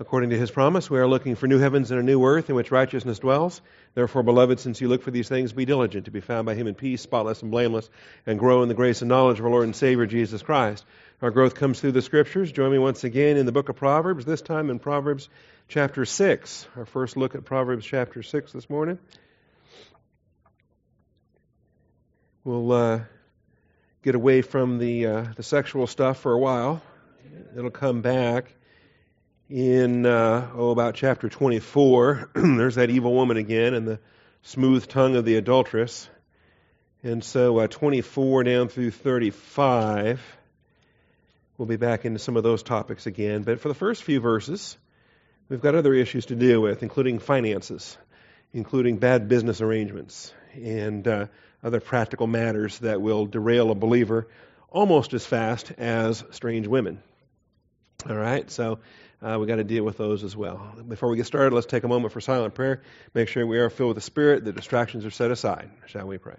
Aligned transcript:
According 0.00 0.30
to 0.30 0.38
his 0.38 0.50
promise, 0.50 0.90
we 0.90 0.98
are 0.98 1.06
looking 1.06 1.36
for 1.36 1.46
new 1.46 1.60
heavens 1.60 1.92
and 1.92 2.00
a 2.00 2.02
new 2.02 2.24
earth 2.24 2.50
in 2.50 2.56
which 2.56 2.72
righteousness 2.72 3.20
dwells. 3.20 3.60
Therefore, 3.94 4.24
beloved, 4.24 4.58
since 4.58 4.80
you 4.80 4.88
look 4.88 5.02
for 5.02 5.12
these 5.12 5.28
things, 5.28 5.52
be 5.52 5.66
diligent 5.66 6.06
to 6.06 6.10
be 6.10 6.20
found 6.20 6.46
by 6.46 6.56
him 6.56 6.66
in 6.66 6.74
peace, 6.74 7.00
spotless 7.00 7.42
and 7.42 7.52
blameless, 7.52 7.88
and 8.26 8.36
grow 8.36 8.64
in 8.64 8.68
the 8.68 8.74
grace 8.74 9.02
and 9.02 9.08
knowledge 9.08 9.38
of 9.38 9.44
our 9.44 9.52
Lord 9.52 9.64
and 9.64 9.76
Savior 9.76 10.06
Jesus 10.06 10.42
Christ. 10.42 10.84
Our 11.22 11.30
growth 11.30 11.54
comes 11.54 11.78
through 11.78 11.92
the 11.92 12.02
Scriptures. 12.02 12.50
Join 12.50 12.72
me 12.72 12.78
once 12.78 13.04
again 13.04 13.36
in 13.36 13.46
the 13.46 13.52
book 13.52 13.68
of 13.68 13.76
Proverbs, 13.76 14.24
this 14.24 14.42
time 14.42 14.68
in 14.68 14.80
Proverbs 14.80 15.28
chapter 15.68 16.04
6. 16.04 16.66
Our 16.76 16.86
first 16.86 17.16
look 17.16 17.36
at 17.36 17.44
Proverbs 17.44 17.86
chapter 17.86 18.24
6 18.24 18.50
this 18.52 18.68
morning. 18.68 18.98
We'll 22.42 22.72
uh, 22.72 23.00
get 24.02 24.16
away 24.16 24.42
from 24.42 24.78
the, 24.78 25.06
uh, 25.06 25.26
the 25.36 25.44
sexual 25.44 25.86
stuff 25.86 26.18
for 26.18 26.32
a 26.32 26.38
while. 26.38 26.82
It'll 27.56 27.70
come 27.70 28.02
back 28.02 28.52
in 29.50 30.06
uh, 30.06 30.50
oh 30.54 30.70
about 30.70 30.94
chapter 30.94 31.28
24 31.28 32.30
there's 32.34 32.76
that 32.76 32.88
evil 32.88 33.12
woman 33.12 33.36
again 33.36 33.74
and 33.74 33.86
the 33.86 34.00
smooth 34.42 34.86
tongue 34.88 35.16
of 35.16 35.24
the 35.24 35.36
adulteress. 35.36 36.08
And 37.02 37.22
so 37.22 37.58
uh, 37.58 37.66
24 37.66 38.44
down 38.44 38.68
through 38.68 38.90
35 38.90 40.22
we'll 41.58 41.66
be 41.66 41.76
back 41.76 42.04
into 42.04 42.18
some 42.18 42.36
of 42.36 42.42
those 42.42 42.62
topics 42.62 43.06
again. 43.06 43.42
But 43.42 43.60
for 43.60 43.68
the 43.68 43.74
first 43.74 44.02
few 44.02 44.18
verses 44.18 44.78
we've 45.50 45.60
got 45.60 45.74
other 45.74 45.92
issues 45.92 46.26
to 46.26 46.34
deal 46.34 46.60
with 46.60 46.82
including 46.82 47.18
finances 47.18 47.98
including 48.54 48.96
bad 48.96 49.28
business 49.28 49.60
arrangements 49.60 50.32
and 50.54 51.06
uh, 51.06 51.26
other 51.62 51.80
practical 51.80 52.26
matters 52.26 52.78
that 52.78 53.02
will 53.02 53.26
derail 53.26 53.70
a 53.70 53.74
believer 53.74 54.26
almost 54.70 55.12
as 55.12 55.26
fast 55.26 55.70
as 55.72 56.24
strange 56.30 56.66
women 56.66 57.02
all 58.08 58.16
right 58.16 58.50
so 58.50 58.78
uh, 59.24 59.38
we 59.38 59.46
got 59.46 59.56
to 59.56 59.64
deal 59.64 59.84
with 59.84 59.96
those 59.96 60.22
as 60.22 60.36
well. 60.36 60.74
Before 60.86 61.08
we 61.08 61.16
get 61.16 61.24
started, 61.24 61.54
let's 61.54 61.66
take 61.66 61.82
a 61.82 61.88
moment 61.88 62.12
for 62.12 62.20
silent 62.20 62.54
prayer. 62.54 62.82
Make 63.14 63.28
sure 63.28 63.46
we 63.46 63.58
are 63.58 63.70
filled 63.70 63.88
with 63.88 63.96
the 63.96 64.02
Spirit, 64.02 64.44
the 64.44 64.52
distractions 64.52 65.06
are 65.06 65.10
set 65.10 65.30
aside. 65.30 65.70
Shall 65.86 66.06
we 66.06 66.18
pray? 66.18 66.36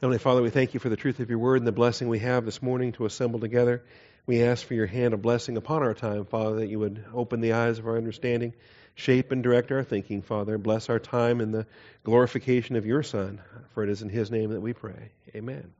Heavenly 0.00 0.18
Father, 0.18 0.42
we 0.42 0.50
thank 0.50 0.74
you 0.74 0.80
for 0.80 0.88
the 0.88 0.96
truth 0.96 1.20
of 1.20 1.30
your 1.30 1.38
word 1.38 1.58
and 1.58 1.66
the 1.66 1.72
blessing 1.72 2.08
we 2.08 2.18
have 2.18 2.44
this 2.44 2.60
morning 2.60 2.92
to 2.92 3.06
assemble 3.06 3.40
together. 3.40 3.82
We 4.26 4.42
ask 4.42 4.66
for 4.66 4.74
your 4.74 4.86
hand 4.86 5.14
of 5.14 5.22
blessing 5.22 5.56
upon 5.56 5.82
our 5.82 5.94
time, 5.94 6.24
Father, 6.26 6.56
that 6.56 6.68
you 6.68 6.80
would 6.80 7.04
open 7.14 7.40
the 7.40 7.52
eyes 7.52 7.78
of 7.78 7.86
our 7.86 7.96
understanding 7.96 8.52
shape 8.96 9.30
and 9.30 9.42
direct 9.42 9.70
our 9.70 9.84
thinking, 9.84 10.22
Father. 10.22 10.58
Bless 10.58 10.90
our 10.90 10.98
time 10.98 11.40
in 11.40 11.52
the 11.52 11.66
glorification 12.02 12.74
of 12.74 12.86
your 12.86 13.04
Son, 13.04 13.40
for 13.72 13.84
it 13.84 13.90
is 13.90 14.02
in 14.02 14.08
his 14.08 14.30
name 14.30 14.50
that 14.50 14.60
we 14.60 14.72
pray. 14.72 15.12
Amen. 15.34 15.70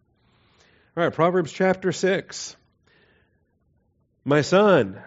All 0.96 1.02
right, 1.02 1.12
Proverbs 1.12 1.52
chapter 1.52 1.92
6. 1.92 2.56
My 4.24 4.42
son, 4.42 5.00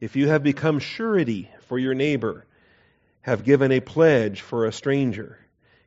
if 0.00 0.16
you 0.16 0.28
have 0.28 0.42
become 0.42 0.78
surety 0.78 1.50
for 1.66 1.78
your 1.78 1.94
neighbor, 1.94 2.46
have 3.22 3.44
given 3.44 3.72
a 3.72 3.80
pledge 3.80 4.40
for 4.40 4.64
a 4.64 4.72
stranger, 4.72 5.38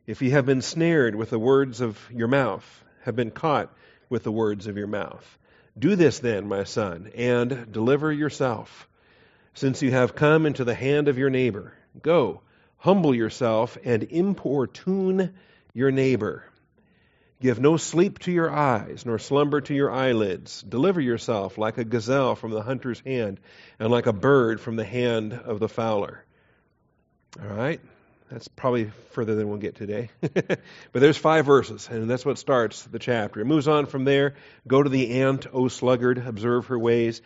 if 0.05 0.21
you 0.21 0.31
have 0.31 0.45
been 0.45 0.61
snared 0.61 1.15
with 1.15 1.29
the 1.29 1.39
words 1.39 1.81
of 1.81 1.99
your 2.11 2.27
mouth, 2.27 2.83
have 3.01 3.15
been 3.15 3.31
caught 3.31 3.73
with 4.09 4.23
the 4.23 4.31
words 4.31 4.67
of 4.67 4.77
your 4.77 4.87
mouth, 4.87 5.37
do 5.77 5.95
this 5.95 6.19
then, 6.19 6.47
my 6.47 6.63
son, 6.65 7.11
and 7.15 7.71
deliver 7.71 8.11
yourself 8.11 8.87
since 9.53 9.81
you 9.81 9.91
have 9.91 10.15
come 10.15 10.45
into 10.45 10.63
the 10.63 10.75
hand 10.75 11.07
of 11.07 11.17
your 11.17 11.29
neighbor. 11.29 11.73
Go, 12.01 12.41
humble 12.77 13.13
yourself, 13.13 13.77
and 13.83 14.03
importune 14.03 15.33
your 15.73 15.91
neighbor. 15.91 16.43
Give 17.41 17.59
no 17.59 17.75
sleep 17.77 18.19
to 18.19 18.31
your 18.31 18.49
eyes, 18.49 19.05
nor 19.05 19.19
slumber 19.19 19.59
to 19.61 19.73
your 19.73 19.91
eyelids. 19.91 20.61
Deliver 20.61 21.01
yourself 21.01 21.57
like 21.57 21.77
a 21.77 21.83
gazelle 21.83 22.35
from 22.35 22.51
the 22.51 22.61
hunter's 22.61 23.01
hand, 23.01 23.39
and 23.79 23.91
like 23.91 24.05
a 24.05 24.13
bird 24.13 24.61
from 24.61 24.77
the 24.77 24.85
hand 24.85 25.33
of 25.33 25.59
the 25.59 25.67
fowler. 25.67 26.23
All 27.41 27.53
right? 27.53 27.81
That's 28.31 28.47
probably 28.47 28.91
further 29.11 29.35
than 29.35 29.49
we'll 29.49 29.59
get 29.59 29.75
today. 29.75 30.09
but 30.21 30.59
there's 30.93 31.17
five 31.17 31.45
verses, 31.45 31.87
and 31.91 32.09
that's 32.09 32.25
what 32.25 32.37
starts 32.37 32.83
the 32.83 32.97
chapter. 32.97 33.41
It 33.41 33.45
moves 33.45 33.67
on 33.67 33.85
from 33.85 34.05
there. 34.05 34.35
Go 34.67 34.81
to 34.81 34.89
the 34.89 35.21
ant, 35.21 35.45
O 35.53 35.67
sluggard, 35.67 36.17
observe 36.17 36.67
her 36.67 36.79
ways. 36.79 37.21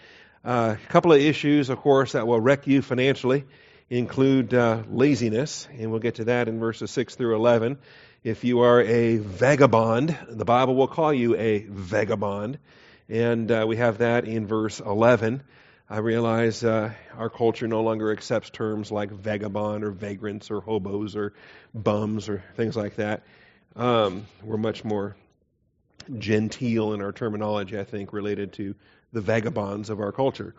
Uh, 0.48 0.78
a 0.82 0.88
couple 0.88 1.12
of 1.12 1.20
issues, 1.20 1.68
of 1.68 1.78
course, 1.80 2.14
that 2.14 2.26
will 2.26 2.40
wreck 2.40 2.68
you 2.68 2.82
financially 2.82 3.44
include 3.90 4.54
uh, 4.54 4.82
laziness, 4.90 5.68
and 5.78 5.92
we'll 5.92 6.00
get 6.00 6.16
to 6.16 6.24
that 6.24 6.48
in 6.48 6.58
verses 6.58 6.90
6 6.90 7.16
through 7.16 7.36
11. 7.36 7.78
If 8.24 8.46
you 8.46 8.62
are 8.62 8.82
a 8.82 9.18
vagabond, 9.18 10.18
the 10.30 10.46
Bible 10.46 10.74
will 10.76 10.88
call 10.88 11.14
you 11.14 11.36
a 11.36 11.66
vagabond, 11.68 12.60
and 13.10 13.52
uh, 13.52 13.66
we 13.68 13.76
have 13.76 13.98
that 13.98 14.24
in 14.24 14.48
verse 14.48 14.80
11. 14.80 15.44
I 15.90 15.98
realize 15.98 16.64
uh, 16.64 16.94
our 17.18 17.30
culture 17.30 17.68
no 17.68 17.82
longer 17.82 18.14
accepts 18.14 18.50
terms 18.50 18.90
like 18.90 19.12
vagabond 19.12 19.84
or 19.84 19.92
vagrants 19.92 20.50
or 20.50 20.62
hobos 20.62 21.18
or 21.18 21.34
bums 21.74 22.30
or 22.30 22.42
things 22.56 22.78
like 22.78 22.96
that. 22.96 23.24
Um, 23.76 24.26
we're 24.42 24.56
much 24.56 24.86
more 24.86 25.18
genteel 26.18 26.94
in 26.94 27.02
our 27.02 27.12
terminology, 27.12 27.78
I 27.78 27.84
think, 27.84 28.14
related 28.14 28.54
to 28.54 28.76
the 29.14 29.22
vagabonds 29.22 29.90
of 29.90 30.00
our 30.00 30.12
culture. 30.12 30.54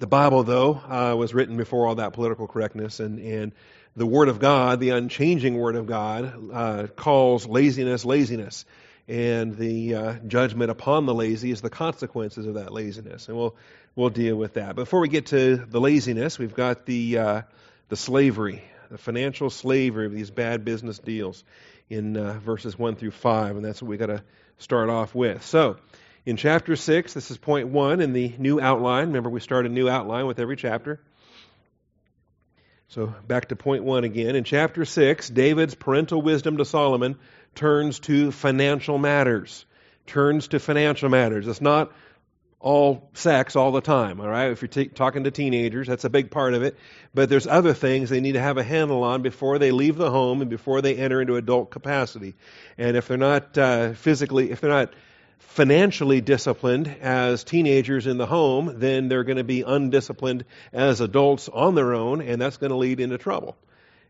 The 0.00 0.06
Bible, 0.06 0.42
though, 0.42 0.74
uh, 0.74 1.14
was 1.16 1.34
written 1.34 1.56
before 1.56 1.86
all 1.86 1.96
that 1.96 2.12
political 2.12 2.48
correctness, 2.48 2.98
and, 2.98 3.18
and 3.20 3.52
the 3.94 4.06
Word 4.06 4.28
of 4.28 4.40
God, 4.40 4.80
the 4.80 4.90
unchanging 4.90 5.56
Word 5.56 5.76
of 5.76 5.86
God, 5.86 6.50
uh, 6.52 6.86
calls 6.96 7.46
laziness 7.46 8.04
laziness. 8.04 8.64
And 9.08 9.56
the 9.56 9.94
uh, 9.94 10.12
judgment 10.26 10.70
upon 10.70 11.06
the 11.06 11.14
lazy 11.14 11.50
is 11.50 11.60
the 11.60 11.70
consequences 11.70 12.46
of 12.46 12.54
that 12.54 12.72
laziness. 12.72 13.28
And 13.28 13.36
we'll, 13.36 13.54
we'll 13.94 14.10
deal 14.10 14.36
with 14.36 14.54
that. 14.54 14.76
Before 14.76 15.00
we 15.00 15.08
get 15.08 15.26
to 15.26 15.56
the 15.56 15.80
laziness, 15.80 16.38
we've 16.38 16.54
got 16.54 16.86
the, 16.86 17.18
uh, 17.18 17.42
the 17.88 17.96
slavery, 17.96 18.62
the 18.90 18.98
financial 18.98 19.50
slavery 19.50 20.06
of 20.06 20.12
these 20.12 20.30
bad 20.30 20.64
business 20.64 20.98
deals 20.98 21.44
in 21.90 22.16
uh, 22.16 22.38
verses 22.38 22.78
1 22.78 22.96
through 22.96 23.10
5. 23.10 23.56
And 23.56 23.64
that's 23.64 23.82
what 23.82 23.88
we've 23.88 23.98
got 23.98 24.06
to 24.06 24.22
start 24.58 24.88
off 24.88 25.14
with. 25.14 25.44
So, 25.44 25.76
in 26.24 26.36
chapter 26.36 26.76
6, 26.76 27.14
this 27.14 27.30
is 27.30 27.38
point 27.38 27.68
1 27.68 28.00
in 28.00 28.12
the 28.12 28.32
new 28.38 28.60
outline. 28.60 29.08
Remember, 29.08 29.30
we 29.30 29.40
start 29.40 29.66
a 29.66 29.68
new 29.68 29.88
outline 29.88 30.26
with 30.26 30.38
every 30.38 30.56
chapter. 30.56 31.00
So 32.88 33.14
back 33.26 33.48
to 33.48 33.56
point 33.56 33.84
1 33.84 34.04
again. 34.04 34.36
In 34.36 34.44
chapter 34.44 34.84
6, 34.84 35.28
David's 35.30 35.74
parental 35.74 36.22
wisdom 36.22 36.58
to 36.58 36.64
Solomon 36.64 37.18
turns 37.54 37.98
to 38.00 38.30
financial 38.30 38.98
matters. 38.98 39.64
Turns 40.06 40.48
to 40.48 40.60
financial 40.60 41.08
matters. 41.08 41.48
It's 41.48 41.60
not 41.60 41.92
all 42.60 43.10
sex 43.14 43.56
all 43.56 43.72
the 43.72 43.80
time, 43.80 44.20
all 44.20 44.28
right? 44.28 44.52
If 44.52 44.62
you're 44.62 44.68
t- 44.68 44.86
talking 44.86 45.24
to 45.24 45.32
teenagers, 45.32 45.88
that's 45.88 46.04
a 46.04 46.10
big 46.10 46.30
part 46.30 46.54
of 46.54 46.62
it. 46.62 46.78
But 47.12 47.28
there's 47.28 47.48
other 47.48 47.74
things 47.74 48.08
they 48.08 48.20
need 48.20 48.32
to 48.32 48.40
have 48.40 48.58
a 48.58 48.62
handle 48.62 49.02
on 49.02 49.22
before 49.22 49.58
they 49.58 49.72
leave 49.72 49.96
the 49.96 50.10
home 50.10 50.40
and 50.40 50.48
before 50.48 50.80
they 50.80 50.94
enter 50.94 51.20
into 51.20 51.34
adult 51.34 51.72
capacity. 51.72 52.34
And 52.78 52.96
if 52.96 53.08
they're 53.08 53.16
not 53.16 53.58
uh, 53.58 53.94
physically, 53.94 54.52
if 54.52 54.60
they're 54.60 54.70
not 54.70 54.94
financially 55.48 56.20
disciplined 56.20 56.88
as 57.00 57.44
teenagers 57.44 58.06
in 58.06 58.16
the 58.16 58.26
home, 58.26 58.74
then 58.76 59.08
they're 59.08 59.24
going 59.24 59.36
to 59.36 59.44
be 59.44 59.62
undisciplined 59.62 60.44
as 60.72 61.00
adults 61.00 61.48
on 61.48 61.74
their 61.74 61.92
own, 61.94 62.22
and 62.22 62.40
that's 62.40 62.56
going 62.56 62.70
to 62.70 62.76
lead 62.76 63.00
into 63.00 63.18
trouble. 63.18 63.56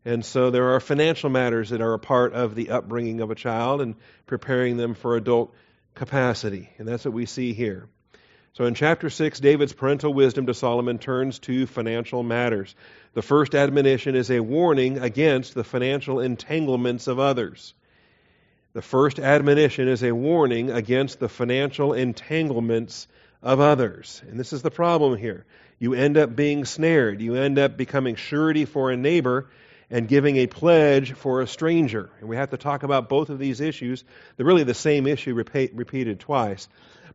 And 0.05 0.25
so 0.25 0.51
there 0.51 0.75
are 0.75 0.81
financial 0.81 1.31
matters 1.31 1.71
that 1.71 1.81
are 1.81 1.95
a 1.95 1.99
part 1.99 2.33
of 2.33 2.55
the 2.55 2.71
upbringing 2.71 3.21
of 3.21 3.31
a 3.31 3.37
child 3.37 3.81
and 3.81 3.95
preparing 4.27 4.77
them 4.77 4.95
for 4.95 5.17
adult 5.17 5.55
capacity. 5.95 6.71
And 6.79 6.87
that's 6.87 7.05
what 7.05 7.15
we 7.15 7.27
see 7.27 7.53
here. 7.53 7.89
So 8.55 8.67
in 8.67 8.75
chapter 8.75 9.09
6, 9.09 9.41
David's 9.41 9.73
parental 9.73 10.13
wisdom 10.13 10.47
to 10.47 10.55
Solomon 10.55 10.99
turns 10.99 11.39
to 11.41 11.67
financial 11.67 12.23
matters. 12.23 12.75
The 13.15 13.23
first 13.23 13.55
admonition 13.55 14.15
is 14.15 14.31
a 14.31 14.41
warning 14.41 14.99
against 14.99 15.55
the 15.55 15.65
financial 15.65 16.21
entanglements 16.21 17.07
of 17.07 17.19
others. 17.19 17.73
The 18.75 18.83
first 18.83 19.19
admonition 19.19 19.87
is 19.87 20.03
a 20.03 20.13
warning 20.13 20.71
against 20.71 21.21
the 21.21 21.29
financial 21.29 21.93
entanglements 21.93 23.07
of 23.43 23.61
others. 23.61 24.23
And 24.29 24.41
this 24.41 24.55
is 24.55 24.63
the 24.63 24.71
problem 24.71 25.19
here. 25.19 25.45
You 25.79 25.93
end 25.93 26.17
up 26.17 26.35
being 26.35 26.65
snared. 26.65 27.21
You 27.21 27.35
end 27.35 27.59
up 27.59 27.77
becoming 27.77 28.15
surety 28.15 28.65
for 28.65 28.91
a 28.91 28.97
neighbor 28.97 29.51
and 29.91 30.09
giving 30.09 30.39
a 30.39 30.47
pledge 30.47 31.13
for 31.13 31.43
a 31.43 31.47
stranger. 31.47 32.09
And 32.21 32.31
we 32.31 32.37
have 32.37 32.51
to 32.51 32.57
talk 32.57 32.83
about 32.83 33.11
both 33.11 33.29
of 33.29 33.39
these 33.39 33.61
issues. 33.61 34.05
They're 34.37 34.47
really 34.47 34.65
the 34.65 34.73
same 34.73 35.07
issue 35.07 35.35
repeat, 35.35 35.75
repeated 35.75 36.21
twice. 36.21 36.67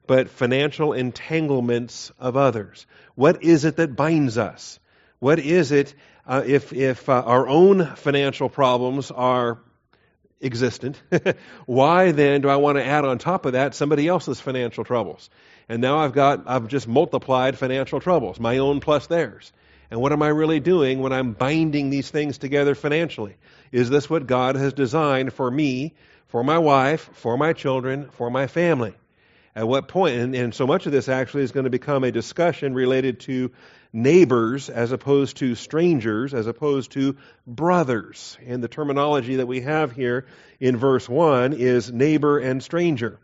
But 0.06 0.30
financial 0.30 0.94
entanglements 0.94 2.12
of 2.20 2.38
others. 2.38 2.86
What 3.16 3.44
is 3.44 3.66
it 3.66 3.78
that 3.78 3.96
binds 3.96 4.38
us? 4.38 4.80
What 5.18 5.40
is 5.40 5.72
it 5.72 5.96
uh, 6.28 6.44
if, 6.46 6.72
if 6.72 7.10
uh, 7.10 7.24
our 7.26 7.48
own 7.48 7.96
financial 7.96 8.48
problems 8.48 9.10
are 9.10 9.60
existent. 10.42 11.02
Why 11.66 12.12
then 12.12 12.42
do 12.42 12.50
I 12.50 12.58
want 12.58 12.78
to 12.78 12.86
add 12.86 13.06
on 13.06 13.18
top 13.18 13.46
of 13.46 13.54
that 13.54 13.76
somebody 13.76 14.08
else's 14.08 14.40
financial 14.40 14.84
troubles? 14.84 15.30
And 15.70 15.82
now 15.82 16.00
I've 16.00 16.14
got, 16.14 16.44
I've 16.48 16.68
just 16.68 16.88
multiplied 16.88 17.58
financial 17.58 18.00
troubles, 18.00 18.40
my 18.40 18.60
own 18.60 18.80
plus 18.80 19.08
theirs. 19.08 19.52
And 19.90 20.02
what 20.02 20.12
am 20.12 20.22
I 20.22 20.30
really 20.30 20.60
doing 20.60 21.00
when 21.00 21.14
I'm 21.14 21.34
binding 21.34 21.90
these 21.90 22.10
things 22.10 22.38
together 22.38 22.76
financially? 22.76 23.36
Is 23.72 23.90
this 23.90 24.10
what 24.10 24.28
God 24.28 24.56
has 24.56 24.74
designed 24.74 25.34
for 25.34 25.50
me, 25.50 25.94
for 26.28 26.44
my 26.44 26.58
wife, 26.58 27.10
for 27.14 27.38
my 27.38 27.54
children, 27.54 28.10
for 28.12 28.30
my 28.30 28.48
family? 28.48 28.94
At 29.56 29.68
what 29.68 29.88
point? 29.88 30.20
And, 30.20 30.36
and 30.36 30.54
so 30.54 30.68
much 30.68 30.86
of 30.86 30.92
this 30.92 31.10
actually 31.10 31.44
is 31.44 31.52
going 31.52 31.64
to 31.64 31.70
become 31.70 32.04
a 32.04 32.12
discussion 32.12 32.74
related 32.74 33.22
to 33.22 33.52
neighbors 33.94 34.70
as 34.70 34.92
opposed 34.92 35.38
to 35.38 35.56
strangers, 35.56 36.34
as 36.34 36.48
opposed 36.48 36.92
to 36.92 37.18
brothers. 37.46 38.38
And 38.46 38.64
the 38.64 38.68
terminology 38.68 39.38
that 39.38 39.48
we 39.48 39.62
have 39.62 39.92
here 39.92 40.26
in 40.60 40.78
verse 40.78 41.08
1 41.08 41.54
is 41.54 41.92
neighbor 41.92 42.40
and 42.40 42.62
stranger. 42.62 43.20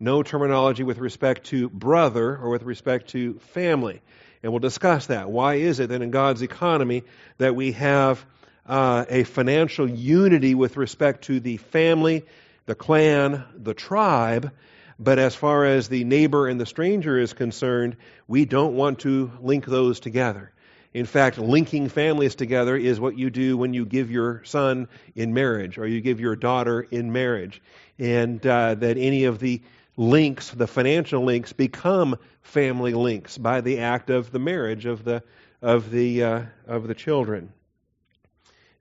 No 0.00 0.22
terminology 0.22 0.82
with 0.82 0.98
respect 0.98 1.44
to 1.46 1.68
brother 1.68 2.36
or 2.36 2.50
with 2.50 2.62
respect 2.62 3.10
to 3.10 3.34
family. 3.52 4.02
And 4.42 4.52
we'll 4.52 4.60
discuss 4.60 5.06
that. 5.06 5.30
Why 5.30 5.54
is 5.54 5.80
it 5.80 5.88
that 5.88 6.02
in 6.02 6.10
God's 6.10 6.42
economy 6.42 7.04
that 7.38 7.54
we 7.54 7.72
have 7.72 8.24
uh, 8.66 9.04
a 9.08 9.24
financial 9.24 9.88
unity 9.88 10.54
with 10.54 10.76
respect 10.76 11.24
to 11.24 11.40
the 11.40 11.56
family, 11.56 12.24
the 12.66 12.74
clan, 12.74 13.44
the 13.56 13.74
tribe, 13.74 14.52
but 14.98 15.18
as 15.18 15.34
far 15.34 15.64
as 15.64 15.88
the 15.88 16.04
neighbor 16.04 16.48
and 16.48 16.60
the 16.60 16.66
stranger 16.66 17.18
is 17.18 17.32
concerned, 17.32 17.96
we 18.28 18.44
don't 18.44 18.74
want 18.74 19.00
to 19.00 19.30
link 19.40 19.66
those 19.66 20.00
together. 20.00 20.52
In 20.92 21.06
fact, 21.06 21.38
linking 21.38 21.88
families 21.88 22.36
together 22.36 22.76
is 22.76 23.00
what 23.00 23.18
you 23.18 23.28
do 23.28 23.56
when 23.56 23.74
you 23.74 23.84
give 23.84 24.12
your 24.12 24.44
son 24.44 24.88
in 25.16 25.34
marriage 25.34 25.76
or 25.76 25.88
you 25.88 26.00
give 26.00 26.20
your 26.20 26.36
daughter 26.36 26.82
in 26.82 27.12
marriage. 27.12 27.60
And 27.98 28.44
uh, 28.46 28.76
that 28.76 28.96
any 28.96 29.24
of 29.24 29.40
the 29.40 29.60
links, 29.96 30.50
the 30.50 30.68
financial 30.68 31.24
links, 31.24 31.52
become 31.52 32.16
family 32.42 32.94
links 32.94 33.36
by 33.36 33.60
the 33.60 33.80
act 33.80 34.10
of 34.10 34.30
the 34.30 34.38
marriage 34.38 34.86
of 34.86 35.02
the, 35.02 35.24
of 35.60 35.90
the, 35.90 36.22
uh, 36.22 36.42
of 36.68 36.86
the 36.86 36.94
children. 36.94 37.52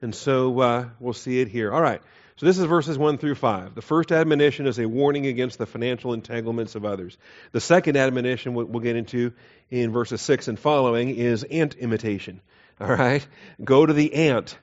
And 0.04 0.14
so 0.14 0.60
uh, 0.60 0.90
we'll 1.00 1.14
see 1.14 1.40
it 1.40 1.48
here. 1.48 1.72
All 1.72 1.82
right. 1.82 2.02
So 2.38 2.48
this 2.48 2.58
is 2.58 2.66
verses 2.66 2.98
1 2.98 3.20
through 3.20 3.36
5. 3.36 3.76
The 3.76 3.82
first 3.82 4.12
admonition 4.12 4.66
is 4.66 4.80
a 4.80 4.88
warning 4.88 5.28
against 5.28 5.60
the 5.60 5.68
financial 5.68 6.14
entanglements 6.14 6.74
of 6.74 6.84
others. 6.84 7.18
The 7.52 7.62
second 7.62 7.96
admonition 7.96 8.56
we'll 8.56 8.80
get 8.80 8.96
into 8.96 9.34
in 9.70 9.92
verses 9.92 10.22
6 10.22 10.48
and 10.48 10.58
following 10.58 11.16
is 11.16 11.44
ant 11.44 11.76
imitation. 11.76 12.42
All 12.82 12.88
right? 12.88 13.26
Go 13.64 13.86
to 13.86 13.94
the 13.94 14.14
ant, 14.16 14.58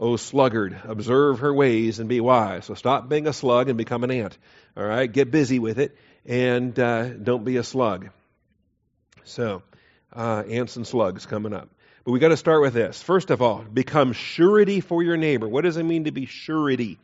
O 0.00 0.16
sluggard. 0.16 0.80
Observe 0.84 1.38
her 1.38 1.54
ways 1.54 2.00
and 2.00 2.08
be 2.08 2.20
wise. 2.20 2.64
So 2.64 2.74
stop 2.74 3.08
being 3.08 3.28
a 3.28 3.32
slug 3.32 3.68
and 3.68 3.78
become 3.78 4.02
an 4.02 4.10
ant. 4.10 4.36
All 4.76 4.84
right? 4.84 5.10
Get 5.10 5.30
busy 5.30 5.60
with 5.60 5.78
it 5.78 5.96
and 6.26 6.76
uh, 6.78 7.08
don't 7.10 7.44
be 7.44 7.56
a 7.56 7.62
slug. 7.62 8.08
So, 9.24 9.62
uh, 10.12 10.42
ants 10.48 10.76
and 10.76 10.86
slugs 10.86 11.26
coming 11.26 11.52
up. 11.52 11.68
But 12.04 12.12
we 12.12 12.18
got 12.18 12.28
to 12.28 12.36
start 12.36 12.62
with 12.62 12.74
this. 12.74 13.00
First 13.00 13.30
of 13.30 13.42
all, 13.42 13.62
become 13.62 14.12
surety 14.12 14.80
for 14.80 15.02
your 15.02 15.16
neighbor. 15.16 15.46
What 15.46 15.62
does 15.62 15.76
it 15.76 15.84
mean 15.84 16.04
to 16.04 16.10
be 16.10 16.26
surety? 16.26 16.98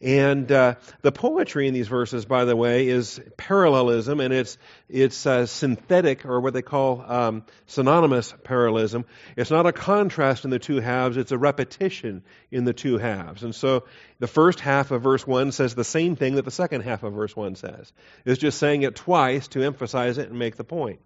And 0.00 0.50
uh, 0.52 0.76
the 1.02 1.10
poetry 1.10 1.66
in 1.66 1.74
these 1.74 1.88
verses, 1.88 2.24
by 2.24 2.44
the 2.44 2.54
way, 2.54 2.86
is 2.88 3.20
parallelism, 3.36 4.20
and 4.20 4.32
it's 4.32 4.56
it's 4.88 5.26
uh, 5.26 5.44
synthetic 5.46 6.24
or 6.24 6.40
what 6.40 6.54
they 6.54 6.62
call 6.62 7.02
um, 7.02 7.44
synonymous 7.66 8.32
parallelism. 8.44 9.06
It's 9.36 9.50
not 9.50 9.66
a 9.66 9.72
contrast 9.72 10.44
in 10.44 10.50
the 10.50 10.60
two 10.60 10.78
halves; 10.78 11.16
it's 11.16 11.32
a 11.32 11.38
repetition 11.38 12.22
in 12.52 12.64
the 12.64 12.72
two 12.72 12.96
halves. 12.96 13.42
And 13.42 13.52
so, 13.52 13.86
the 14.20 14.28
first 14.28 14.60
half 14.60 14.92
of 14.92 15.02
verse 15.02 15.26
one 15.26 15.50
says 15.50 15.74
the 15.74 15.82
same 15.82 16.14
thing 16.14 16.36
that 16.36 16.44
the 16.44 16.52
second 16.52 16.82
half 16.82 17.02
of 17.02 17.12
verse 17.14 17.34
one 17.34 17.56
says. 17.56 17.92
It's 18.24 18.38
just 18.38 18.58
saying 18.58 18.82
it 18.82 18.94
twice 18.94 19.48
to 19.48 19.64
emphasize 19.64 20.16
it 20.16 20.28
and 20.28 20.38
make 20.38 20.54
the 20.54 20.64
point. 20.64 21.00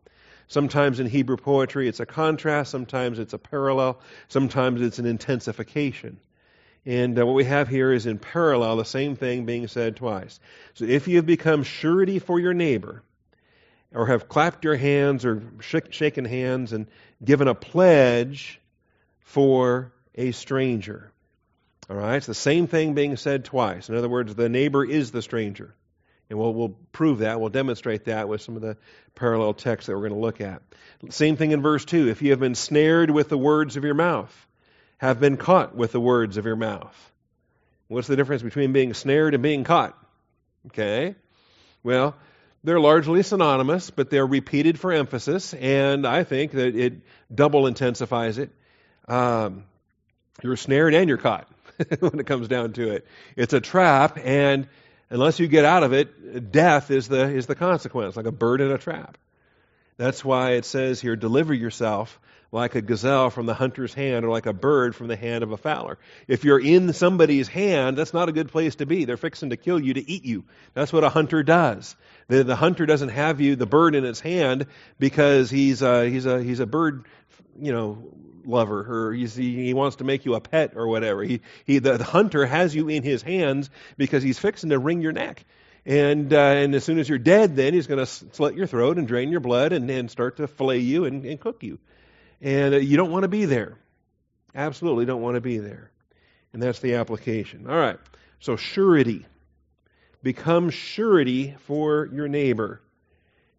Sometimes 0.53 1.01
in 1.01 1.07
Hebrew 1.07 1.37
poetry, 1.37 1.89
it's 1.89 2.01
a 2.01 2.07
contrast. 2.07 2.71
Sometimes 2.71 3.19
it's 3.19 3.33
a 3.33 3.39
parallel. 3.39 4.01
Sometimes 4.29 4.83
it's 4.83 4.99
an 4.99 5.07
intensification. 5.07 6.21
And 6.85 7.19
uh, 7.19 7.25
what 7.25 7.35
we 7.35 7.45
have 7.45 7.69
here 7.69 7.93
is 7.93 8.07
in 8.07 8.19
parallel 8.19 8.77
the 8.77 8.85
same 8.85 9.17
thing 9.17 9.47
being 9.47 9.67
said 9.67 9.97
twice. 9.97 10.39
So 10.75 10.85
if 10.85 11.09
you 11.09 11.17
have 11.17 11.27
become 11.27 11.63
surety 11.63 12.19
for 12.19 12.39
your 12.39 12.55
neighbor, 12.55 13.03
or 13.95 14.07
have 14.07 14.29
clapped 14.29 14.65
your 14.65 14.77
hands 14.77 15.25
or 15.25 15.43
sh- 15.61 15.77
shaken 15.91 16.25
hands 16.25 16.73
and 16.73 16.87
given 17.25 17.49
a 17.49 17.55
pledge 17.55 18.61
for 19.21 19.93
a 20.15 20.33
stranger. 20.33 21.11
All 21.91 21.97
right, 21.97 22.17
it's 22.17 22.27
the 22.27 22.35
same 22.35 22.67
thing 22.67 22.95
being 22.95 23.17
said 23.17 23.45
twice. 23.45 23.89
In 23.89 23.97
other 23.97 24.09
words, 24.09 24.35
the 24.35 24.49
neighbor 24.49 24.85
is 24.85 25.11
the 25.11 25.23
stranger. 25.23 25.75
And 26.33 26.41
we'll, 26.41 26.55
we'll 26.55 26.75
prove 26.93 27.19
that. 27.19 27.43
We'll 27.43 27.51
demonstrate 27.51 28.07
that 28.07 28.27
with 28.27 28.41
some 28.41 28.57
of 28.57 28.63
the 28.63 28.79
parallel 29.15 29.53
texts 29.53 29.87
that 29.87 29.93
we're 29.93 30.09
going 30.09 30.15
to 30.15 30.19
look 30.19 30.41
at. 30.41 30.63
Same 31.11 31.37
thing 31.37 31.51
in 31.51 31.61
verse 31.61 31.85
2. 31.85 32.09
If 32.09 32.23
you 32.23 32.31
have 32.31 32.41
been 32.41 32.55
snared 32.55 33.11
with 33.11 33.29
the 33.29 33.37
words 33.37 33.77
of 33.77 33.85
your 33.85 33.93
mouth, 33.93 34.35
have 34.97 35.21
been 35.21 35.37
caught 35.37 35.75
with 35.75 35.93
the 35.93 36.01
words 36.01 36.39
of 36.39 36.47
your 36.47 36.57
mouth. 36.57 37.13
What's 37.89 38.09
the 38.09 38.17
difference 38.17 38.43
between 38.43 38.73
being 38.73 38.95
snared 38.95 39.35
and 39.35 39.43
being 39.43 39.63
caught? 39.63 39.95
Okay. 40.69 41.17
Well, 41.83 42.17
they're 42.65 42.81
largely 42.81 43.23
synonymous, 43.23 43.91
but 43.91 44.09
they're 44.09 44.27
repeated 44.27 44.81
for 44.81 44.91
emphasis, 44.91 45.53
and 45.53 46.07
I 46.07 46.25
think 46.25 46.53
that 46.53 46.75
it 46.75 46.95
double 47.35 47.67
intensifies 47.67 48.39
it. 48.39 48.49
Um, 49.07 49.65
you're 50.43 50.57
snared 50.57 50.95
and 50.95 51.11
you're 51.11 51.19
caught 51.19 51.47
when 52.01 52.19
it 52.21 52.27
comes 52.27 52.49
down 52.49 52.73
to 52.73 52.89
it. 52.93 53.07
It's 53.37 53.53
a 53.53 53.61
trap, 53.61 54.19
and 54.19 54.67
unless 55.13 55.39
you 55.39 55.47
get 55.47 55.65
out 55.65 55.85
of 55.85 55.93
it, 55.93 56.51
death 56.51 56.91
is 56.91 57.07
the 57.07 57.29
is 57.31 57.47
the 57.47 57.55
consequence, 57.55 58.17
like 58.17 58.27
a 58.27 58.33
bird 58.33 58.61
in 58.61 58.73
a 58.73 58.79
trap. 58.79 59.19
That's 59.97 60.25
why 60.25 60.53
it 60.53 60.65
says 60.65 61.01
here, 61.01 61.15
deliver 61.15 61.55
yourself 61.55 62.19
like 62.51 62.75
a 62.75 62.83
gazelle 62.83 63.31
from 63.31 63.47
the 63.47 63.55
hunter's 63.55 63.95
hand 63.95 64.25
or 64.25 64.29
like 64.29 64.47
a 64.47 64.53
bird 64.53 64.95
from 64.95 65.09
the 65.09 65.17
hand 65.17 65.43
of 65.43 65.53
a 65.53 65.57
fowler. 65.57 65.99
If 66.29 66.45
you're 66.45 66.61
in 66.61 66.93
somebody's 66.93 67.49
hand, 67.49 67.97
that's 67.97 68.13
not 68.13 68.29
a 68.29 68.33
good 68.33 68.49
place 68.49 68.75
to 68.77 68.87
be. 68.87 69.07
They're 69.07 69.17
fixing 69.17 69.51
to 69.51 69.57
kill 69.57 69.81
you 69.81 69.95
to 69.95 70.11
eat 70.11 70.25
you. 70.25 70.45
That's 70.75 70.93
what 70.93 71.03
a 71.03 71.09
hunter 71.09 71.43
does. 71.43 71.97
The, 72.29 72.45
the 72.45 72.57
hunter 72.57 72.85
doesn't 72.85 73.09
have 73.09 73.41
you, 73.41 73.57
the 73.57 73.67
bird 73.67 73.95
in 73.95 74.05
its 74.05 74.21
hand, 74.21 74.67
because 74.99 75.49
he's 75.49 75.81
a, 75.81 76.09
he's 76.09 76.27
a, 76.27 76.43
he's 76.43 76.61
a 76.61 76.67
bird, 76.67 77.07
you 77.61 77.73
know, 77.73 77.99
lover 78.45 79.09
or 79.09 79.13
he, 79.13 79.27
he 79.27 79.75
wants 79.75 79.97
to 79.97 80.05
make 80.05 80.25
you 80.25 80.35
a 80.35 80.41
pet 80.41 80.73
or 80.77 80.89
whatever. 80.89 81.23
He, 81.23 81.41
he, 81.65 81.79
the, 81.79 81.99
the 81.99 82.05
hunter 82.05 82.45
has 82.45 82.75
you 82.75 82.89
in 82.89 83.03
his 83.03 83.23
hands 83.23 83.71
because 83.97 84.23
he's 84.23 84.39
fixing 84.39 84.71
to 84.71 84.79
wring 84.79 85.01
your 85.01 85.13
neck. 85.13 85.45
And, 85.85 86.33
uh, 86.33 86.39
and 86.39 86.75
as 86.75 86.85
soon 86.85 86.99
as 86.99 87.09
you're 87.09 87.19
dead, 87.19 87.57
then 87.57 87.75
he's 87.75 87.87
going 87.87 87.99
to 87.99 88.07
slit 88.07 88.55
your 88.55 88.67
throat 88.67 88.99
and 88.99 89.09
drain 89.09 89.31
your 89.31 89.41
blood 89.41 89.73
and, 89.73 89.91
and 89.91 90.11
start 90.11 90.37
to 90.37 90.47
fillet 90.47 90.79
you 90.79 91.05
and, 91.05 91.25
and 91.25 91.41
cook 91.41 91.63
you. 91.63 91.79
And 92.41 92.75
uh, 92.75 92.79
you 92.79 92.97
don't 92.97 93.11
want 93.11 93.23
to 93.23 93.29
be 93.29 93.47
there. 93.47 93.79
Absolutely 94.55 95.07
don't 95.07 95.23
want 95.23 95.35
to 95.37 95.41
be 95.41 95.59
there. 95.59 95.91
And 96.53 96.63
that's 96.63 96.81
the 96.81 96.95
application. 96.95 97.69
All 97.69 97.77
right. 97.77 97.99
So, 98.39 98.57
surety. 98.57 99.27
Become 100.23 100.71
surety 100.71 101.57
for 101.67 102.09
your 102.13 102.29
neighbor. 102.29 102.81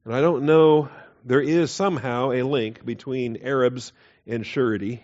And 0.06 0.14
I 0.14 0.22
don't 0.22 0.44
know, 0.46 0.90
there 1.26 1.42
is 1.42 1.72
somehow 1.72 2.32
a 2.32 2.44
link 2.44 2.86
between 2.86 3.38
Arabs 3.44 3.94
and 4.28 4.46
surety. 4.46 5.04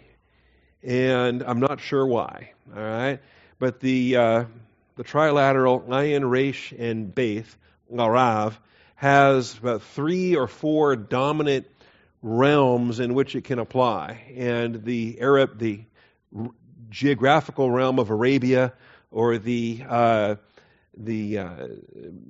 And 0.83 1.43
I'm 1.43 1.59
not 1.59 1.81
sure 1.81 2.05
why. 2.05 2.51
All 2.75 2.81
right. 2.81 3.19
But 3.59 3.79
the, 3.79 4.15
uh, 4.15 4.45
the 4.95 5.03
trilateral 5.03 5.87
Ayin, 5.87 6.29
Resh, 6.29 6.71
and 6.77 7.13
Beth, 7.13 7.57
Larav, 7.91 8.53
has 8.95 9.57
about 9.57 9.81
three 9.81 10.35
or 10.35 10.47
four 10.47 10.95
dominant 10.95 11.67
realms 12.21 12.99
in 12.99 13.13
which 13.13 13.35
it 13.35 13.45
can 13.45 13.59
apply. 13.59 14.33
And 14.35 14.83
the 14.83 15.19
Arab, 15.21 15.57
the 15.57 15.81
geographical 16.89 17.69
realm 17.71 17.99
of 17.99 18.09
Arabia, 18.09 18.73
or 19.11 19.37
the 19.37 19.83
uh, 19.87 20.35
the 20.97 21.37
uh, 21.37 21.67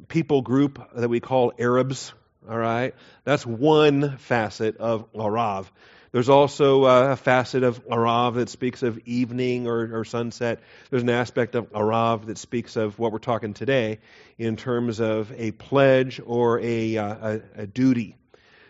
people 0.07 0.41
group 0.41 0.79
that 0.95 1.09
we 1.09 1.19
call 1.19 1.53
Arabs. 1.57 2.13
All 2.47 2.57
right, 2.57 2.95
that's 3.25 3.45
one 3.45 4.17
facet 4.17 4.77
of 4.77 5.11
Arav. 5.13 5.65
There's 6.11 6.29
also 6.29 6.85
uh, 6.85 7.11
a 7.11 7.15
facet 7.15 7.63
of 7.63 7.85
Arav 7.85 8.35
that 8.35 8.49
speaks 8.49 8.81
of 8.81 8.97
evening 9.05 9.67
or, 9.67 9.99
or, 9.99 10.05
sunset. 10.05 10.59
There's 10.89 11.03
an 11.03 11.09
aspect 11.09 11.53
of 11.53 11.71
Arav 11.71 12.25
that 12.27 12.39
speaks 12.39 12.77
of 12.77 12.97
what 12.97 13.11
we're 13.11 13.19
talking 13.19 13.53
today 13.53 13.99
in 14.37 14.55
terms 14.55 14.99
of 14.99 15.31
a 15.37 15.51
pledge 15.51 16.19
or 16.25 16.59
a, 16.61 16.97
uh, 16.97 17.15
a, 17.15 17.41
a 17.57 17.67
duty. 17.67 18.15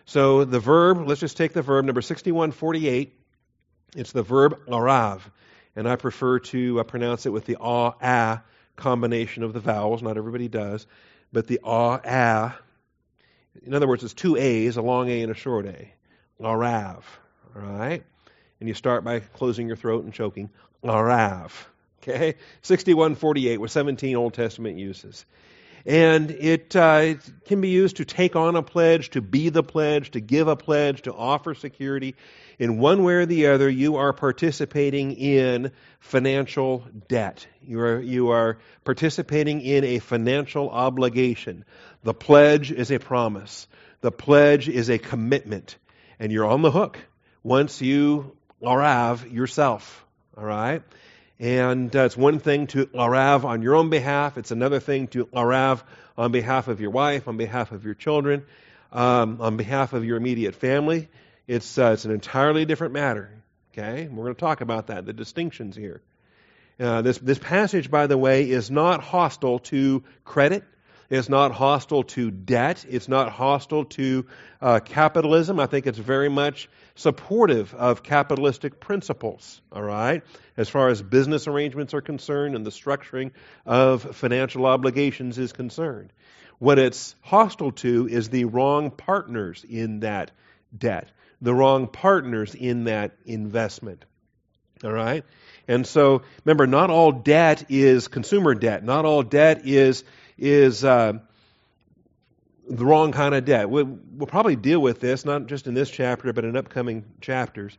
So 0.04 0.44
the 0.44 0.60
verb, 0.60 1.06
let's 1.06 1.20
just 1.20 1.36
take 1.36 1.52
the 1.54 1.62
verb, 1.62 1.84
number 1.84 2.02
6148. 2.02 3.14
It's 3.96 4.12
the 4.12 4.22
verb 4.22 4.60
arav. 4.66 5.20
And 5.76 5.88
I 5.88 5.96
prefer 5.96 6.40
to 6.40 6.80
uh, 6.80 6.82
pronounce 6.82 7.24
it 7.24 7.30
with 7.30 7.46
the 7.46 7.56
ah, 7.60 7.94
ah 8.02 8.42
combination 8.76 9.44
of 9.44 9.52
the 9.52 9.60
vowels. 9.60 10.02
Not 10.02 10.16
everybody 10.16 10.48
does. 10.48 10.86
But 11.32 11.46
the 11.46 11.60
ah, 11.64 12.00
ah. 12.04 12.58
In 13.64 13.74
other 13.74 13.86
words, 13.86 14.04
it's 14.04 14.14
two 14.14 14.36
A's, 14.36 14.76
a 14.76 14.82
long 14.82 15.08
A 15.08 15.22
and 15.22 15.30
a 15.30 15.34
short 15.34 15.66
A. 15.66 15.92
Arav. 16.40 17.02
All 17.54 17.62
right? 17.62 18.02
And 18.58 18.68
you 18.68 18.74
start 18.74 19.04
by 19.04 19.20
closing 19.20 19.66
your 19.66 19.76
throat 19.76 20.04
and 20.04 20.12
choking. 20.12 20.50
Arav. 20.82 21.52
Okay? 22.02 22.36
6148 22.62 23.60
with 23.60 23.70
17 23.70 24.16
Old 24.16 24.34
Testament 24.34 24.78
uses. 24.78 25.26
And 25.86 26.30
it, 26.30 26.76
uh, 26.76 27.00
it 27.02 27.20
can 27.46 27.60
be 27.60 27.68
used 27.68 27.96
to 27.96 28.04
take 28.04 28.36
on 28.36 28.56
a 28.56 28.62
pledge, 28.62 29.10
to 29.10 29.20
be 29.20 29.48
the 29.48 29.62
pledge, 29.62 30.10
to 30.12 30.20
give 30.20 30.48
a 30.48 30.56
pledge, 30.56 31.02
to 31.02 31.14
offer 31.14 31.54
security. 31.54 32.16
In 32.58 32.78
one 32.78 33.02
way 33.02 33.14
or 33.14 33.26
the 33.26 33.46
other, 33.46 33.68
you 33.68 33.96
are 33.96 34.12
participating 34.12 35.12
in 35.12 35.72
financial 35.98 36.84
debt. 37.08 37.46
You 37.62 37.80
are, 37.80 38.00
you 38.00 38.30
are 38.30 38.58
participating 38.84 39.62
in 39.62 39.84
a 39.84 39.98
financial 39.98 40.68
obligation. 40.68 41.64
The 42.02 42.14
pledge 42.14 42.70
is 42.70 42.90
a 42.90 42.98
promise. 42.98 43.66
The 44.02 44.12
pledge 44.12 44.68
is 44.68 44.90
a 44.90 44.98
commitment. 44.98 45.76
And 46.18 46.30
you're 46.30 46.46
on 46.46 46.62
the 46.62 46.70
hook 46.70 46.98
once 47.42 47.80
you 47.80 48.36
arav 48.62 49.32
yourself. 49.32 50.04
All 50.36 50.44
right? 50.44 50.82
And 51.40 51.96
uh, 51.96 52.00
it's 52.00 52.18
one 52.18 52.38
thing 52.38 52.66
to 52.68 52.84
arav 52.88 53.44
on 53.44 53.62
your 53.62 53.74
own 53.74 53.88
behalf. 53.88 54.36
It's 54.36 54.50
another 54.50 54.78
thing 54.78 55.08
to 55.08 55.24
arav 55.24 55.82
on 56.18 56.32
behalf 56.32 56.68
of 56.68 56.82
your 56.82 56.90
wife, 56.90 57.28
on 57.28 57.38
behalf 57.38 57.72
of 57.72 57.82
your 57.82 57.94
children, 57.94 58.44
um, 58.92 59.40
on 59.40 59.56
behalf 59.56 59.94
of 59.94 60.04
your 60.04 60.18
immediate 60.18 60.54
family. 60.54 61.08
It's, 61.48 61.78
uh, 61.78 61.92
it's 61.94 62.04
an 62.04 62.10
entirely 62.10 62.66
different 62.66 62.92
matter. 62.92 63.30
Okay? 63.72 64.06
We're 64.06 64.24
going 64.24 64.34
to 64.34 64.40
talk 64.40 64.60
about 64.60 64.88
that, 64.88 65.06
the 65.06 65.14
distinctions 65.14 65.74
here. 65.74 66.02
Uh, 66.78 67.00
this, 67.00 67.16
this 67.16 67.38
passage, 67.38 67.90
by 67.90 68.06
the 68.06 68.18
way, 68.18 68.50
is 68.50 68.70
not 68.70 69.02
hostile 69.02 69.60
to 69.60 70.04
credit. 70.26 70.62
It's 71.10 71.28
not 71.28 71.50
hostile 71.50 72.04
to 72.04 72.30
debt. 72.30 72.86
It's 72.88 73.08
not 73.08 73.30
hostile 73.32 73.84
to 73.86 74.26
uh, 74.62 74.78
capitalism. 74.78 75.58
I 75.58 75.66
think 75.66 75.88
it's 75.88 75.98
very 75.98 76.28
much 76.28 76.68
supportive 76.94 77.74
of 77.74 78.04
capitalistic 78.04 78.78
principles, 78.78 79.60
all 79.72 79.82
right, 79.82 80.22
as 80.56 80.68
far 80.68 80.88
as 80.88 81.02
business 81.02 81.48
arrangements 81.48 81.94
are 81.94 82.00
concerned 82.00 82.54
and 82.54 82.64
the 82.64 82.70
structuring 82.70 83.32
of 83.66 84.16
financial 84.16 84.66
obligations 84.66 85.36
is 85.36 85.52
concerned. 85.52 86.12
What 86.58 86.78
it's 86.78 87.16
hostile 87.22 87.72
to 87.72 88.06
is 88.06 88.28
the 88.28 88.44
wrong 88.44 88.92
partners 88.92 89.64
in 89.68 90.00
that 90.00 90.30
debt, 90.76 91.10
the 91.40 91.54
wrong 91.54 91.88
partners 91.88 92.54
in 92.54 92.84
that 92.84 93.16
investment. 93.24 94.04
All 94.84 94.92
right? 94.92 95.24
And 95.66 95.86
so, 95.86 96.22
remember, 96.44 96.66
not 96.66 96.90
all 96.90 97.12
debt 97.12 97.66
is 97.68 98.08
consumer 98.08 98.54
debt. 98.54 98.84
Not 98.84 99.04
all 99.04 99.22
debt 99.22 99.62
is, 99.64 100.04
is 100.40 100.82
uh, 100.84 101.12
the 102.68 102.84
wrong 102.84 103.12
kind 103.12 103.34
of 103.34 103.44
debt. 103.44 103.68
We'll, 103.68 103.98
we'll, 104.12 104.26
probably 104.26 104.56
deal 104.56 104.80
with 104.80 104.98
this, 104.98 105.24
not 105.24 105.46
just 105.46 105.66
in 105.66 105.74
this 105.74 105.90
chapter, 105.90 106.32
but 106.32 106.44
in 106.44 106.56
upcoming 106.56 107.04
chapters. 107.20 107.76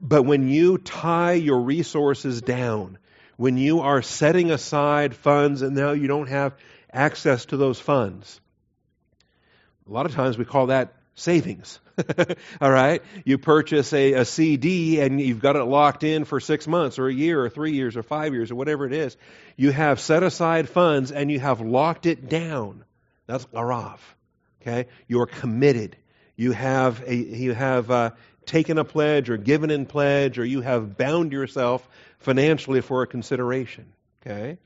But 0.00 0.22
when 0.22 0.48
you 0.48 0.78
tie 0.78 1.32
your 1.32 1.60
resources 1.60 2.40
down, 2.40 2.98
when 3.36 3.56
you 3.58 3.80
are 3.80 4.02
setting 4.02 4.50
aside 4.50 5.14
funds 5.14 5.62
and 5.62 5.74
now 5.74 5.92
you 5.92 6.06
don't 6.06 6.28
have 6.28 6.54
access 6.92 7.46
to 7.46 7.56
those 7.56 7.80
funds, 7.80 8.40
a 9.88 9.92
lot 9.92 10.06
of 10.06 10.14
times 10.14 10.38
we 10.38 10.44
call 10.44 10.66
that 10.66 10.94
savings. 11.14 11.80
All 12.60 12.70
right? 12.70 13.02
You 13.24 13.38
purchase 13.38 13.92
a, 13.92 14.14
a 14.14 14.24
CD 14.24 15.00
and 15.00 15.20
you've 15.20 15.40
got 15.40 15.56
it 15.56 15.64
locked 15.64 16.04
in 16.04 16.24
for 16.24 16.40
six 16.40 16.66
months 16.66 16.98
or 16.98 17.08
a 17.08 17.12
year 17.12 17.42
or 17.42 17.48
three 17.48 17.72
years 17.72 17.96
or 17.96 18.02
five 18.02 18.34
years 18.34 18.50
or 18.50 18.54
whatever 18.54 18.86
it 18.86 18.92
is. 18.92 19.16
You 19.56 19.70
have 19.70 20.00
set 20.00 20.22
aside 20.22 20.68
funds 20.68 21.12
and 21.12 21.30
you 21.30 21.40
have 21.40 21.60
locked 21.60 22.06
it 22.06 22.28
down. 22.28 22.84
That's 23.26 23.44
arav. 23.46 23.98
Okay, 24.62 24.88
you're 25.06 25.26
committed. 25.26 25.96
You 26.34 26.52
have 26.52 27.02
a, 27.06 27.14
you 27.14 27.54
have 27.54 27.90
uh, 27.90 28.10
taken 28.46 28.78
a 28.78 28.84
pledge 28.84 29.30
or 29.30 29.36
given 29.36 29.70
in 29.70 29.86
pledge, 29.86 30.38
or 30.38 30.44
you 30.44 30.60
have 30.60 30.96
bound 30.96 31.32
yourself 31.32 31.86
financially 32.18 32.80
for 32.80 33.02
a 33.02 33.06
consideration. 33.06 33.92
Okay, 34.20 34.58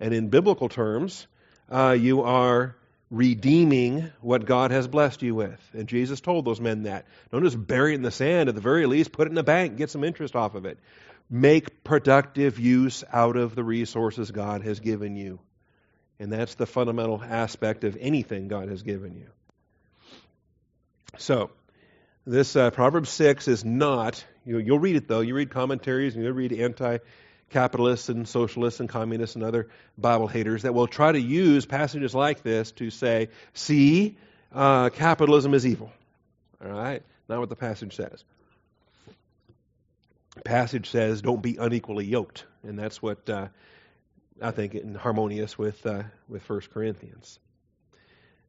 and 0.00 0.14
in 0.14 0.28
biblical 0.28 0.68
terms, 0.68 1.26
uh, 1.70 1.96
you 1.98 2.22
are 2.22 2.76
redeeming 3.10 4.10
what 4.20 4.46
God 4.46 4.70
has 4.72 4.88
blessed 4.88 5.22
you 5.22 5.34
with. 5.34 5.60
And 5.72 5.88
Jesus 5.88 6.20
told 6.20 6.44
those 6.44 6.60
men 6.60 6.84
that. 6.84 7.06
Don't 7.30 7.44
just 7.44 7.64
bury 7.64 7.92
it 7.92 7.96
in 7.96 8.02
the 8.02 8.10
sand. 8.10 8.48
At 8.48 8.54
the 8.54 8.60
very 8.60 8.86
least, 8.86 9.12
put 9.12 9.28
it 9.28 9.30
in 9.30 9.38
a 9.38 9.44
bank, 9.44 9.76
get 9.76 9.90
some 9.90 10.04
interest 10.04 10.34
off 10.34 10.54
of 10.54 10.64
it. 10.64 10.78
Make 11.30 11.84
productive 11.84 12.58
use 12.58 13.04
out 13.12 13.36
of 13.36 13.54
the 13.54 13.64
resources 13.64 14.30
God 14.30 14.62
has 14.62 14.80
given 14.80 15.16
you. 15.16 15.40
And 16.18 16.32
that's 16.32 16.54
the 16.54 16.66
fundamental 16.66 17.22
aspect 17.22 17.84
of 17.84 17.96
anything 18.00 18.48
God 18.48 18.68
has 18.68 18.82
given 18.82 19.16
you. 19.16 19.26
So, 21.18 21.50
this 22.26 22.56
uh, 22.56 22.70
Proverbs 22.70 23.10
6 23.10 23.48
is 23.48 23.64
not, 23.64 24.24
you, 24.44 24.56
will 24.56 24.78
read 24.78 24.96
it 24.96 25.08
though, 25.08 25.20
you 25.20 25.34
read 25.34 25.50
commentaries 25.50 26.14
and 26.14 26.24
you'll 26.24 26.32
read 26.32 26.52
anti 26.52 26.98
capitalists 27.50 28.08
and 28.08 28.26
socialists 28.26 28.80
and 28.80 28.88
communists 28.88 29.36
and 29.36 29.44
other 29.44 29.68
Bible 29.96 30.26
haters 30.26 30.62
that 30.62 30.74
will 30.74 30.86
try 30.86 31.12
to 31.12 31.20
use 31.20 31.66
passages 31.66 32.14
like 32.14 32.42
this 32.42 32.72
to 32.72 32.90
say, 32.90 33.28
see, 33.54 34.16
uh, 34.52 34.90
capitalism 34.90 35.54
is 35.54 35.66
evil. 35.66 35.92
All 36.64 36.72
right? 36.72 37.02
Not 37.28 37.40
what 37.40 37.48
the 37.48 37.56
passage 37.56 37.94
says. 37.96 38.24
Passage 40.44 40.90
says, 40.90 41.22
don't 41.22 41.42
be 41.42 41.56
unequally 41.56 42.04
yoked. 42.04 42.44
And 42.62 42.78
that's 42.78 43.00
what 43.00 43.28
uh, 43.30 43.48
I 44.40 44.50
think, 44.50 44.74
in 44.74 44.94
harmonious 44.94 45.56
with 45.56 45.84
uh, 45.86 46.04
with 46.28 46.48
1 46.48 46.60
Corinthians. 46.72 47.38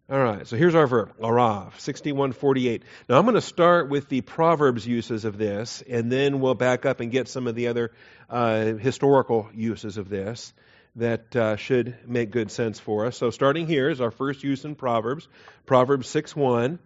All 0.09 0.23
right, 0.23 0.47
so 0.47 0.55
here's 0.55 0.73
our 0.73 0.87
verb, 0.87 1.17
arav, 1.19 1.77
6148. 1.81 2.83
Now 3.09 3.17
I'm 3.17 3.25
going 3.25 3.35
to 3.35 3.41
start 3.41 3.89
with 3.89 4.07
the 4.07 4.21
Proverbs 4.21 4.87
uses 4.87 5.25
of 5.25 5.37
this, 5.37 5.83
and 5.85 6.09
then 6.09 6.39
we'll 6.39 6.55
back 6.55 6.85
up 6.85 7.01
and 7.01 7.11
get 7.11 7.27
some 7.27 7.45
of 7.45 7.55
the 7.55 7.67
other 7.67 7.91
uh, 8.29 8.75
historical 8.75 9.49
uses 9.53 9.97
of 9.97 10.07
this 10.07 10.53
that 10.95 11.35
uh, 11.35 11.57
should 11.57 11.97
make 12.07 12.31
good 12.31 12.51
sense 12.51 12.79
for 12.79 13.05
us. 13.05 13.17
So 13.17 13.31
starting 13.31 13.67
here 13.67 13.89
is 13.89 13.99
our 13.99 14.11
first 14.11 14.45
use 14.45 14.63
in 14.63 14.75
Proverbs, 14.75 15.27
Proverbs 15.65 16.07
6.1. 16.07 16.79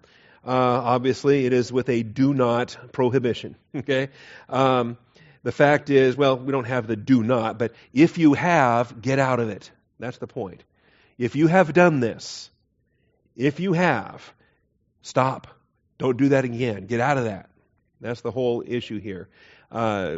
Uh, 0.44 0.50
obviously, 0.50 1.46
it 1.46 1.54
is 1.54 1.72
with 1.72 1.90
a 1.90 2.02
do 2.02 2.34
not 2.34 2.76
prohibition. 2.92 3.56
Okay? 3.76 4.10
Um, 4.50 4.98
the 5.44 5.52
fact 5.52 5.92
is, 5.92 6.18
well, 6.18 6.38
we 6.40 6.52
don't 6.52 6.66
have 6.66 6.88
the 6.88 6.96
do 6.96 7.22
not, 7.22 7.60
but 7.60 7.74
if 7.94 8.18
you 8.18 8.34
have, 8.34 9.00
get 9.00 9.20
out 9.20 9.40
of 9.40 9.50
it. 9.50 9.70
That's 10.00 10.18
the 10.18 10.26
point. 10.26 10.64
If 11.20 11.36
you 11.36 11.46
have 11.46 11.72
done 11.74 12.00
this, 12.00 12.50
if 13.42 13.60
you 13.60 13.74
have, 13.74 14.34
stop. 15.02 15.48
Don't 15.98 16.18
do 16.18 16.30
that 16.30 16.46
again. 16.46 16.86
Get 16.86 17.00
out 17.00 17.18
of 17.18 17.26
that. 17.26 17.50
That's 18.00 18.22
the 18.22 18.32
whole 18.32 18.64
issue 18.66 19.00
here. 19.00 19.30
Uh, 19.72 20.18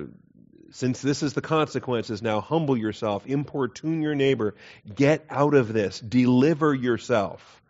since 0.72 1.02
this 1.02 1.24
is 1.24 1.34
the 1.34 1.42
consequences, 1.42 2.22
now 2.22 2.42
humble 2.42 2.76
yourself, 2.76 3.26
importune 3.26 4.02
your 4.02 4.16
neighbor, 4.16 4.56
get 4.94 5.26
out 5.30 5.54
of 5.54 5.72
this, 5.72 6.00
deliver 6.00 6.74
yourself. 6.74 7.62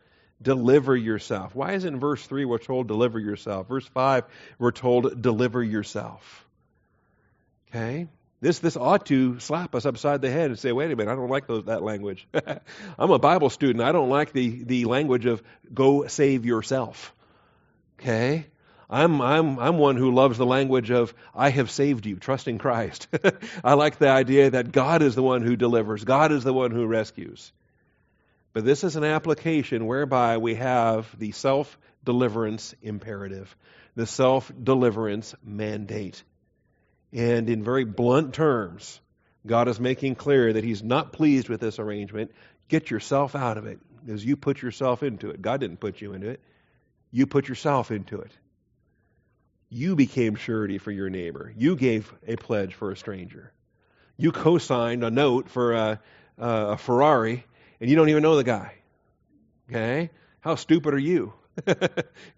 Deliver 0.41 0.95
yourself. 0.95 1.55
Why 1.55 1.74
is 1.74 1.86
it 1.86 1.89
in 1.89 2.00
verse 2.00 2.25
3 2.25 2.45
we're 2.45 2.57
told 2.57 2.88
deliver 2.88 3.19
yourself? 3.19 3.67
Verse 3.67 3.88
5 3.88 4.25
we're 4.57 4.72
told 4.72 5.22
deliver 5.22 5.63
yourself. 5.63 6.45
Okay? 7.69 8.07
This, 8.44 8.60
this 8.60 8.76
ought 8.76 9.06
to 9.06 9.40
slap 9.40 9.74
us 9.74 9.86
upside 9.86 10.22
the 10.22 10.30
head 10.30 10.50
and 10.50 10.60
say, 10.60 10.74
wait 10.74 10.92
a 10.92 10.98
minute, 10.98 11.10
I 11.10 11.16
don't 11.16 11.30
like 11.30 11.48
those, 11.48 11.64
that 11.64 11.82
language. 11.82 12.28
I'm 13.00 13.10
a 13.10 13.18
Bible 13.18 13.50
student. 13.50 13.82
I 13.82 13.94
don't 13.94 14.10
like 14.10 14.34
the, 14.34 14.66
the 14.66 14.84
language 14.84 15.26
of 15.26 15.42
go 15.74 16.08
save 16.08 16.46
yourself. 16.46 17.14
Okay? 18.02 18.48
I'm, 18.90 19.22
I'm, 19.22 19.60
I'm 19.60 19.78
one 19.78 19.96
who 19.96 20.14
loves 20.14 20.38
the 20.38 20.46
language 20.46 20.92
of 20.92 21.14
I 21.34 21.52
have 21.52 21.72
saved 21.72 22.06
you, 22.06 22.18
trusting 22.18 22.58
Christ. 22.58 23.08
I 23.64 23.76
like 23.76 23.98
the 23.98 24.10
idea 24.10 24.50
that 24.50 24.74
God 24.74 25.04
is 25.04 25.16
the 25.16 25.24
one 25.24 25.42
who 25.42 25.56
delivers, 25.56 26.04
God 26.04 26.34
is 26.34 26.44
the 26.44 26.54
one 26.54 26.72
who 26.72 26.86
rescues. 26.86 27.54
But 28.52 28.66
this 28.66 28.84
is 28.84 28.98
an 28.98 29.06
application 29.06 29.88
whereby 29.88 30.38
we 30.40 30.56
have 30.56 31.08
the 31.18 31.32
self 31.32 31.78
deliverance 32.04 32.76
imperative, 32.82 33.56
the 33.96 34.06
self 34.06 34.52
deliverance 34.62 35.34
mandate. 35.46 36.22
And 37.13 37.48
in 37.50 37.63
very 37.63 37.86
blunt 37.86 38.34
terms, 38.34 39.00
God 39.46 39.67
is 39.67 39.79
making 39.79 40.15
clear 40.15 40.53
that 40.53 40.63
He's 40.63 40.82
not 40.82 41.13
pleased 41.13 41.48
with 41.48 41.62
this 41.62 41.79
arrangement. 41.79 42.32
Get 42.70 42.89
yourself 42.89 43.36
out 43.36 43.58
of 43.58 43.67
it 43.67 43.79
because 44.03 44.25
you 44.25 44.36
put 44.36 44.62
yourself 44.62 45.03
into 45.03 45.29
it. 45.29 45.41
God 45.41 45.60
didn't 45.60 45.79
put 45.79 46.01
you 46.01 46.13
into 46.13 46.29
it, 46.29 46.41
you 47.12 47.27
put 47.27 47.48
yourself 47.48 47.91
into 47.91 48.20
it. 48.20 48.32
You 49.70 49.96
became 49.96 50.36
surety 50.36 50.77
for 50.77 50.91
your 50.91 51.10
neighbor. 51.10 51.51
You 51.58 51.75
gave 51.75 52.12
a 52.27 52.36
pledge 52.36 52.75
for 52.75 52.91
a 52.91 52.98
stranger. 52.98 53.51
You 54.17 54.32
co 54.32 54.60
signed 54.60 55.03
a 55.03 55.10
note 55.10 55.50
for 55.50 55.74
a, 55.74 56.00
a 56.38 56.77
Ferrari, 56.77 57.43
and 57.79 57.89
you 57.89 57.96
don't 57.96 58.10
even 58.10 58.22
know 58.22 58.36
the 58.36 58.43
guy. 58.43 58.75
Okay? 59.70 60.12
How 60.41 60.55
stupid 60.55 60.93
are 60.93 61.00
you? 61.00 61.34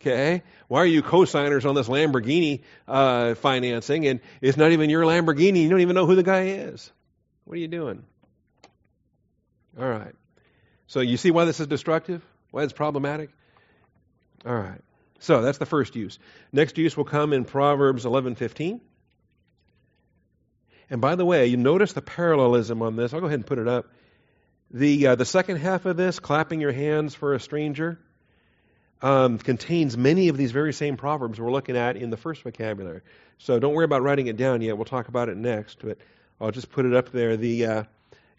okay? 0.02 0.44
Why 0.68 0.80
are 0.80 0.86
you 0.86 1.02
co-signers 1.02 1.66
on 1.66 1.76
this 1.76 1.88
Lamborghini 1.88 2.64
uh, 2.88 3.36
financing 3.36 4.08
and 4.08 4.20
it's 4.42 4.58
not 4.58 4.72
even 4.72 4.90
your 4.90 5.04
Lamborghini? 5.04 5.62
You 5.64 5.70
don't 5.70 5.82
even 5.82 5.96
know 5.96 6.06
who 6.06 6.16
the 6.16 6.24
guy 6.24 6.48
is. 6.48 6.92
What 7.46 7.56
are 7.56 7.62
you 7.62 7.68
doing? 7.68 8.04
All 9.80 9.88
right. 9.88 10.14
So 10.88 11.00
you 11.00 11.18
see 11.18 11.32
why 11.32 11.46
this 11.46 11.60
is 11.60 11.68
destructive? 11.68 12.26
Why 12.52 12.64
it's 12.64 12.74
problematic? 12.74 13.30
All 14.46 14.56
right. 14.56 14.82
So 15.20 15.42
that's 15.42 15.58
the 15.58 15.66
first 15.66 15.96
use. 15.96 16.20
Next 16.52 16.78
use 16.78 16.96
will 16.96 17.06
come 17.06 17.34
in 17.34 17.46
Proverbs 17.46 18.06
11:15. 18.06 18.80
And 20.90 21.02
by 21.02 21.16
the 21.16 21.26
way, 21.26 21.48
you 21.48 21.58
notice 21.58 21.94
the 21.94 22.02
parallelism 22.02 22.82
on 22.82 22.96
this. 22.96 23.14
I'll 23.14 23.20
go 23.20 23.26
ahead 23.26 23.40
and 23.40 23.46
put 23.46 23.58
it 23.58 23.68
up. 23.68 23.88
The, 24.70 25.08
uh, 25.08 25.16
the 25.16 25.26
second 25.26 25.58
half 25.58 25.86
of 25.86 25.98
this, 25.98 26.20
clapping 26.20 26.62
your 26.62 26.72
hands 26.72 27.16
for 27.16 27.34
a 27.34 27.40
stranger, 27.40 28.00
um, 29.02 29.38
contains 29.38 29.98
many 29.98 30.30
of 30.30 30.38
these 30.38 30.52
very 30.52 30.74
same 30.74 30.98
proverbs 30.98 31.40
we're 31.40 31.52
looking 31.52 31.78
at 31.78 31.96
in 31.96 32.10
the 32.10 32.18
first 32.18 32.44
vocabulary. 32.44 33.02
So 33.38 33.60
don't 33.60 33.74
worry 33.74 33.86
about 33.86 34.02
writing 34.02 34.28
it 34.28 34.38
down 34.38 34.62
yet. 34.62 34.78
We'll 34.78 34.86
talk 34.86 35.08
about 35.08 35.30
it 35.30 35.38
next, 35.38 35.80
but 35.84 35.98
I'll 36.40 36.52
just 36.52 36.72
put 36.72 36.86
it 36.86 36.94
up 36.94 37.12
there. 37.12 37.38
The 37.38 37.66
uh, 37.66 37.84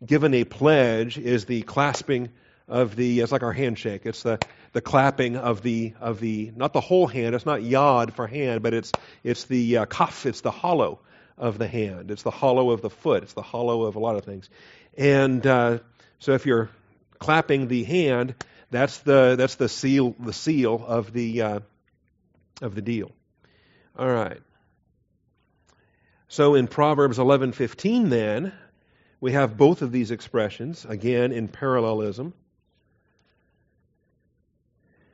given 0.05 0.35
a 0.35 0.45
pledge 0.45 1.19
is 1.19 1.45
the 1.45 1.63
clasping 1.63 2.31
of 2.69 2.97
the. 2.97 3.21
It's 3.21 3.33
like 3.33 3.43
our 3.43 3.53
handshake. 3.53 4.03
It's 4.05 4.23
the 4.23 4.39
the 4.73 4.81
clapping 4.81 5.37
of 5.37 5.63
the 5.63 5.95
of 6.01 6.21
the 6.21 6.53
not 6.57 6.73
the 6.73 6.81
whole 6.81 7.07
hand. 7.07 7.35
It's 7.35 7.47
not 7.47 7.63
yod 7.63 8.15
for 8.15 8.27
hand, 8.27 8.63
but 8.63 8.75
it's 8.75 8.93
it's 9.23 9.45
the 9.45 9.79
uh, 9.79 9.85
kaf. 9.87 10.27
It's 10.27 10.41
the 10.41 10.51
hollow 10.51 11.01
of 11.39 11.59
the 11.59 11.69
hand. 11.69 12.11
It's 12.11 12.23
the 12.23 12.31
hollow 12.31 12.71
of 12.71 12.81
the 12.81 12.91
foot. 12.91 13.23
It's 13.23 13.35
the 13.35 13.43
hollow 13.43 13.83
of 13.83 13.97
a 13.97 13.99
lot 13.99 14.17
of 14.17 14.25
things. 14.25 14.49
And 14.97 15.47
uh, 15.47 15.79
so 16.19 16.33
if 16.33 16.47
you're 16.47 16.71
clapping 17.19 17.69
the 17.69 17.85
hand, 17.85 18.35
that's 18.71 18.99
the 18.99 19.37
that's 19.37 19.55
the 19.57 19.69
seal 19.69 20.15
the 20.19 20.33
seal 20.33 20.85
of 20.87 21.13
the 21.13 21.43
uh, 21.43 21.61
of 22.63 22.75
the 22.75 22.83
deal. 22.83 23.13
All 23.99 24.09
right. 24.09 24.41
So 26.29 26.55
in 26.55 26.67
Proverbs 26.67 27.19
11:15 27.19 28.11
then 28.11 28.53
we 29.21 29.33
have 29.33 29.57
both 29.57 29.83
of 29.83 29.93
these 29.93 30.11
expressions 30.11 30.85
again 30.85 31.33
in 31.33 31.49
parallelism. 31.49 32.35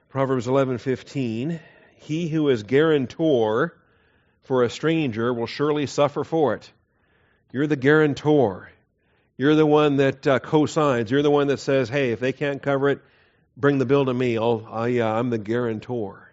Proverbs 0.09 0.47
11:15 0.47 1.61
He 1.97 2.29
who 2.29 2.49
is 2.49 2.63
guarantor 2.63 3.77
for 4.43 4.63
a 4.63 4.71
stranger 4.71 5.33
will 5.33 5.47
surely 5.47 5.87
suffer 5.87 6.25
for 6.25 6.55
it. 6.55 6.71
You're 7.53 7.67
the 7.67 7.77
guarantor. 7.77 8.71
You're 9.37 9.55
the 9.55 9.67
one 9.67 9.97
that 9.97 10.27
uh, 10.27 10.39
co-signs. 10.39 11.11
You're 11.11 11.23
the 11.23 11.31
one 11.31 11.49
that 11.49 11.59
says, 11.61 11.89
"Hey, 11.89 12.13
if 12.13 12.21
they 12.21 12.33
can't 12.33 12.63
cover 12.63 12.89
it, 12.89 13.03
bring 13.57 13.79
the 13.79 13.87
bill 13.87 14.07
to 14.07 14.15
me. 14.15 14.39
I'll, 14.39 14.67
I, 14.71 14.99
uh, 14.99 15.09
I'm 15.09 15.31
the 15.31 15.39
guarantor." 15.39 16.33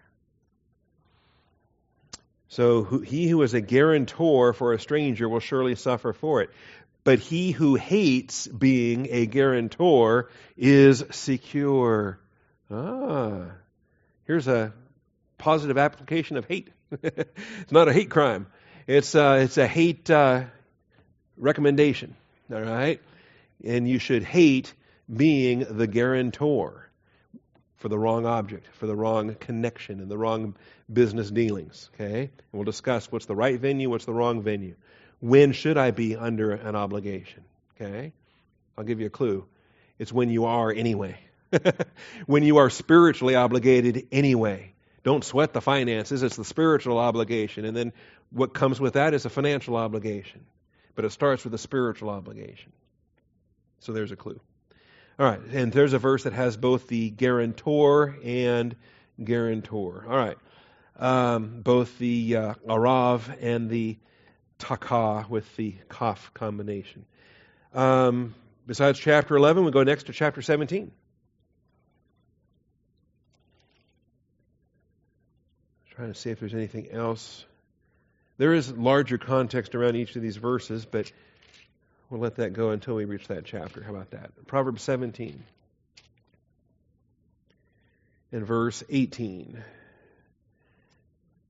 So 2.50 2.82
he 2.98 3.28
who 3.28 3.42
is 3.42 3.54
a 3.54 3.60
guarantor 3.60 4.52
for 4.52 4.72
a 4.72 4.80
stranger 4.80 5.28
will 5.28 5.38
surely 5.38 5.76
suffer 5.76 6.12
for 6.12 6.42
it. 6.42 6.50
But 7.04 7.20
he 7.20 7.52
who 7.52 7.76
hates 7.76 8.48
being 8.48 9.06
a 9.08 9.26
guarantor 9.26 10.30
is 10.56 11.04
secure. 11.12 12.18
Ah, 12.70 13.52
here's 14.24 14.48
a 14.48 14.72
positive 15.38 15.78
application 15.78 16.36
of 16.36 16.44
hate. 16.44 16.70
it's 17.02 17.72
not 17.72 17.88
a 17.88 17.92
hate 17.92 18.10
crime. 18.10 18.48
It's 18.88 19.14
uh, 19.14 19.40
it's 19.42 19.56
a 19.56 19.68
hate 19.68 20.10
uh, 20.10 20.44
recommendation. 21.36 22.16
All 22.52 22.60
right, 22.60 23.00
and 23.64 23.88
you 23.88 24.00
should 24.00 24.24
hate 24.24 24.74
being 25.08 25.64
the 25.70 25.86
guarantor 25.86 26.89
for 27.80 27.88
the 27.88 27.98
wrong 27.98 28.26
object, 28.26 28.66
for 28.74 28.86
the 28.86 28.94
wrong 28.94 29.34
connection, 29.34 30.00
and 30.00 30.10
the 30.10 30.18
wrong 30.18 30.54
business 30.92 31.30
dealings. 31.30 31.90
Okay, 31.94 32.20
and 32.20 32.52
we'll 32.52 32.64
discuss 32.64 33.10
what's 33.10 33.26
the 33.26 33.34
right 33.34 33.58
venue, 33.58 33.88
what's 33.90 34.04
the 34.04 34.12
wrong 34.12 34.42
venue. 34.42 34.76
When 35.20 35.52
should 35.52 35.78
I 35.78 35.90
be 35.90 36.14
under 36.14 36.52
an 36.52 36.76
obligation? 36.76 37.42
Okay, 37.74 38.12
I'll 38.76 38.84
give 38.84 39.00
you 39.00 39.06
a 39.06 39.10
clue. 39.10 39.46
It's 39.98 40.12
when 40.12 40.28
you 40.28 40.44
are 40.44 40.70
anyway. 40.70 41.18
when 42.26 42.42
you 42.42 42.58
are 42.58 42.70
spiritually 42.70 43.34
obligated 43.34 44.06
anyway. 44.12 44.74
Don't 45.02 45.24
sweat 45.24 45.54
the 45.54 45.62
finances, 45.62 46.22
it's 46.22 46.36
the 46.36 46.44
spiritual 46.44 46.98
obligation. 46.98 47.64
And 47.64 47.74
then 47.74 47.92
what 48.30 48.52
comes 48.52 48.78
with 48.78 48.94
that 48.94 49.14
is 49.14 49.24
a 49.24 49.30
financial 49.30 49.76
obligation. 49.76 50.44
But 50.94 51.06
it 51.06 51.12
starts 51.12 51.44
with 51.44 51.54
a 51.54 51.58
spiritual 51.58 52.10
obligation. 52.10 52.72
So 53.78 53.92
there's 53.92 54.12
a 54.12 54.16
clue. 54.16 54.38
All 55.20 55.26
right, 55.26 55.40
and 55.52 55.70
there's 55.70 55.92
a 55.92 55.98
verse 55.98 56.22
that 56.22 56.32
has 56.32 56.56
both 56.56 56.88
the 56.88 57.10
guarantor 57.10 58.16
and 58.24 58.74
guarantor. 59.22 60.06
All 60.08 60.16
right, 60.16 60.38
um, 60.98 61.60
both 61.60 61.98
the 61.98 62.36
uh, 62.36 62.54
arav 62.66 63.36
and 63.42 63.68
the 63.68 63.98
taka 64.58 65.26
with 65.28 65.54
the 65.56 65.74
kaf 65.90 66.32
combination. 66.32 67.04
Um, 67.74 68.34
besides 68.66 68.98
chapter 68.98 69.36
11, 69.36 69.62
we 69.62 69.70
go 69.72 69.82
next 69.82 70.04
to 70.04 70.14
chapter 70.14 70.40
17. 70.40 70.90
Trying 75.90 76.14
to 76.14 76.18
see 76.18 76.30
if 76.30 76.40
there's 76.40 76.54
anything 76.54 76.92
else. 76.92 77.44
There 78.38 78.54
is 78.54 78.72
larger 78.72 79.18
context 79.18 79.74
around 79.74 79.96
each 79.96 80.16
of 80.16 80.22
these 80.22 80.38
verses, 80.38 80.86
but 80.86 81.12
we'll 82.10 82.20
let 82.20 82.36
that 82.36 82.52
go 82.52 82.70
until 82.70 82.96
we 82.96 83.04
reach 83.04 83.28
that 83.28 83.44
chapter. 83.44 83.82
How 83.82 83.90
about 83.90 84.10
that? 84.10 84.46
Proverbs 84.46 84.82
17 84.82 85.42
and 88.32 88.46
verse 88.46 88.82
18 88.88 89.62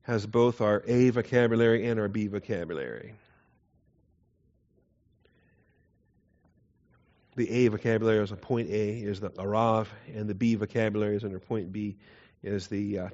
has 0.03 0.27
both 0.27 0.61
our 0.61 0.83
A 0.87 1.11
vocabulary 1.11 1.87
and 1.87 1.99
our 1.99 2.09
B 2.09 2.27
vocabulary. 2.27 3.15
The 7.37 7.51
A 7.51 7.69
vocabulary 7.69 8.23
is 8.23 8.33
a 8.33 8.37
point 8.37 8.69
A 8.71 8.99
is 8.99 9.21
the 9.21 9.31
arav, 9.31 9.87
and 10.15 10.29
the 10.29 10.35
B 10.35 10.57
vocabulary 10.57 11.17
is 11.17 11.25
under 11.25 11.39
point 11.39 11.73
B 11.73 11.97
is 12.43 12.67
the 12.67 12.99
uh, 12.99 13.09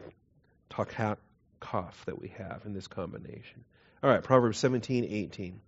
kaf 0.70 2.04
that 2.06 2.20
we 2.20 2.28
have 2.38 2.62
in 2.64 2.72
this 2.72 2.86
combination. 2.88 3.64
All 4.02 4.10
right, 4.10 4.22
Proverbs 4.22 4.58
17, 4.58 5.04
18. 5.04 5.60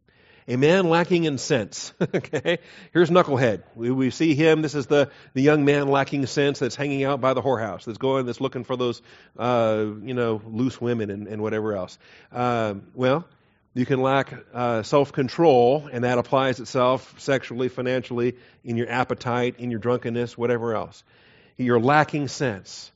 A 0.49 0.57
man 0.57 0.89
lacking 0.89 1.25
in 1.25 1.37
sense. 1.37 1.93
okay, 2.01 2.59
here's 2.95 3.11
Knucklehead. 3.11 3.65
We, 3.75 3.91
we 3.91 4.09
see 4.09 4.35
him. 4.35 4.63
This 4.63 4.75
is 4.75 4.87
the, 4.87 5.11
the 5.35 5.43
young 5.43 5.67
man 5.67 5.89
lacking 5.89 6.25
sense 6.25 6.59
that's 6.59 6.75
hanging 6.75 7.05
out 7.05 7.21
by 7.21 7.35
the 7.35 7.43
whorehouse, 7.43 7.85
that's 7.85 7.99
going, 7.99 8.25
that's 8.25 8.41
looking 8.41 8.65
for 8.65 8.75
those, 8.75 9.03
uh, 9.39 9.85
you 10.03 10.15
know, 10.15 10.41
loose 10.47 10.81
women 10.81 11.11
and, 11.11 11.29
and 11.29 11.43
whatever 11.43 11.77
else. 11.77 11.99
Um, 12.33 12.87
well, 12.95 13.27
you 13.75 13.85
can 13.85 14.01
lack 14.01 14.33
uh, 14.55 14.83
self 14.83 15.13
control, 15.13 15.87
and 15.93 16.05
that 16.05 16.17
applies 16.17 16.61
itself 16.61 17.21
sexually, 17.21 17.69
financially, 17.69 18.37
in 18.65 18.79
your 18.79 18.91
appetite, 18.91 19.57
in 19.59 19.71
your 19.71 19.81
drunkenness, 19.81 20.39
whatever 20.39 20.75
else. 20.75 21.05
You're 21.59 21.79
lacking 21.79 22.29
sense. 22.29 22.91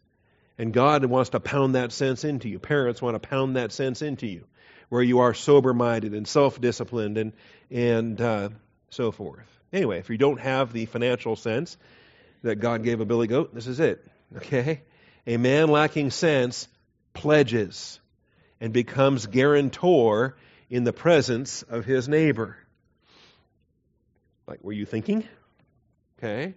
And 0.57 0.73
God 0.73 1.05
wants 1.05 1.31
to 1.31 1.41
pound 1.41 1.75
that 1.75 1.93
sense 1.93 2.25
into 2.25 2.49
you. 2.49 2.59
Parents 2.59 3.03
want 3.03 3.21
to 3.21 3.29
pound 3.29 3.57
that 3.57 3.73
sense 3.73 4.01
into 4.01 4.27
you, 4.27 4.45
where 4.93 5.03
you 5.03 5.21
are 5.21 5.33
sober 5.33 5.73
minded 5.73 6.13
and 6.13 6.29
self 6.29 6.61
disciplined 6.61 7.17
and, 7.17 7.33
and 7.71 8.21
uh, 8.21 8.51
so 8.91 9.11
forth. 9.11 9.49
Anyway, 9.73 9.99
if 9.99 10.11
you 10.11 10.19
don't 10.19 10.39
have 10.39 10.71
the 10.71 10.85
financial 10.85 11.35
sense 11.35 11.79
that 12.43 12.57
God 12.57 12.83
gave 12.83 13.01
a 13.01 13.07
billy 13.07 13.27
goat, 13.27 13.55
this 13.55 13.67
is 13.67 13.81
it. 13.81 14.07
Okay? 14.37 14.83
A 15.27 15.39
man 15.39 15.69
lacking 15.69 16.11
sense 16.11 16.69
pledges 17.15 18.01
and 18.61 18.75
becomes 18.75 19.25
guarantor 19.25 20.37
in 20.69 20.85
the 20.85 20.93
presence 20.93 21.63
of 21.63 21.87
his 21.87 22.07
neighbor. 22.07 22.59
Like, 24.47 24.63
were 24.63 24.73
you 24.73 24.85
thinking? 24.85 25.27
Okay. 26.19 26.53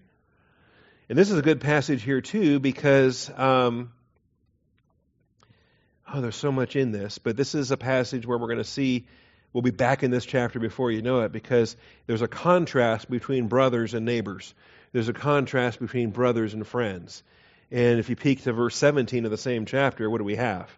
And 1.08 1.17
this 1.17 1.32
is 1.32 1.38
a 1.38 1.41
good 1.41 1.62
passage 1.62 2.04
here, 2.04 2.19
too, 2.19 2.60
because, 2.60 3.30
um, 3.38 3.93
oh, 6.13 6.22
there's 6.22 6.36
so 6.36 6.52
much 6.52 6.76
in 6.76 6.91
this, 6.91 7.18
but 7.18 7.36
this 7.36 7.56
is 7.56 7.72
a 7.72 7.78
passage 7.78 8.26
where 8.26 8.38
we're 8.38 8.48
going 8.48 8.58
to 8.58 8.63
see, 8.63 9.06
we'll 9.54 9.62
be 9.62 9.72
back 9.72 10.04
in 10.04 10.12
this 10.12 10.26
chapter 10.26 10.60
before 10.60 10.91
you 10.91 11.02
know 11.02 11.22
it, 11.22 11.32
because 11.32 11.76
there's 12.08 12.22
a 12.22 12.28
contrast 12.28 13.10
between 13.10 13.48
brothers 13.48 13.94
and 13.94 14.06
neighbors. 14.06 14.54
There's 14.91 15.10
a 15.10 15.13
contrast 15.13 15.80
between 15.80 16.12
brothers 16.12 16.54
and 16.54 16.65
friends. 16.65 17.24
And 17.72 18.00
if 18.00 18.10
you 18.10 18.15
peek 18.15 18.44
to 18.44 18.54
verse 18.54 18.76
17 18.76 19.26
of 19.26 19.32
the 19.32 19.38
same 19.38 19.65
chapter, 19.65 20.10
what 20.10 20.20
do 20.20 20.24
we 20.24 20.36
have? 20.36 20.70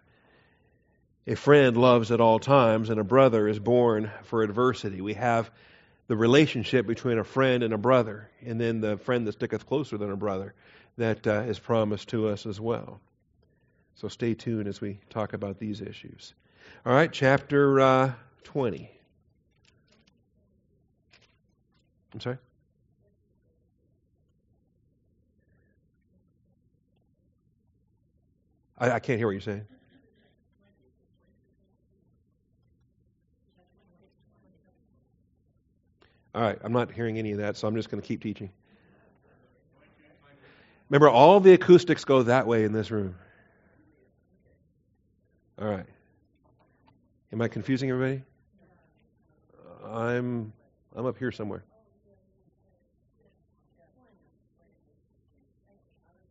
A 1.26 1.36
friend 1.36 1.76
loves 1.76 2.10
at 2.10 2.22
all 2.22 2.38
times, 2.38 2.88
and 2.88 2.98
a 2.98 3.04
brother 3.04 3.46
is 3.46 3.58
born 3.58 4.10
for 4.24 4.42
adversity. 4.42 5.02
We 5.02 5.14
have 5.14 5.50
the 6.06 6.16
relationship 6.16 6.86
between 6.86 7.18
a 7.18 7.24
friend 7.24 7.62
and 7.62 7.74
a 7.74 7.78
brother, 7.78 8.30
and 8.44 8.58
then 8.58 8.80
the 8.80 8.96
friend 8.96 9.26
that 9.26 9.32
sticketh 9.32 9.66
closer 9.66 9.98
than 9.98 10.10
a 10.10 10.16
brother 10.16 10.54
that 10.96 11.26
uh, 11.26 11.42
is 11.42 11.58
promised 11.58 12.08
to 12.08 12.28
us 12.28 12.46
as 12.46 12.58
well. 12.58 13.00
So 13.98 14.06
stay 14.06 14.32
tuned 14.32 14.68
as 14.68 14.80
we 14.80 15.00
talk 15.10 15.32
about 15.32 15.58
these 15.58 15.80
issues. 15.80 16.34
All 16.86 16.92
right, 16.92 17.10
chapter 17.10 17.80
uh, 17.80 18.12
20. 18.44 18.88
I'm 22.14 22.20
sorry? 22.20 22.38
I, 28.78 28.92
I 28.92 28.98
can't 29.00 29.18
hear 29.18 29.26
what 29.26 29.32
you're 29.32 29.40
saying. 29.40 29.66
All 36.36 36.42
right, 36.42 36.58
I'm 36.62 36.72
not 36.72 36.92
hearing 36.92 37.18
any 37.18 37.32
of 37.32 37.38
that, 37.38 37.56
so 37.56 37.66
I'm 37.66 37.74
just 37.74 37.90
going 37.90 38.00
to 38.00 38.06
keep 38.06 38.22
teaching. 38.22 38.50
Remember, 40.88 41.08
all 41.08 41.40
the 41.40 41.54
acoustics 41.54 42.04
go 42.04 42.22
that 42.22 42.46
way 42.46 42.62
in 42.62 42.72
this 42.72 42.92
room. 42.92 43.16
All 45.60 45.66
right. 45.66 45.86
Am 47.32 47.42
I 47.42 47.48
confusing 47.48 47.90
everybody? 47.90 48.22
I'm 49.84 50.52
I'm 50.94 51.06
up 51.06 51.18
here 51.18 51.32
somewhere. 51.32 51.64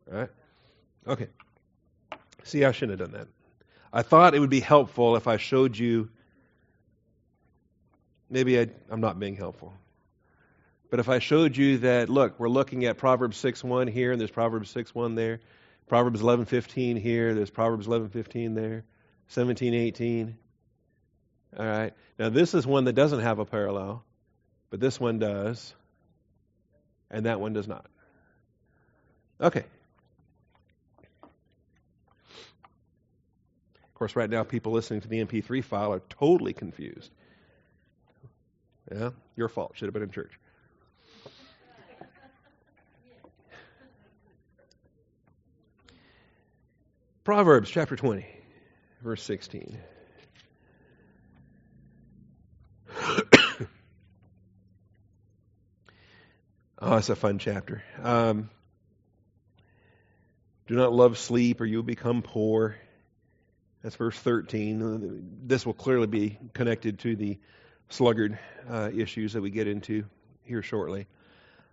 All 0.09 0.19
right? 0.19 0.29
Okay. 1.07 1.27
See, 2.43 2.63
I 2.63 2.71
shouldn't 2.71 2.99
have 2.99 3.11
done 3.11 3.19
that. 3.19 3.27
I 3.91 4.01
thought 4.01 4.33
it 4.33 4.39
would 4.39 4.49
be 4.49 4.61
helpful 4.61 5.17
if 5.17 5.27
I 5.27 5.35
showed 5.37 5.77
you. 5.77 6.09
Maybe 8.29 8.59
I, 8.59 8.67
I'm 8.89 9.01
not 9.01 9.19
being 9.19 9.35
helpful. 9.35 9.73
But 10.89 11.01
if 11.01 11.09
I 11.09 11.19
showed 11.19 11.57
you 11.57 11.79
that, 11.79 12.07
look, 12.07 12.39
we're 12.39 12.47
looking 12.47 12.85
at 12.85 12.97
Proverbs 12.97 13.41
6.1 13.41 13.89
here, 13.89 14.13
and 14.13 14.21
there's 14.21 14.31
Proverbs 14.31 14.73
6.1 14.73 15.15
there. 15.15 15.41
Proverbs 15.87 16.21
11.15 16.21 16.99
here, 16.99 17.33
there's 17.33 17.49
Proverbs 17.49 17.87
11.15 17.87 18.55
there. 18.55 18.85
17.18. 19.35 20.33
All 21.57 21.65
right. 21.65 21.93
Now, 22.19 22.29
this 22.29 22.53
is 22.53 22.67
one 22.67 22.85
that 22.85 22.93
doesn't 22.93 23.21
have 23.21 23.39
a 23.39 23.45
parallel, 23.45 24.03
but 24.69 24.79
this 24.79 24.99
one 24.99 25.19
does, 25.19 25.73
and 27.09 27.25
that 27.25 27.39
one 27.39 27.53
does 27.53 27.67
not. 27.67 27.85
Okay. 29.39 29.63
Of 31.23 31.29
course, 33.93 34.15
right 34.15 34.29
now, 34.29 34.43
people 34.43 34.73
listening 34.73 35.01
to 35.01 35.07
the 35.07 35.23
MP3 35.23 35.63
file 35.63 35.93
are 35.93 36.01
totally 36.09 36.53
confused. 36.53 37.11
Yeah, 38.91 39.11
your 39.35 39.49
fault. 39.49 39.73
Should 39.75 39.87
have 39.87 39.93
been 39.93 40.03
in 40.03 40.11
church. 40.11 40.31
Proverbs 47.23 47.69
chapter 47.69 47.97
20, 47.97 48.25
verse 49.07 49.23
16. 49.23 49.77
oh, 56.81 56.97
it's 56.97 57.07
a 57.07 57.15
fun 57.15 57.39
chapter. 57.39 57.81
Um, 58.03 58.49
do 60.67 60.75
not 60.75 60.91
love 60.91 61.17
sleep, 61.17 61.61
or 61.61 61.65
you'll 61.65 61.83
become 61.83 62.21
poor. 62.21 62.75
That's 63.81 63.95
verse 63.95 64.19
13. 64.19 65.39
This 65.45 65.65
will 65.65 65.73
clearly 65.73 66.07
be 66.07 66.37
connected 66.53 66.99
to 66.99 67.15
the 67.15 67.39
sluggard 67.87 68.37
uh, 68.69 68.89
issues 68.93 69.31
that 69.31 69.41
we 69.41 69.51
get 69.51 69.69
into 69.69 70.03
here 70.43 70.61
shortly. 70.61 71.07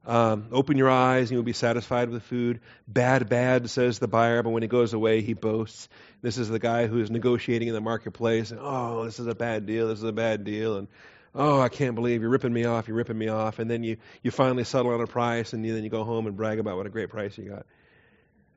Um, 0.06 0.48
open 0.52 0.76
your 0.76 0.90
eyes 0.90 1.30
and 1.30 1.36
you'll 1.36 1.42
be 1.42 1.54
satisfied 1.54 2.10
with 2.10 2.22
the 2.22 2.28
food. 2.28 2.60
Bad, 2.86 3.28
bad, 3.28 3.70
says 3.70 3.98
the 3.98 4.08
buyer, 4.08 4.42
but 4.42 4.50
when 4.50 4.62
he 4.62 4.68
goes 4.68 4.92
away, 4.92 5.22
he 5.22 5.32
boasts. 5.32 5.88
This 6.20 6.36
is 6.36 6.48
the 6.48 6.58
guy 6.58 6.86
who 6.86 7.00
is 7.00 7.10
negotiating 7.10 7.68
in 7.68 7.74
the 7.74 7.80
marketplace. 7.80 8.50
And, 8.50 8.60
oh, 8.62 9.04
this 9.04 9.18
is 9.18 9.26
a 9.26 9.34
bad 9.34 9.66
deal. 9.66 9.88
This 9.88 9.98
is 9.98 10.04
a 10.04 10.12
bad 10.12 10.44
deal. 10.44 10.76
And 10.76 10.88
oh, 11.34 11.60
I 11.60 11.68
can't 11.68 11.94
believe 11.94 12.20
you're 12.20 12.30
ripping 12.30 12.52
me 12.52 12.64
off. 12.64 12.86
You're 12.86 12.96
ripping 12.96 13.18
me 13.18 13.28
off. 13.28 13.58
And 13.58 13.70
then 13.70 13.82
you, 13.82 13.96
you 14.22 14.30
finally 14.30 14.64
settle 14.64 14.92
on 14.92 15.00
a 15.00 15.06
price, 15.06 15.52
and 15.52 15.64
then 15.64 15.82
you 15.82 15.90
go 15.90 16.04
home 16.04 16.26
and 16.26 16.36
brag 16.36 16.58
about 16.58 16.76
what 16.76 16.86
a 16.86 16.90
great 16.90 17.08
price 17.08 17.36
you 17.38 17.44
got. 17.44 17.66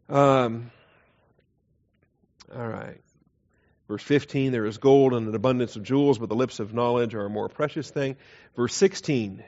Um, 0.09 0.71
all 2.53 2.67
right. 2.67 3.01
Verse 3.87 4.03
15, 4.03 4.51
there 4.51 4.65
is 4.65 4.79
gold 4.79 5.13
and 5.13 5.29
an 5.29 5.35
abundance 5.35 5.77
of 5.77 5.83
jewels, 5.83 6.19
but 6.19 6.27
the 6.27 6.35
lips 6.35 6.59
of 6.59 6.73
knowledge 6.73 7.15
are 7.15 7.25
a 7.25 7.29
more 7.29 7.47
precious 7.47 7.89
thing. 7.89 8.17
Verse 8.55 8.73
16, 8.75 9.43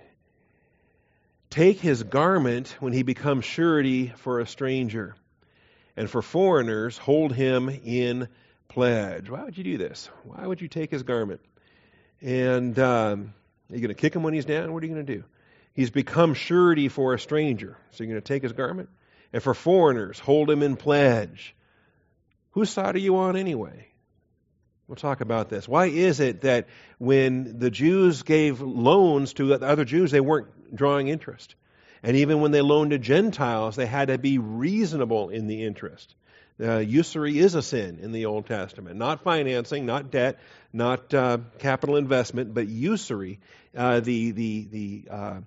take 1.49 1.79
his 1.79 2.03
garment 2.03 2.75
when 2.79 2.93
he 2.93 3.03
becomes 3.03 3.45
surety 3.45 4.13
for 4.17 4.39
a 4.39 4.47
stranger, 4.47 5.15
and 5.97 6.09
for 6.09 6.21
foreigners 6.21 6.97
hold 6.97 7.33
him 7.33 7.69
in 7.69 8.27
pledge. 8.67 9.29
Why 9.29 9.43
would 9.43 9.57
you 9.57 9.63
do 9.63 9.77
this? 9.77 10.09
Why 10.23 10.45
would 10.45 10.61
you 10.61 10.67
take 10.67 10.91
his 10.91 11.03
garment? 11.03 11.41
And 12.21 12.77
um, 12.79 13.33
are 13.69 13.75
you 13.75 13.81
going 13.81 13.89
to 13.89 14.01
kick 14.01 14.15
him 14.15 14.23
when 14.23 14.33
he's 14.33 14.45
down? 14.45 14.73
What 14.73 14.83
are 14.83 14.85
you 14.85 14.93
going 14.93 15.05
to 15.05 15.15
do? 15.15 15.23
He's 15.73 15.89
become 15.89 16.33
surety 16.33 16.87
for 16.87 17.13
a 17.13 17.19
stranger. 17.19 17.77
So 17.91 18.03
you're 18.03 18.13
going 18.13 18.21
to 18.21 18.27
take 18.27 18.43
his 18.43 18.53
garment? 18.53 18.89
And 19.31 19.41
for 19.41 19.53
foreigners, 19.53 20.19
hold 20.19 20.49
him 20.49 20.63
in 20.63 20.75
pledge. 20.75 21.55
Whose 22.51 22.69
side 22.69 22.95
are 22.95 22.99
you 22.99 23.17
on 23.17 23.35
anyway? 23.35 23.88
We'll 24.89 24.95
talk 24.95 25.21
about 25.21 25.49
this. 25.49 25.67
Why 25.67 25.85
is 25.85 26.19
it 26.19 26.41
that 26.41 26.67
when 26.97 27.59
the 27.59 27.69
Jews 27.69 28.23
gave 28.23 28.59
loans 28.59 29.33
to 29.33 29.53
other 29.53 29.85
Jews, 29.85 30.09
they 30.09 30.19
weren't 30.19 30.75
drawing 30.75 31.09
interest? 31.09 31.53
And 32.01 32.17
even 32.17 32.41
when 32.41 32.49
they 32.49 32.61
loaned 32.61 32.89
to 32.89 32.97
Gentiles, 32.97 33.75
they 33.75 33.85
had 33.85 34.07
to 34.07 34.17
be 34.17 34.39
reasonable 34.39 35.29
in 35.29 35.45
the 35.45 35.63
interest. 35.63 36.15
Uh, 36.59 36.77
usury 36.77 37.37
is 37.37 37.53
a 37.53 37.61
sin 37.61 37.99
in 38.01 38.13
the 38.13 38.25
Old 38.25 38.47
Testament. 38.47 38.95
Not 38.95 39.21
financing, 39.21 39.85
not 39.85 40.09
debt, 40.09 40.39
not 40.73 41.13
uh, 41.13 41.37
capital 41.59 41.95
investment, 41.95 42.55
but 42.55 42.67
usury, 42.67 43.39
uh, 43.77 43.99
the, 43.99 44.31
the, 44.31 44.67
the 44.71 45.03
uh, 45.11 45.39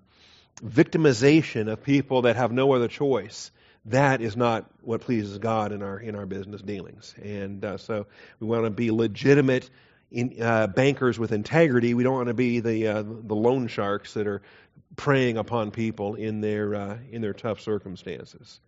victimization 0.65 1.69
of 1.69 1.83
people 1.83 2.23
that 2.23 2.37
have 2.37 2.53
no 2.53 2.75
other 2.75 2.87
choice 2.87 3.51
that 3.87 4.21
is 4.21 4.37
not 4.37 4.71
what 4.83 5.01
pleases 5.01 5.39
God 5.39 5.73
in 5.73 5.83
our 5.83 5.99
in 5.99 6.15
our 6.15 6.27
business 6.27 6.63
dealings. 6.63 7.15
And 7.23 7.65
uh, 7.65 7.79
so 7.79 8.07
we 8.41 8.47
want 8.47 8.65
to 8.65 8.71
be 8.71 8.91
legitimate 8.91 9.71
in, 10.13 10.41
uh, 10.41 10.69
bankers 10.69 11.19
with 11.19 11.33
integrity. 11.33 11.95
We 11.95 12.03
don't 12.03 12.15
want 12.15 12.29
to 12.29 12.35
be 12.35 12.61
the 12.61 12.87
uh, 12.87 13.03
the 13.03 13.35
loan 13.35 13.67
sharks 13.67 14.15
that 14.15 14.27
are 14.27 14.43
preying 14.97 15.39
upon 15.39 15.71
people 15.71 16.15
in 16.15 16.41
their 16.41 16.75
uh, 16.75 16.99
in 17.11 17.23
their 17.23 17.33
tough 17.33 17.61
circumstances. 17.61 18.61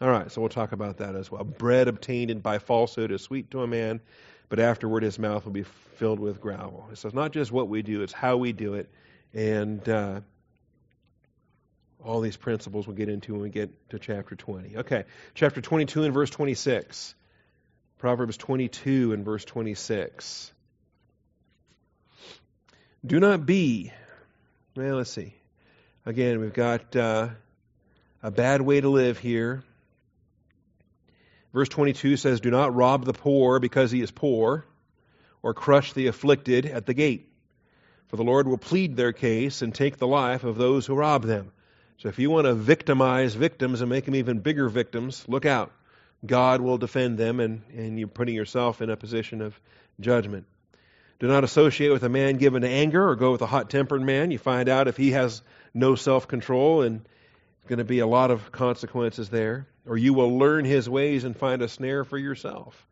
All 0.00 0.10
right, 0.10 0.30
so 0.30 0.40
we'll 0.40 0.48
talk 0.48 0.72
about 0.72 0.96
that 0.98 1.16
as 1.16 1.30
well. 1.30 1.42
Bread 1.42 1.88
obtained 1.88 2.42
by 2.42 2.58
falsehood 2.58 3.10
is 3.10 3.20
sweet 3.20 3.50
to 3.50 3.62
a 3.62 3.66
man, 3.66 4.00
but 4.48 4.60
afterward 4.60 5.02
his 5.02 5.18
mouth 5.18 5.44
will 5.44 5.52
be 5.52 5.64
filled 5.64 6.20
with 6.20 6.40
gravel. 6.40 6.88
So 6.94 7.08
it's 7.08 7.16
not 7.16 7.32
just 7.32 7.52
what 7.52 7.68
we 7.68 7.82
do; 7.82 8.02
it's 8.02 8.12
how 8.12 8.36
we 8.36 8.52
do 8.52 8.74
it, 8.74 8.88
and 9.34 9.86
uh, 9.88 10.20
all 12.04 12.20
these 12.20 12.36
principles 12.36 12.86
we'll 12.86 12.96
get 12.96 13.08
into 13.08 13.32
when 13.32 13.42
we 13.42 13.50
get 13.50 13.70
to 13.90 13.98
chapter 13.98 14.36
20. 14.36 14.78
Okay, 14.78 15.04
chapter 15.34 15.60
22 15.60 16.04
and 16.04 16.14
verse 16.14 16.30
26. 16.30 17.14
Proverbs 17.98 18.36
22 18.36 19.12
and 19.12 19.24
verse 19.24 19.44
26. 19.44 20.52
Do 23.04 23.20
not 23.20 23.44
be, 23.46 23.92
well, 24.76 24.96
let's 24.96 25.10
see. 25.10 25.34
Again, 26.06 26.40
we've 26.40 26.52
got 26.52 26.94
uh, 26.94 27.28
a 28.22 28.30
bad 28.30 28.60
way 28.62 28.80
to 28.80 28.88
live 28.88 29.18
here. 29.18 29.62
Verse 31.52 31.68
22 31.68 32.16
says, 32.16 32.40
Do 32.40 32.50
not 32.50 32.74
rob 32.74 33.04
the 33.04 33.12
poor 33.12 33.58
because 33.58 33.90
he 33.90 34.00
is 34.00 34.10
poor, 34.10 34.64
or 35.42 35.54
crush 35.54 35.92
the 35.92 36.06
afflicted 36.06 36.66
at 36.66 36.86
the 36.86 36.94
gate. 36.94 37.32
For 38.08 38.16
the 38.16 38.24
Lord 38.24 38.46
will 38.46 38.58
plead 38.58 38.96
their 38.96 39.12
case 39.12 39.62
and 39.62 39.74
take 39.74 39.98
the 39.98 40.06
life 40.06 40.44
of 40.44 40.56
those 40.56 40.86
who 40.86 40.94
rob 40.94 41.24
them. 41.24 41.52
So 41.98 42.08
if 42.08 42.20
you 42.20 42.30
want 42.30 42.46
to 42.46 42.54
victimize 42.54 43.34
victims 43.34 43.80
and 43.80 43.90
make 43.90 44.04
them 44.04 44.14
even 44.14 44.38
bigger 44.38 44.68
victims, 44.68 45.24
look 45.26 45.44
out. 45.44 45.72
God 46.24 46.60
will 46.60 46.78
defend 46.78 47.18
them, 47.18 47.40
and, 47.40 47.62
and 47.72 47.98
you're 47.98 48.06
putting 48.06 48.36
yourself 48.36 48.80
in 48.80 48.88
a 48.88 48.96
position 48.96 49.42
of 49.42 49.58
judgment. 49.98 50.46
Do 51.18 51.26
not 51.26 51.42
associate 51.42 51.90
with 51.90 52.04
a 52.04 52.08
man 52.08 52.36
given 52.36 52.62
to 52.62 52.68
anger 52.68 53.08
or 53.08 53.16
go 53.16 53.32
with 53.32 53.42
a 53.42 53.46
hot 53.46 53.68
tempered 53.68 54.02
man. 54.02 54.30
You 54.30 54.38
find 54.38 54.68
out 54.68 54.86
if 54.86 54.96
he 54.96 55.10
has 55.10 55.42
no 55.74 55.96
self 55.96 56.28
control, 56.28 56.82
and 56.82 57.00
there's 57.00 57.68
going 57.68 57.78
to 57.78 57.84
be 57.84 57.98
a 57.98 58.06
lot 58.06 58.30
of 58.30 58.52
consequences 58.52 59.28
there. 59.28 59.66
Or 59.84 59.96
you 59.96 60.14
will 60.14 60.38
learn 60.38 60.64
his 60.64 60.88
ways 60.88 61.24
and 61.24 61.36
find 61.36 61.62
a 61.62 61.68
snare 61.68 62.04
for 62.04 62.18
yourself. 62.18 62.86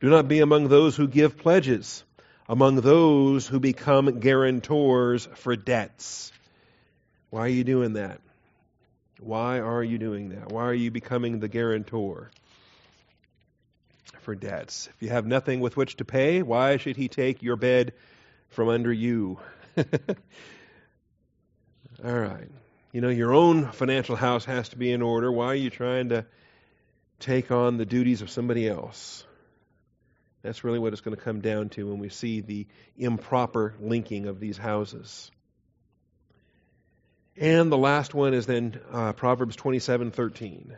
Do 0.00 0.08
not 0.08 0.26
be 0.26 0.40
among 0.40 0.66
those 0.66 0.96
who 0.96 1.06
give 1.06 1.38
pledges, 1.38 2.02
among 2.48 2.80
those 2.80 3.46
who 3.46 3.60
become 3.60 4.18
guarantors 4.18 5.28
for 5.36 5.54
debts. 5.54 6.32
Why 7.28 7.42
are 7.42 7.48
you 7.48 7.62
doing 7.62 7.92
that? 7.92 8.20
Why 9.20 9.60
are 9.60 9.84
you 9.84 9.98
doing 9.98 10.30
that? 10.30 10.50
Why 10.50 10.64
are 10.64 10.74
you 10.74 10.90
becoming 10.90 11.40
the 11.40 11.48
guarantor 11.48 12.30
for 14.20 14.34
debts? 14.34 14.88
If 14.94 15.02
you 15.02 15.10
have 15.10 15.26
nothing 15.26 15.60
with 15.60 15.76
which 15.76 15.96
to 15.96 16.06
pay, 16.06 16.42
why 16.42 16.78
should 16.78 16.96
he 16.96 17.08
take 17.08 17.42
your 17.42 17.56
bed 17.56 17.92
from 18.48 18.68
under 18.68 18.90
you? 18.90 19.38
All 19.76 19.84
right. 22.02 22.48
You 22.92 23.02
know, 23.02 23.10
your 23.10 23.34
own 23.34 23.70
financial 23.72 24.16
house 24.16 24.46
has 24.46 24.70
to 24.70 24.78
be 24.78 24.90
in 24.90 25.02
order. 25.02 25.30
Why 25.30 25.46
are 25.46 25.54
you 25.54 25.68
trying 25.70 26.08
to 26.08 26.24
take 27.18 27.50
on 27.50 27.76
the 27.76 27.84
duties 27.84 28.22
of 28.22 28.30
somebody 28.30 28.66
else? 28.66 29.24
That's 30.42 30.64
really 30.64 30.78
what 30.78 30.94
it's 30.94 31.02
going 31.02 31.16
to 31.16 31.22
come 31.22 31.42
down 31.42 31.68
to 31.70 31.88
when 31.88 31.98
we 31.98 32.08
see 32.08 32.40
the 32.40 32.66
improper 32.96 33.74
linking 33.80 34.26
of 34.26 34.40
these 34.40 34.56
houses. 34.56 35.30
And 37.36 37.70
the 37.70 37.78
last 37.78 38.14
one 38.14 38.34
is 38.34 38.46
then 38.46 38.80
uh, 38.90 39.12
Proverbs 39.12 39.56
27:13. 39.56 40.72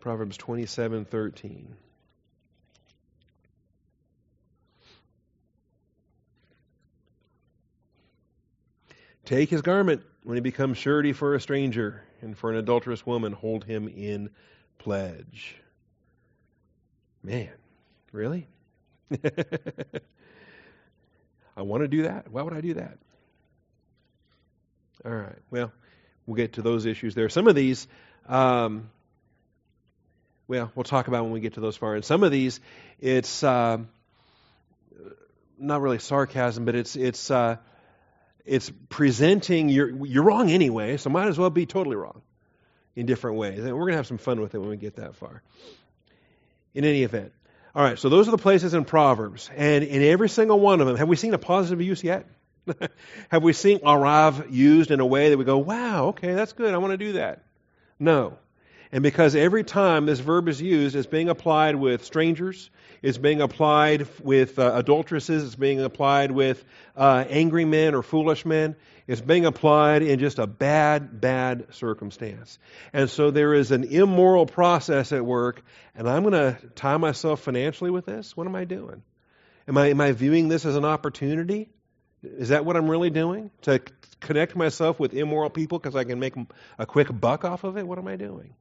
Proverbs 0.00 0.36
27:13. 0.38 1.64
Take 9.24 9.48
his 9.48 9.62
garment 9.62 10.02
when 10.22 10.36
he 10.36 10.42
becomes 10.42 10.76
surety 10.76 11.14
for 11.14 11.34
a 11.34 11.40
stranger, 11.40 12.02
and 12.20 12.36
for 12.36 12.50
an 12.50 12.56
adulterous 12.56 13.06
woman 13.06 13.32
hold 13.32 13.64
him 13.64 13.88
in 13.88 14.28
pledge. 14.78 15.56
Man, 17.22 17.48
really? 18.12 18.46
I 21.56 21.62
want 21.62 21.82
to 21.82 21.88
do 21.88 22.02
that. 22.02 22.30
Why 22.30 22.42
would 22.42 22.52
I 22.52 22.60
do 22.60 22.74
that? 22.74 22.98
All 25.04 25.12
right. 25.12 25.38
Well, 25.50 25.72
we'll 26.26 26.36
get 26.36 26.54
to 26.54 26.62
those 26.62 26.86
issues 26.86 27.14
there. 27.14 27.28
Some 27.28 27.46
of 27.46 27.54
these, 27.54 27.86
um, 28.26 28.90
Well, 30.48 30.70
we'll 30.74 30.84
talk 30.84 31.08
about 31.08 31.24
when 31.24 31.32
we 31.32 31.40
get 31.40 31.54
to 31.54 31.60
those 31.60 31.76
far. 31.76 31.94
And 31.94 32.04
some 32.04 32.22
of 32.22 32.30
these, 32.30 32.60
it's 33.00 33.42
uh, 33.42 33.78
not 35.58 35.80
really 35.80 35.98
sarcasm, 35.98 36.64
but 36.64 36.74
it's 36.74 36.96
it's 36.96 37.30
uh, 37.30 37.56
it's 38.44 38.70
presenting 38.88 39.68
you're 39.68 40.06
you're 40.06 40.22
wrong 40.24 40.50
anyway, 40.50 40.96
so 40.96 41.10
might 41.10 41.28
as 41.28 41.38
well 41.38 41.50
be 41.50 41.66
totally 41.66 41.96
wrong 41.96 42.22
in 42.96 43.06
different 43.06 43.36
ways. 43.36 43.58
And 43.58 43.76
we're 43.76 43.90
to 43.90 43.96
have 43.96 44.06
some 44.06 44.18
fun 44.18 44.40
with 44.40 44.54
it 44.54 44.58
when 44.58 44.70
we 44.70 44.76
get 44.76 44.96
that 44.96 45.16
far. 45.16 45.42
In 46.74 46.84
any 46.84 47.04
event, 47.04 47.32
all 47.74 47.82
right. 47.84 47.98
So 47.98 48.08
those 48.08 48.26
are 48.26 48.32
the 48.32 48.38
places 48.38 48.74
in 48.74 48.84
Proverbs, 48.84 49.48
and 49.54 49.84
in 49.84 50.02
every 50.02 50.28
single 50.28 50.58
one 50.58 50.80
of 50.80 50.86
them, 50.86 50.96
have 50.96 51.08
we 51.08 51.16
seen 51.16 51.34
a 51.34 51.38
positive 51.38 51.80
use 51.80 52.02
yet? 52.02 52.26
have 53.30 53.42
we 53.42 53.52
seen 53.52 53.80
arav 53.80 54.50
used 54.52 54.90
in 54.90 55.00
a 55.00 55.06
way 55.06 55.30
that 55.30 55.38
we 55.38 55.44
go, 55.44 55.58
"Wow, 55.58 56.06
okay, 56.08 56.34
that's 56.34 56.52
good. 56.52 56.72
I 56.74 56.78
want 56.78 56.92
to 56.92 56.98
do 56.98 57.12
that." 57.12 57.42
No. 57.98 58.38
And 58.94 59.02
because 59.02 59.34
every 59.34 59.64
time 59.64 60.06
this 60.06 60.20
verb 60.20 60.48
is 60.48 60.62
used, 60.62 60.94
it's 60.94 61.08
being 61.08 61.28
applied 61.28 61.74
with 61.74 62.04
strangers, 62.04 62.70
it's 63.02 63.18
being 63.18 63.40
applied 63.40 64.06
with 64.22 64.56
uh, 64.56 64.70
adulteresses, 64.72 65.42
it's 65.42 65.56
being 65.56 65.80
applied 65.80 66.30
with 66.30 66.64
uh, 66.96 67.24
angry 67.28 67.64
men 67.64 67.96
or 67.96 68.04
foolish 68.04 68.46
men, 68.46 68.76
it's 69.08 69.20
being 69.20 69.46
applied 69.46 70.02
in 70.02 70.20
just 70.20 70.38
a 70.38 70.46
bad, 70.46 71.20
bad 71.20 71.74
circumstance. 71.74 72.60
And 72.92 73.10
so 73.10 73.32
there 73.32 73.52
is 73.52 73.72
an 73.72 73.82
immoral 73.82 74.46
process 74.46 75.10
at 75.10 75.26
work, 75.26 75.64
and 75.96 76.08
I'm 76.08 76.22
going 76.22 76.32
to 76.32 76.56
tie 76.76 76.96
myself 76.96 77.40
financially 77.40 77.90
with 77.90 78.06
this? 78.06 78.36
What 78.36 78.46
am 78.46 78.54
I 78.54 78.64
doing? 78.64 79.02
Am 79.66 79.76
I, 79.76 79.88
am 79.88 80.00
I 80.00 80.12
viewing 80.12 80.48
this 80.48 80.64
as 80.64 80.76
an 80.76 80.84
opportunity? 80.84 81.68
Is 82.24 82.48
that 82.48 82.64
what 82.64 82.76
I'm 82.76 82.90
really 82.90 83.10
doing? 83.10 83.50
To 83.62 83.80
connect 84.20 84.56
myself 84.56 84.98
with 84.98 85.14
immoral 85.14 85.50
people 85.50 85.78
because 85.78 85.96
I 85.96 86.04
can 86.04 86.18
make 86.18 86.34
a 86.78 86.86
quick 86.86 87.08
buck 87.10 87.44
off 87.44 87.64
of 87.64 87.76
it? 87.76 87.86
What 87.86 87.98
am 87.98 88.08
I 88.08 88.16
doing? 88.16 88.54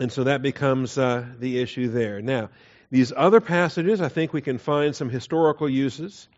And 0.00 0.10
so 0.10 0.24
that 0.24 0.42
becomes 0.42 0.98
uh, 0.98 1.24
the 1.38 1.60
issue 1.60 1.88
there. 1.88 2.20
Now, 2.20 2.50
these 2.90 3.12
other 3.16 3.40
passages, 3.40 4.00
I 4.00 4.08
think 4.08 4.32
we 4.32 4.40
can 4.40 4.58
find 4.58 4.94
some 4.94 5.08
historical 5.08 5.68
uses. 5.68 6.28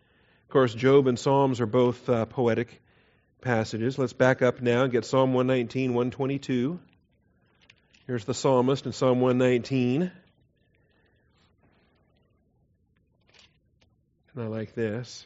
Of 0.47 0.49
course, 0.53 0.73
Job 0.73 1.07
and 1.07 1.17
Psalms 1.17 1.59
are 1.59 1.65
both 1.65 2.07
uh, 2.07 2.25
poetic 2.25 2.81
passages. 3.41 3.97
Let's 3.97 4.13
back 4.13 4.41
up 4.41 4.61
now 4.61 4.83
and 4.83 4.91
get 4.91 5.05
Psalm 5.05 5.33
119, 5.33 5.93
122. 5.93 6.79
Here's 8.05 8.25
the 8.25 8.33
psalmist 8.33 8.85
in 8.85 8.93
Psalm 8.93 9.19
119. 9.19 10.11
And 14.37 14.45
I 14.45 14.49
like 14.49 14.75
this. 14.75 15.25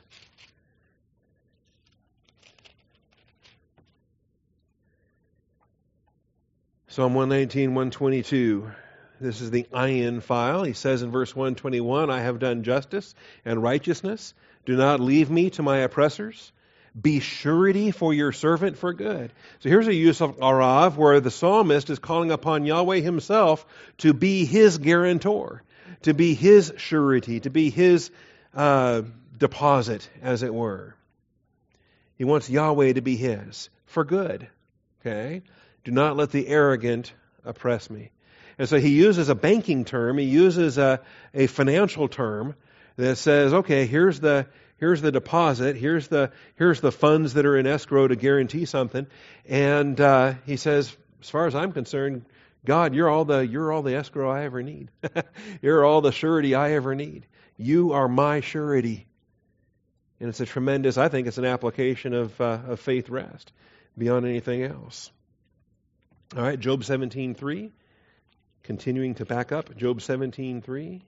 Psalm 6.87 7.13
119, 7.13 7.71
122. 7.71 8.71
This 9.19 9.41
is 9.41 9.51
the 9.51 9.67
ayin 9.73 10.21
file. 10.23 10.63
He 10.63 10.71
says 10.71 11.01
in 11.01 11.11
verse 11.11 11.35
121, 11.35 12.09
I 12.09 12.21
have 12.21 12.39
done 12.39 12.63
justice 12.63 13.13
and 13.43 13.61
righteousness. 13.61 14.33
Do 14.65 14.77
not 14.77 15.01
leave 15.01 15.29
me 15.29 15.49
to 15.51 15.61
my 15.61 15.79
oppressors. 15.79 16.53
Be 16.99 17.19
surety 17.19 17.91
for 17.91 18.13
your 18.13 18.31
servant 18.31 18.77
for 18.77 18.93
good. 18.93 19.33
So 19.59 19.67
here's 19.67 19.87
a 19.87 19.93
use 19.93 20.21
of 20.21 20.37
arav 20.37 20.95
where 20.95 21.19
the 21.19 21.31
psalmist 21.31 21.89
is 21.89 21.99
calling 21.99 22.31
upon 22.31 22.65
Yahweh 22.65 23.01
himself 23.01 23.65
to 23.97 24.13
be 24.13 24.45
his 24.45 24.77
guarantor, 24.77 25.63
to 26.03 26.13
be 26.13 26.33
his 26.33 26.71
surety, 26.77 27.41
to 27.41 27.49
be 27.49 27.69
his 27.69 28.09
uh, 28.53 29.03
deposit, 29.37 30.09
as 30.21 30.43
it 30.43 30.53
were. 30.53 30.95
He 32.17 32.23
wants 32.23 32.49
Yahweh 32.49 32.93
to 32.93 33.01
be 33.01 33.15
his 33.15 33.69
for 33.85 34.03
good. 34.03 34.47
Okay? 35.01 35.41
Do 35.83 35.91
not 35.91 36.15
let 36.15 36.31
the 36.31 36.47
arrogant 36.47 37.13
oppress 37.43 37.89
me. 37.89 38.11
And 38.57 38.69
so 38.69 38.77
he 38.77 38.89
uses 38.89 39.29
a 39.29 39.35
banking 39.35 39.85
term, 39.85 40.17
he 40.17 40.25
uses 40.25 40.77
a, 40.77 41.01
a 41.33 41.47
financial 41.47 42.07
term 42.07 42.55
that 42.97 43.17
says, 43.17 43.53
okay, 43.53 43.87
here's 43.87 44.19
the 44.19 44.45
here's 44.77 45.01
the 45.01 45.11
deposit, 45.11 45.75
here's 45.75 46.07
the 46.09 46.31
here's 46.55 46.81
the 46.81 46.91
funds 46.91 47.33
that 47.33 47.45
are 47.45 47.57
in 47.57 47.65
escrow 47.65 48.07
to 48.07 48.15
guarantee 48.15 48.65
something, 48.65 49.07
and 49.47 49.99
uh, 49.99 50.33
he 50.45 50.57
says, 50.57 50.95
as 51.21 51.29
far 51.29 51.47
as 51.47 51.55
I'm 51.55 51.71
concerned, 51.71 52.25
God, 52.65 52.93
you're 52.93 53.09
all 53.09 53.25
the 53.25 53.39
you're 53.39 53.71
all 53.71 53.81
the 53.81 53.95
escrow 53.95 54.29
I 54.29 54.43
ever 54.43 54.61
need. 54.61 54.89
you're 55.61 55.83
all 55.83 56.01
the 56.01 56.11
surety 56.11 56.53
I 56.53 56.73
ever 56.73 56.93
need. 56.93 57.25
You 57.61 57.91
are 57.93 58.07
my 58.07 58.39
surety, 58.39 59.05
and 60.19 60.29
it's 60.29 60.39
a 60.39 60.47
tremendous. 60.47 60.97
I 60.97 61.09
think 61.09 61.27
it's 61.27 61.37
an 61.37 61.45
application 61.45 62.15
of 62.15 62.41
uh, 62.41 62.59
of 62.67 62.79
faith 62.79 63.07
rest 63.09 63.53
beyond 63.95 64.25
anything 64.25 64.63
else. 64.63 65.11
All 66.35 66.41
right, 66.41 66.59
Job 66.59 66.81
17:3. 66.81 67.71
Continuing 68.63 69.15
to 69.15 69.25
back 69.25 69.51
up, 69.51 69.75
Job 69.77 69.99
17:3. 69.99 71.01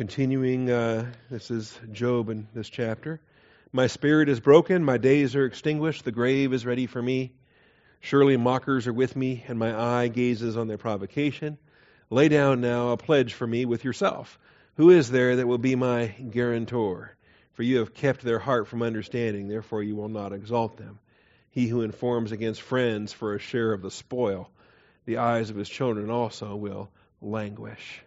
Continuing, 0.00 0.70
uh, 0.70 1.12
this 1.30 1.50
is 1.50 1.78
Job 1.92 2.30
in 2.30 2.48
this 2.54 2.70
chapter. 2.70 3.20
My 3.70 3.86
spirit 3.86 4.30
is 4.30 4.40
broken, 4.40 4.82
my 4.82 4.96
days 4.96 5.36
are 5.36 5.44
extinguished, 5.44 6.06
the 6.06 6.10
grave 6.10 6.54
is 6.54 6.64
ready 6.64 6.86
for 6.86 7.02
me. 7.02 7.34
Surely 8.00 8.38
mockers 8.38 8.86
are 8.86 8.94
with 8.94 9.14
me, 9.14 9.44
and 9.46 9.58
my 9.58 9.78
eye 9.78 10.08
gazes 10.08 10.56
on 10.56 10.68
their 10.68 10.78
provocation. 10.78 11.58
Lay 12.08 12.30
down 12.30 12.62
now 12.62 12.92
a 12.92 12.96
pledge 12.96 13.34
for 13.34 13.46
me 13.46 13.66
with 13.66 13.84
yourself. 13.84 14.38
Who 14.76 14.88
is 14.88 15.10
there 15.10 15.36
that 15.36 15.46
will 15.46 15.58
be 15.58 15.76
my 15.76 16.06
guarantor? 16.06 17.14
For 17.52 17.62
you 17.62 17.80
have 17.80 17.92
kept 17.92 18.22
their 18.22 18.38
heart 18.38 18.68
from 18.68 18.80
understanding, 18.80 19.48
therefore 19.48 19.82
you 19.82 19.96
will 19.96 20.08
not 20.08 20.32
exalt 20.32 20.78
them. 20.78 20.98
He 21.50 21.66
who 21.66 21.82
informs 21.82 22.32
against 22.32 22.62
friends 22.62 23.12
for 23.12 23.34
a 23.34 23.38
share 23.38 23.74
of 23.74 23.82
the 23.82 23.90
spoil, 23.90 24.50
the 25.04 25.18
eyes 25.18 25.50
of 25.50 25.56
his 25.56 25.68
children 25.68 26.08
also 26.08 26.56
will 26.56 26.88
languish. 27.20 28.02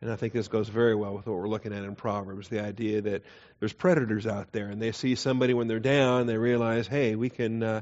And 0.00 0.10
I 0.10 0.16
think 0.16 0.32
this 0.32 0.48
goes 0.48 0.68
very 0.68 0.94
well 0.94 1.14
with 1.14 1.26
what 1.26 1.36
we're 1.36 1.48
looking 1.48 1.74
at 1.74 1.84
in 1.84 1.94
Proverbs 1.94 2.48
the 2.48 2.64
idea 2.64 3.02
that 3.02 3.22
there's 3.58 3.72
predators 3.72 4.26
out 4.26 4.50
there, 4.52 4.66
and 4.66 4.80
they 4.80 4.92
see 4.92 5.14
somebody 5.14 5.52
when 5.52 5.68
they're 5.68 5.78
down, 5.78 6.26
they 6.26 6.38
realize, 6.38 6.86
hey, 6.86 7.16
we 7.16 7.30
can. 7.30 7.62
Uh, 7.62 7.80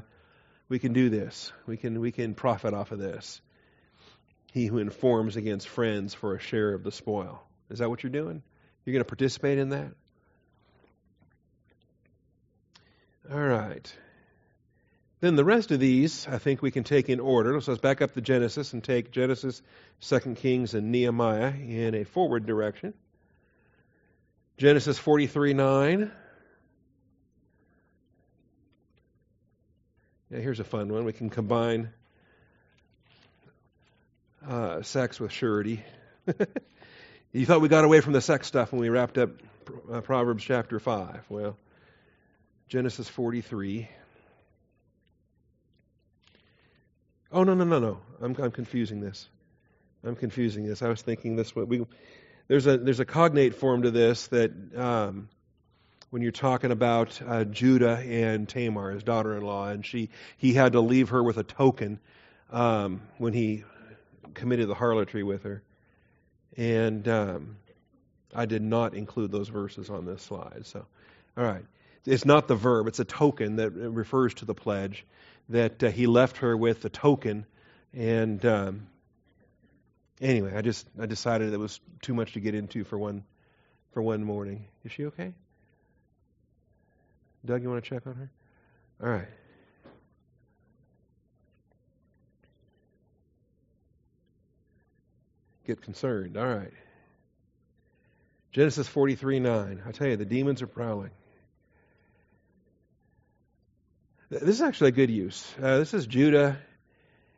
we 0.69 0.77
can 0.77 0.93
do 0.93 1.09
this. 1.09 1.51
We 1.65 1.77
can, 1.77 1.99
we 1.99 2.11
can 2.11 2.35
profit 2.35 2.73
off 2.73 2.91
of 2.91 2.99
this. 2.99 3.41
He 4.53 4.67
who 4.67 4.77
informs 4.77 5.35
against 5.35 5.67
friends 5.67 6.13
for 6.13 6.35
a 6.35 6.39
share 6.39 6.73
of 6.73 6.83
the 6.83 6.91
spoil. 6.91 7.43
Is 7.69 7.79
that 7.79 7.89
what 7.89 8.03
you're 8.03 8.11
doing? 8.11 8.41
You're 8.85 8.93
going 8.93 9.03
to 9.03 9.07
participate 9.07 9.57
in 9.57 9.69
that? 9.69 9.91
All 13.31 13.39
right. 13.39 13.91
Then 15.21 15.35
the 15.35 15.43
rest 15.43 15.71
of 15.71 15.79
these, 15.81 16.27
I 16.27 16.37
think 16.37 16.61
we 16.61 16.71
can 16.71 16.85
take 16.85 17.09
in 17.09 17.19
order. 17.19 17.59
So 17.59 17.71
let's 17.71 17.81
back 17.81 18.01
up 18.01 18.13
to 18.13 18.21
Genesis 18.21 18.71
and 18.71 18.81
take 18.81 19.11
Genesis, 19.11 19.61
2 20.01 20.35
Kings, 20.35 20.73
and 20.73 20.91
Nehemiah 20.91 21.51
in 21.51 21.93
a 21.93 22.05
forward 22.05 22.45
direction. 22.45 22.93
Genesis 24.57 24.97
43 24.97 25.53
9. 25.53 26.11
Yeah, 30.31 30.39
here's 30.39 30.59
a 30.59 30.63
fun 30.63 30.93
one. 30.93 31.05
We 31.05 31.13
can 31.13 31.29
combine 31.29 31.89
uh, 34.47 34.83
sex 34.83 35.19
with 35.19 35.31
surety. 35.31 35.83
you 37.33 37.45
thought 37.45 37.61
we 37.61 37.67
got 37.67 37.83
away 37.83 37.99
from 37.99 38.13
the 38.13 38.21
sex 38.21 38.47
stuff 38.47 38.71
when 38.71 38.79
we 38.79 38.89
wrapped 38.89 39.17
up 39.17 39.31
uh, 39.91 40.01
Proverbs 40.01 40.43
chapter 40.43 40.79
5. 40.79 41.25
Well, 41.29 41.57
Genesis 42.67 43.09
43. 43.09 43.89
Oh, 47.31 47.43
no, 47.43 47.53
no, 47.53 47.63
no, 47.63 47.79
no. 47.79 47.99
I'm, 48.21 48.35
I'm 48.39 48.51
confusing 48.51 49.01
this. 49.01 49.29
I'm 50.03 50.15
confusing 50.15 50.65
this. 50.65 50.81
I 50.81 50.89
was 50.89 51.01
thinking 51.01 51.35
this 51.35 51.55
way. 51.55 51.63
We, 51.63 51.85
there's, 52.47 52.65
a, 52.65 52.77
there's 52.77 52.99
a 52.99 53.05
cognate 53.05 53.55
form 53.55 53.83
to 53.83 53.91
this 53.91 54.27
that 54.27 54.51
um, 54.75 55.29
when 56.09 56.21
you're 56.21 56.31
talking 56.31 56.71
about 56.71 57.21
uh, 57.25 57.43
Judah 57.43 57.97
and 57.97 58.49
Tamar, 58.49 58.91
his 58.91 59.03
daughter-in-law, 59.03 59.67
and 59.67 59.85
she 59.85 60.09
he 60.37 60.53
had 60.53 60.73
to 60.73 60.81
leave 60.81 61.09
her 61.09 61.21
with 61.21 61.37
a 61.37 61.43
token 61.43 61.99
um, 62.51 63.01
when 63.17 63.33
he 63.33 63.63
committed 64.33 64.67
the 64.67 64.73
harlotry 64.73 65.23
with 65.23 65.43
her, 65.43 65.61
and 66.57 67.07
um, 67.07 67.57
I 68.33 68.45
did 68.45 68.63
not 68.63 68.95
include 68.95 69.31
those 69.31 69.49
verses 69.49 69.89
on 69.89 70.05
this 70.05 70.23
slide. 70.23 70.65
So, 70.65 70.85
all 71.37 71.43
right, 71.43 71.65
it's 72.05 72.25
not 72.25 72.47
the 72.47 72.55
verb; 72.55 72.87
it's 72.87 72.99
a 72.99 73.05
token 73.05 73.57
that 73.57 73.71
refers 73.71 74.33
to 74.35 74.45
the 74.45 74.55
pledge 74.55 75.05
that 75.49 75.83
uh, 75.83 75.89
he 75.89 76.07
left 76.07 76.37
her 76.37 76.55
with 76.55 76.85
a 76.85 76.89
token. 76.89 77.45
And 77.93 78.43
um, 78.45 78.87
anyway, 80.21 80.53
I 80.55 80.61
just 80.61 80.87
I 80.99 81.05
decided 81.05 81.51
that 81.51 81.59
was 81.59 81.79
too 82.01 82.13
much 82.13 82.33
to 82.33 82.39
get 82.39 82.55
into 82.55 82.83
for 82.83 82.97
one 82.97 83.23
for 83.93 84.01
one 84.01 84.23
morning. 84.23 84.65
Is 84.85 84.91
she 84.91 85.05
okay? 85.07 85.33
Doug, 87.45 87.63
you 87.63 87.69
want 87.69 87.83
to 87.83 87.89
check 87.89 88.05
on 88.05 88.13
her? 88.15 88.31
All 89.01 89.09
right. 89.09 89.27
Get 95.65 95.81
concerned. 95.81 96.37
All 96.37 96.47
right. 96.47 96.73
Genesis 98.51 98.87
43 98.87 99.39
9. 99.39 99.83
I 99.85 99.91
tell 99.91 100.07
you, 100.07 100.17
the 100.17 100.25
demons 100.25 100.61
are 100.61 100.67
prowling. 100.67 101.11
This 104.31 104.43
is 104.43 104.61
actually 104.61 104.89
a 104.89 104.91
good 104.91 105.09
use. 105.09 105.51
Uh, 105.59 105.79
this 105.79 105.95
is 105.95 106.05
Judah. 106.05 106.59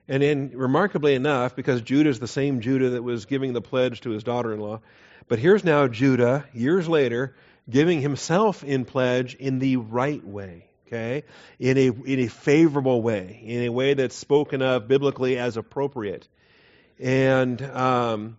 And 0.10 0.22
then, 0.22 0.52
remarkably 0.54 1.16
enough, 1.16 1.56
because 1.56 1.82
Judah 1.82 2.10
is 2.10 2.20
the 2.20 2.28
same 2.28 2.60
Judah 2.60 2.90
that 2.92 3.04
was 3.04 3.26
giving 3.26 3.54
the 3.54 3.62
pledge 3.62 4.02
to 4.02 4.10
his 4.10 4.26
daughter 4.26 4.52
in 4.52 4.60
law, 4.60 4.82
but 5.30 5.40
here's 5.40 5.64
now 5.64 5.88
Judah, 5.88 6.44
years 6.54 6.90
later, 6.90 7.34
giving 7.70 8.02
himself 8.02 8.66
in 8.66 8.84
pledge 8.84 9.36
in 9.36 9.60
the 9.60 9.78
right 9.78 10.22
way, 10.26 10.66
okay? 10.88 11.24
In 11.60 11.78
a, 11.78 11.88
in 11.88 12.20
a 12.20 12.28
favorable 12.28 13.02
way, 13.02 13.42
in 13.42 13.64
a 13.64 13.70
way 13.70 13.94
that's 13.94 14.16
spoken 14.16 14.62
of 14.62 14.90
biblically 14.90 15.38
as 15.38 15.56
appropriate. 15.56 16.28
And 17.00 17.62
um, 17.62 18.36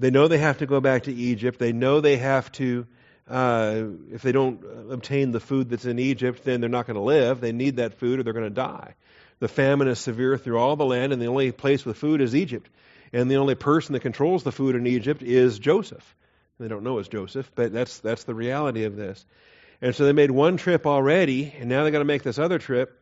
they 0.00 0.10
know 0.10 0.26
they 0.26 0.38
have 0.38 0.58
to 0.58 0.66
go 0.66 0.80
back 0.80 1.04
to 1.04 1.14
Egypt. 1.14 1.60
They 1.60 1.72
know 1.72 2.00
they 2.00 2.16
have 2.16 2.50
to, 2.52 2.84
uh, 3.28 3.84
if 4.12 4.22
they 4.22 4.32
don't 4.32 4.62
obtain 4.90 5.30
the 5.30 5.40
food 5.40 5.70
that's 5.70 5.84
in 5.84 5.98
Egypt, 5.98 6.44
then 6.44 6.60
they're 6.60 6.70
not 6.70 6.86
going 6.86 6.96
to 6.96 7.02
live. 7.02 7.40
They 7.40 7.52
need 7.52 7.76
that 7.76 7.94
food 7.94 8.18
or 8.18 8.22
they're 8.22 8.32
going 8.32 8.44
to 8.44 8.50
die. 8.50 8.94
The 9.38 9.48
famine 9.48 9.88
is 9.88 9.98
severe 9.98 10.36
through 10.36 10.58
all 10.58 10.76
the 10.76 10.84
land, 10.84 11.12
and 11.12 11.20
the 11.20 11.26
only 11.26 11.50
place 11.52 11.84
with 11.84 11.96
food 11.96 12.20
is 12.20 12.34
Egypt. 12.34 12.68
And 13.12 13.30
the 13.30 13.36
only 13.36 13.54
person 13.54 13.92
that 13.92 14.00
controls 14.00 14.42
the 14.42 14.52
food 14.52 14.74
in 14.74 14.86
Egypt 14.86 15.22
is 15.22 15.58
Joseph. 15.58 16.14
They 16.58 16.68
don't 16.68 16.84
know 16.84 16.98
it's 16.98 17.08
Joseph, 17.08 17.50
but 17.54 17.72
that's 17.72 17.98
that's 17.98 18.24
the 18.24 18.34
reality 18.34 18.84
of 18.84 18.96
this. 18.96 19.24
And 19.80 19.94
so 19.94 20.04
they 20.04 20.12
made 20.12 20.30
one 20.30 20.56
trip 20.56 20.86
already, 20.86 21.52
and 21.58 21.68
now 21.68 21.82
they 21.82 21.90
got 21.90 21.98
to 21.98 22.04
make 22.04 22.22
this 22.22 22.38
other 22.38 22.58
trip. 22.58 23.00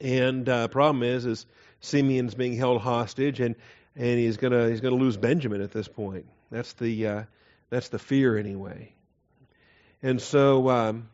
And 0.00 0.48
uh, 0.48 0.68
problem 0.68 1.04
is, 1.04 1.24
is 1.24 1.46
Simeon's 1.80 2.34
being 2.34 2.56
held 2.56 2.80
hostage, 2.80 3.40
and 3.40 3.54
and 3.94 4.18
he's 4.18 4.38
gonna 4.38 4.68
he's 4.68 4.80
gonna 4.80 4.96
lose 4.96 5.16
Benjamin 5.16 5.60
at 5.60 5.70
this 5.70 5.86
point. 5.86 6.26
That's 6.50 6.72
the 6.74 7.06
uh, 7.06 7.22
that's 7.70 7.90
the 7.90 7.98
fear 7.98 8.36
anyway. 8.36 8.93
And 10.04 10.22
so 10.22 10.68
um, 10.68 11.08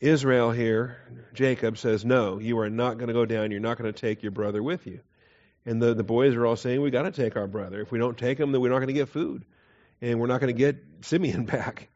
Israel 0.00 0.50
here, 0.50 0.96
Jacob 1.32 1.78
says, 1.78 2.04
"No, 2.04 2.40
you 2.40 2.58
are 2.58 2.70
not 2.70 2.98
going 2.98 3.08
to 3.08 3.14
go 3.14 3.24
down. 3.26 3.52
You're 3.52 3.60
not 3.60 3.78
going 3.78 3.92
to 3.92 3.98
take 3.98 4.24
your 4.24 4.32
brother 4.32 4.62
with 4.62 4.86
you." 4.86 4.98
And 5.64 5.80
the 5.80 5.94
the 5.94 6.02
boys 6.02 6.34
are 6.34 6.44
all 6.44 6.56
saying, 6.56 6.82
"We 6.82 6.90
got 6.90 7.02
to 7.02 7.12
take 7.12 7.36
our 7.36 7.46
brother. 7.46 7.80
If 7.80 7.92
we 7.92 8.00
don't 8.00 8.18
take 8.18 8.40
him, 8.40 8.50
then 8.50 8.60
we're 8.60 8.70
not 8.70 8.78
going 8.78 8.88
to 8.88 8.94
get 8.94 9.08
food." 9.08 9.44
and 10.02 10.18
we're 10.18 10.26
not 10.26 10.40
going 10.40 10.54
to 10.54 10.58
get 10.58 10.84
Simeon 11.00 11.44
back. 11.46 11.88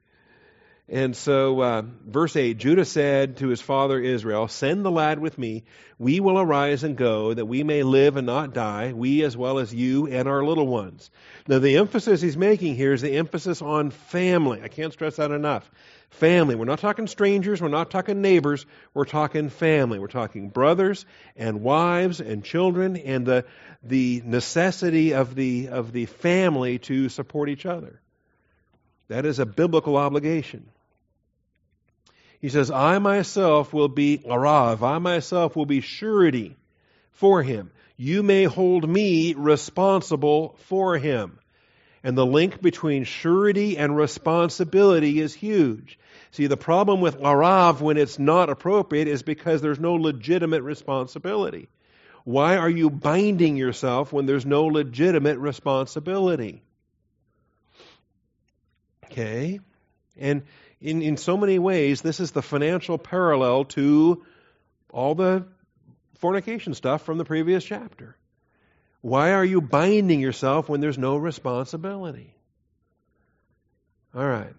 And 0.89 1.17
so, 1.17 1.61
uh, 1.61 1.83
verse 2.07 2.37
8 2.37 2.59
Judah 2.59 2.85
said 2.85 3.39
to 3.39 3.49
his 3.49 3.61
father 3.61 3.99
Israel, 3.99 4.47
Send 4.47 4.85
the 4.85 4.91
lad 4.91 5.19
with 5.19 5.37
me. 5.37 5.65
We 5.99 6.21
will 6.21 6.39
arise 6.39 6.85
and 6.85 6.97
go, 6.97 7.35
that 7.35 7.47
we 7.47 7.65
may 7.65 7.83
live 7.83 8.17
and 8.17 8.27
not 8.27 8.55
die, 8.55 8.93
we 8.93 9.25
as 9.25 9.37
well 9.37 9.59
as 9.59 9.75
you 9.75 10.07
and 10.07 10.29
our 10.29 10.45
little 10.45 10.67
ones. 10.67 11.11
Now, 11.49 11.59
the 11.59 11.79
emphasis 11.79 12.21
he's 12.21 12.37
making 12.37 12.77
here 12.77 12.93
is 12.93 13.01
the 13.01 13.17
emphasis 13.17 13.63
on 13.63 13.91
family. 13.91 14.63
I 14.63 14.69
can't 14.69 14.93
stress 14.93 15.17
that 15.17 15.33
enough. 15.33 15.69
Family. 16.11 16.55
We're 16.55 16.67
not 16.67 16.79
talking 16.79 17.09
strangers, 17.09 17.61
we're 17.61 17.67
not 17.67 17.91
talking 17.91 18.21
neighbors, 18.21 18.65
we're 18.95 19.07
talking 19.07 19.49
family. 19.49 19.99
We're 19.99 20.07
talking 20.07 20.51
brothers 20.51 21.05
and 21.35 21.63
wives 21.63 22.21
and 22.21 22.45
children 22.45 22.97
and 22.97 23.27
the, 23.27 23.45
the 23.83 24.23
necessity 24.25 25.15
of 25.15 25.35
the, 25.35 25.69
of 25.69 25.91
the 25.91 26.07
family 26.07 26.79
to 26.81 27.09
support 27.09 27.49
each 27.49 27.67
other. 27.67 28.01
That 29.09 29.27
is 29.27 29.41
a 29.41 29.47
biblical 29.47 29.97
obligation. 29.97 30.69
He 32.41 32.49
says, 32.49 32.71
I 32.71 32.99
myself 32.99 33.73
will 33.73 33.89
be 33.89 34.19
Arav, 34.19 34.83
I 34.83 34.99
myself 34.99 35.57
will 35.57 35.67
be 35.67 35.81
surety 35.81 36.57
for 37.13 37.43
him. 37.43 37.71
You 37.97 38.23
may 38.23 38.45
hold 38.45 38.89
me 38.89 39.35
responsible 39.35 40.57
for 40.65 40.99
him. 40.99 41.39
And 42.05 42.17
the 42.17 42.27
link 42.27 42.61
between 42.61 43.05
surety 43.05 43.79
and 43.79 43.97
responsibility 43.97 45.19
is 45.21 45.35
huge. 45.35 45.99
See, 46.31 46.47
the 46.47 46.57
problem 46.57 47.01
with 47.01 47.19
Arav 47.19 47.81
when 47.81 47.97
it's 47.97 48.19
not 48.19 48.51
appropriate 48.51 49.09
is 49.09 49.23
because 49.23 49.63
there's 49.63 49.81
no 49.81 49.95
legitimate 49.95 50.63
responsibility. 50.63 51.69
Why 52.25 52.59
are 52.59 52.69
you 52.71 52.91
binding 52.91 53.57
yourself 53.57 54.13
when 54.13 54.27
there's 54.27 54.45
no 54.45 54.67
legitimate 54.67 55.39
responsibility? 55.39 56.63
Okay? 59.07 59.61
And 60.19 60.43
in, 60.81 61.03
in 61.03 61.17
so 61.17 61.37
many 61.37 61.59
ways, 61.59 62.03
this 62.03 62.21
is 62.21 62.33
the 62.33 62.43
financial 62.43 62.99
parallel 62.99 63.65
to 63.65 64.25
all 64.91 65.15
the 65.15 65.47
fornication 66.19 66.75
stuff 66.75 67.03
from 67.03 67.19
the 67.19 67.25
previous 67.25 67.65
chapter. 67.65 68.17
Why 69.01 69.33
are 69.33 69.45
you 69.45 69.61
binding 69.61 70.21
yourself 70.21 70.69
when 70.69 70.81
there's 70.81 70.99
no 70.99 71.17
responsibility? 71.17 72.35
All 74.15 74.27
right. 74.27 74.55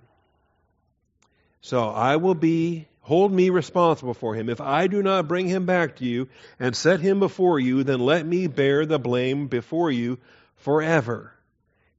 So 1.62 1.90
I 1.90 2.16
will 2.18 2.36
be, 2.36 2.88
hold 3.02 3.32
me 3.32 3.50
responsible 3.50 4.14
for 4.14 4.36
him. 4.36 4.50
If 4.50 4.62
I 4.62 4.88
do 4.88 5.04
not 5.04 5.28
bring 5.28 5.48
him 5.48 5.66
back 5.66 5.98
to 5.98 6.06
you 6.06 6.30
and 6.60 6.76
set 6.76 7.00
him 7.00 7.20
before 7.20 7.60
you, 7.60 7.84
then 7.84 8.00
let 8.00 8.26
me 8.26 8.48
bear 8.48 8.86
the 8.86 9.00
blame 9.00 9.48
before 9.48 9.92
you 9.92 10.20
forever. 10.58 11.34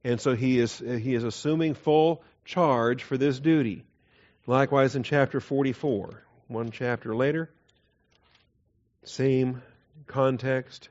And 0.03 0.19
so 0.19 0.35
he 0.35 0.59
is, 0.59 0.79
he 0.79 1.13
is 1.13 1.23
assuming 1.23 1.73
full 1.73 2.23
charge 2.45 3.03
for 3.03 3.17
this 3.17 3.39
duty. 3.39 3.83
Likewise 4.49 4.95
in 4.95 5.03
chapter 5.03 5.39
44, 5.39 6.23
one 6.47 6.71
chapter 6.71 7.15
later, 7.15 7.51
same 9.03 9.61
context. 10.07 10.89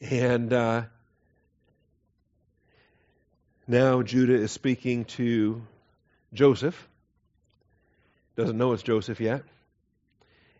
And 0.00 0.52
uh, 0.52 0.82
now 3.68 4.02
Judah 4.02 4.34
is 4.34 4.50
speaking 4.50 5.04
to 5.04 5.62
Joseph. 6.34 6.88
Doesn't 8.34 8.58
know 8.58 8.72
it's 8.72 8.82
Joseph 8.82 9.20
yet. 9.20 9.44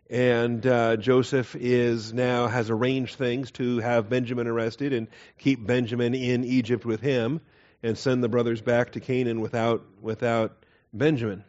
And 0.09 0.65
uh, 0.65 0.95
Joseph 0.95 1.57
is 1.57 2.13
now 2.13 2.47
has 2.47 2.69
arranged 2.69 3.17
things 3.17 3.51
to 3.51 3.79
have 3.79 4.09
Benjamin 4.09 4.47
arrested 4.47 4.93
and 4.93 5.09
keep 5.39 5.67
Benjamin 5.67 6.15
in 6.15 6.45
Egypt 6.45 6.85
with 6.85 7.01
him 7.01 7.41
and 7.83 7.97
send 7.97 8.23
the 8.23 8.29
brothers 8.29 8.61
back 8.61 8.93
to 8.93 8.99
Canaan 8.99 9.41
without 9.41 9.83
without 10.01 10.65
Benjamin. 10.93 11.43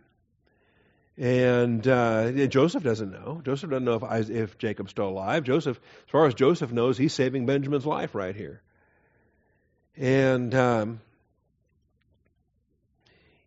And 1.18 1.86
uh, 1.86 2.46
Joseph 2.46 2.82
doesn't 2.82 3.12
know. 3.12 3.42
Joseph 3.44 3.68
doesn't 3.68 3.84
know 3.84 4.00
if, 4.02 4.30
if 4.30 4.58
Jacob's 4.58 4.92
still 4.92 5.08
alive. 5.08 5.44
Joseph, 5.44 5.78
as 6.06 6.10
far 6.10 6.26
as 6.26 6.34
Joseph 6.34 6.72
knows, 6.72 6.96
he's 6.96 7.12
saving 7.12 7.44
Benjamin's 7.44 7.84
life 7.84 8.14
right 8.14 8.34
here. 8.34 8.62
And 9.96 10.54
um, 10.54 11.00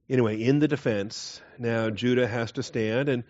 anyway, 0.07 0.41
in 0.41 0.59
the 0.59 0.67
defense, 0.67 1.41
now 1.57 1.89
Judah 1.89 2.27
has 2.27 2.51
to 2.53 2.63
stand 2.63 3.09
and 3.09 3.23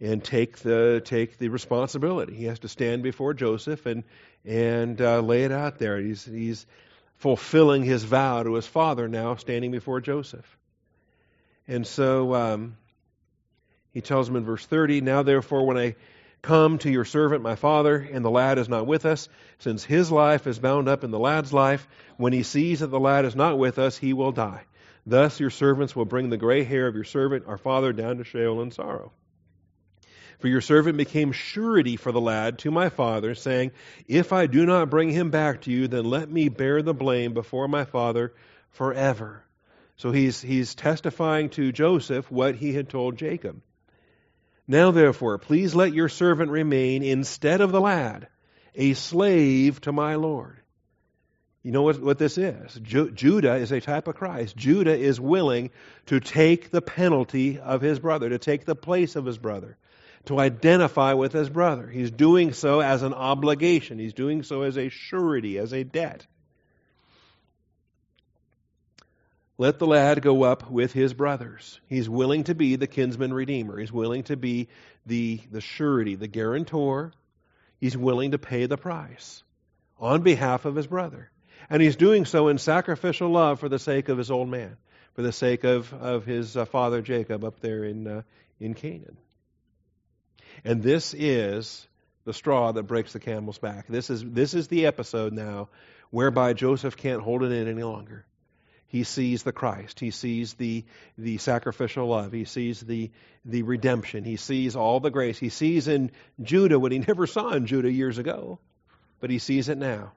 and 0.00 0.24
take 0.24 0.58
the 0.58 1.02
take 1.04 1.36
the 1.38 1.48
responsibility. 1.48 2.34
He 2.34 2.44
has 2.44 2.60
to 2.60 2.68
stand 2.68 3.02
before 3.02 3.34
Joseph 3.34 3.86
and 3.86 4.04
and 4.44 5.00
uh, 5.00 5.20
lay 5.20 5.44
it 5.44 5.52
out 5.52 5.78
there. 5.78 5.98
He's 5.98 6.24
he's 6.24 6.64
fulfilling 7.20 7.84
his 7.84 8.02
vow 8.02 8.42
to 8.42 8.54
his 8.54 8.66
father 8.66 9.06
now, 9.06 9.36
standing 9.36 9.70
before 9.70 10.00
Joseph. 10.00 10.56
And 11.68 11.86
so 11.86 12.34
um, 12.34 12.76
he 13.92 14.00
tells 14.00 14.26
him 14.26 14.36
in 14.36 14.44
verse 14.44 14.64
30 14.64 15.02
Now 15.02 15.22
therefore, 15.22 15.66
when 15.66 15.76
I 15.76 15.96
come 16.40 16.78
to 16.78 16.90
your 16.90 17.04
servant, 17.04 17.42
my 17.42 17.56
father, 17.56 17.96
and 17.96 18.24
the 18.24 18.30
lad 18.30 18.56
is 18.56 18.70
not 18.70 18.86
with 18.86 19.04
us, 19.04 19.28
since 19.58 19.84
his 19.84 20.10
life 20.10 20.46
is 20.46 20.58
bound 20.58 20.88
up 20.88 21.04
in 21.04 21.10
the 21.10 21.18
lad's 21.18 21.52
life, 21.52 21.86
when 22.16 22.32
he 22.32 22.42
sees 22.42 22.80
that 22.80 22.86
the 22.86 22.98
lad 22.98 23.26
is 23.26 23.36
not 23.36 23.58
with 23.58 23.78
us, 23.78 23.98
he 23.98 24.14
will 24.14 24.32
die. 24.32 24.62
Thus 25.04 25.38
your 25.38 25.50
servants 25.50 25.94
will 25.94 26.06
bring 26.06 26.30
the 26.30 26.38
gray 26.38 26.64
hair 26.64 26.86
of 26.86 26.94
your 26.94 27.04
servant, 27.04 27.44
our 27.46 27.58
father, 27.58 27.92
down 27.92 28.16
to 28.16 28.24
Sheol 28.24 28.62
in 28.62 28.70
sorrow. 28.70 29.12
For 30.40 30.48
your 30.48 30.62
servant 30.62 30.96
became 30.96 31.32
surety 31.32 31.96
for 31.96 32.12
the 32.12 32.20
lad 32.20 32.58
to 32.60 32.70
my 32.70 32.88
father, 32.88 33.34
saying, 33.34 33.72
If 34.08 34.32
I 34.32 34.46
do 34.46 34.64
not 34.64 34.88
bring 34.88 35.10
him 35.10 35.30
back 35.30 35.62
to 35.62 35.70
you, 35.70 35.86
then 35.86 36.06
let 36.06 36.30
me 36.30 36.48
bear 36.48 36.80
the 36.80 36.94
blame 36.94 37.34
before 37.34 37.68
my 37.68 37.84
father 37.84 38.32
forever. 38.70 39.44
So 39.96 40.12
he's, 40.12 40.40
he's 40.40 40.74
testifying 40.74 41.50
to 41.50 41.72
Joseph 41.72 42.30
what 42.30 42.54
he 42.54 42.72
had 42.72 42.88
told 42.88 43.18
Jacob. 43.18 43.60
Now, 44.66 44.92
therefore, 44.92 45.36
please 45.36 45.74
let 45.74 45.92
your 45.92 46.08
servant 46.08 46.50
remain 46.50 47.02
instead 47.02 47.60
of 47.60 47.70
the 47.70 47.80
lad, 47.80 48.28
a 48.74 48.94
slave 48.94 49.80
to 49.82 49.92
my 49.92 50.14
Lord. 50.14 50.56
You 51.62 51.72
know 51.72 51.82
what, 51.82 52.00
what 52.00 52.18
this 52.18 52.38
is? 52.38 52.80
Ju- 52.80 53.10
Judah 53.10 53.56
is 53.56 53.72
a 53.72 53.80
type 53.82 54.08
of 54.08 54.14
Christ. 54.14 54.56
Judah 54.56 54.96
is 54.96 55.20
willing 55.20 55.70
to 56.06 56.18
take 56.18 56.70
the 56.70 56.80
penalty 56.80 57.58
of 57.58 57.82
his 57.82 57.98
brother, 57.98 58.30
to 58.30 58.38
take 58.38 58.64
the 58.64 58.74
place 58.74 59.16
of 59.16 59.26
his 59.26 59.36
brother, 59.36 59.76
to 60.26 60.38
identify 60.38 61.14
with 61.14 61.32
his 61.32 61.48
brother. 61.48 61.86
He's 61.86 62.10
doing 62.10 62.52
so 62.52 62.80
as 62.80 63.02
an 63.02 63.14
obligation, 63.14 63.98
he's 63.98 64.14
doing 64.14 64.42
so 64.42 64.62
as 64.62 64.76
a 64.76 64.88
surety, 64.88 65.58
as 65.58 65.72
a 65.72 65.84
debt. 65.84 66.26
Let 69.58 69.78
the 69.78 69.86
lad 69.86 70.22
go 70.22 70.42
up 70.42 70.70
with 70.70 70.92
his 70.92 71.12
brothers. 71.12 71.78
He's 71.86 72.08
willing 72.08 72.44
to 72.44 72.54
be 72.54 72.76
the 72.76 72.86
kinsman 72.86 73.34
redeemer. 73.34 73.78
He's 73.78 73.92
willing 73.92 74.22
to 74.24 74.36
be 74.36 74.68
the, 75.04 75.40
the 75.50 75.60
surety, 75.60 76.14
the 76.14 76.28
guarantor. 76.28 77.12
He's 77.78 77.96
willing 77.96 78.30
to 78.30 78.38
pay 78.38 78.64
the 78.64 78.78
price. 78.78 79.42
on 80.00 80.22
behalf 80.22 80.64
of 80.64 80.74
his 80.74 80.86
brother. 80.86 81.30
And 81.68 81.80
he's 81.80 81.96
doing 81.96 82.24
so 82.24 82.48
in 82.48 82.58
sacrificial 82.58 83.28
love 83.28 83.60
for 83.60 83.68
the 83.68 83.78
sake 83.78 84.08
of 84.08 84.18
his 84.18 84.30
old 84.30 84.48
man, 84.48 84.76
for 85.14 85.22
the 85.22 85.32
sake 85.32 85.64
of, 85.64 85.92
of 85.92 86.24
his 86.24 86.56
uh, 86.56 86.64
father 86.64 87.02
Jacob 87.02 87.44
up 87.44 87.60
there 87.60 87.84
in, 87.84 88.06
uh, 88.06 88.22
in 88.58 88.74
Canaan. 88.74 89.16
And 90.64 90.82
this 90.82 91.14
is 91.14 91.86
the 92.24 92.34
straw 92.34 92.72
that 92.72 92.84
breaks 92.84 93.12
the 93.12 93.20
camel's 93.20 93.58
back. 93.58 93.86
This 93.88 94.10
is, 94.10 94.22
this 94.24 94.54
is 94.54 94.68
the 94.68 94.86
episode 94.86 95.32
now 95.32 95.68
whereby 96.10 96.52
Joseph 96.52 96.96
can't 96.96 97.22
hold 97.22 97.42
it 97.42 97.52
in 97.52 97.68
any 97.68 97.82
longer. 97.82 98.26
He 98.86 99.04
sees 99.04 99.44
the 99.44 99.52
Christ. 99.52 100.00
He 100.00 100.10
sees 100.10 100.54
the, 100.54 100.84
the 101.16 101.38
sacrificial 101.38 102.08
love. 102.08 102.32
He 102.32 102.44
sees 102.44 102.80
the, 102.80 103.12
the 103.44 103.62
redemption. 103.62 104.24
He 104.24 104.36
sees 104.36 104.74
all 104.74 104.98
the 104.98 105.10
grace. 105.10 105.38
He 105.38 105.48
sees 105.48 105.86
in 105.86 106.10
Judah 106.42 106.78
what 106.78 106.90
he 106.90 106.98
never 107.08 107.28
saw 107.28 107.50
in 107.50 107.66
Judah 107.66 107.90
years 107.90 108.18
ago, 108.18 108.58
but 109.20 109.30
he 109.30 109.38
sees 109.38 109.68
it 109.68 109.78
now. 109.78 110.12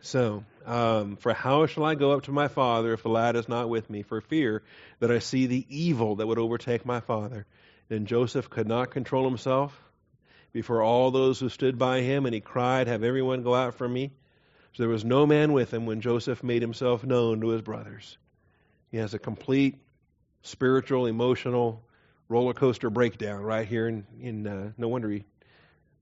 So, 0.00 0.44
um, 0.68 1.16
for 1.16 1.32
how 1.32 1.66
shall 1.66 1.84
I 1.84 1.94
go 1.94 2.12
up 2.12 2.24
to 2.24 2.32
my 2.32 2.48
father 2.48 2.92
if 2.92 3.02
the 3.02 3.08
lad 3.08 3.36
is 3.36 3.48
not 3.48 3.70
with 3.70 3.88
me, 3.88 4.02
for 4.02 4.20
fear 4.20 4.62
that 5.00 5.10
I 5.10 5.18
see 5.18 5.46
the 5.46 5.64
evil 5.68 6.16
that 6.16 6.26
would 6.26 6.38
overtake 6.38 6.84
my 6.84 7.00
father? 7.00 7.46
Then 7.88 8.04
Joseph 8.04 8.50
could 8.50 8.68
not 8.68 8.90
control 8.90 9.26
himself 9.26 9.76
before 10.52 10.82
all 10.82 11.10
those 11.10 11.40
who 11.40 11.48
stood 11.48 11.78
by 11.78 12.02
him, 12.02 12.26
and 12.26 12.34
he 12.34 12.42
cried, 12.42 12.86
Have 12.86 13.02
everyone 13.02 13.42
go 13.42 13.54
out 13.54 13.76
from 13.76 13.94
me. 13.94 14.10
So 14.74 14.82
there 14.82 14.90
was 14.90 15.06
no 15.06 15.26
man 15.26 15.54
with 15.54 15.72
him 15.72 15.86
when 15.86 16.02
Joseph 16.02 16.44
made 16.44 16.60
himself 16.60 17.02
known 17.02 17.40
to 17.40 17.48
his 17.48 17.62
brothers. 17.62 18.18
He 18.90 18.98
has 18.98 19.14
a 19.14 19.18
complete 19.18 19.78
spiritual, 20.42 21.06
emotional 21.06 21.82
roller 22.28 22.52
coaster 22.52 22.90
breakdown 22.90 23.42
right 23.42 23.66
here. 23.66 23.88
In, 23.88 24.06
in 24.20 24.46
uh, 24.46 24.72
no 24.76 24.88
wonder 24.88 25.08
he 25.10 25.24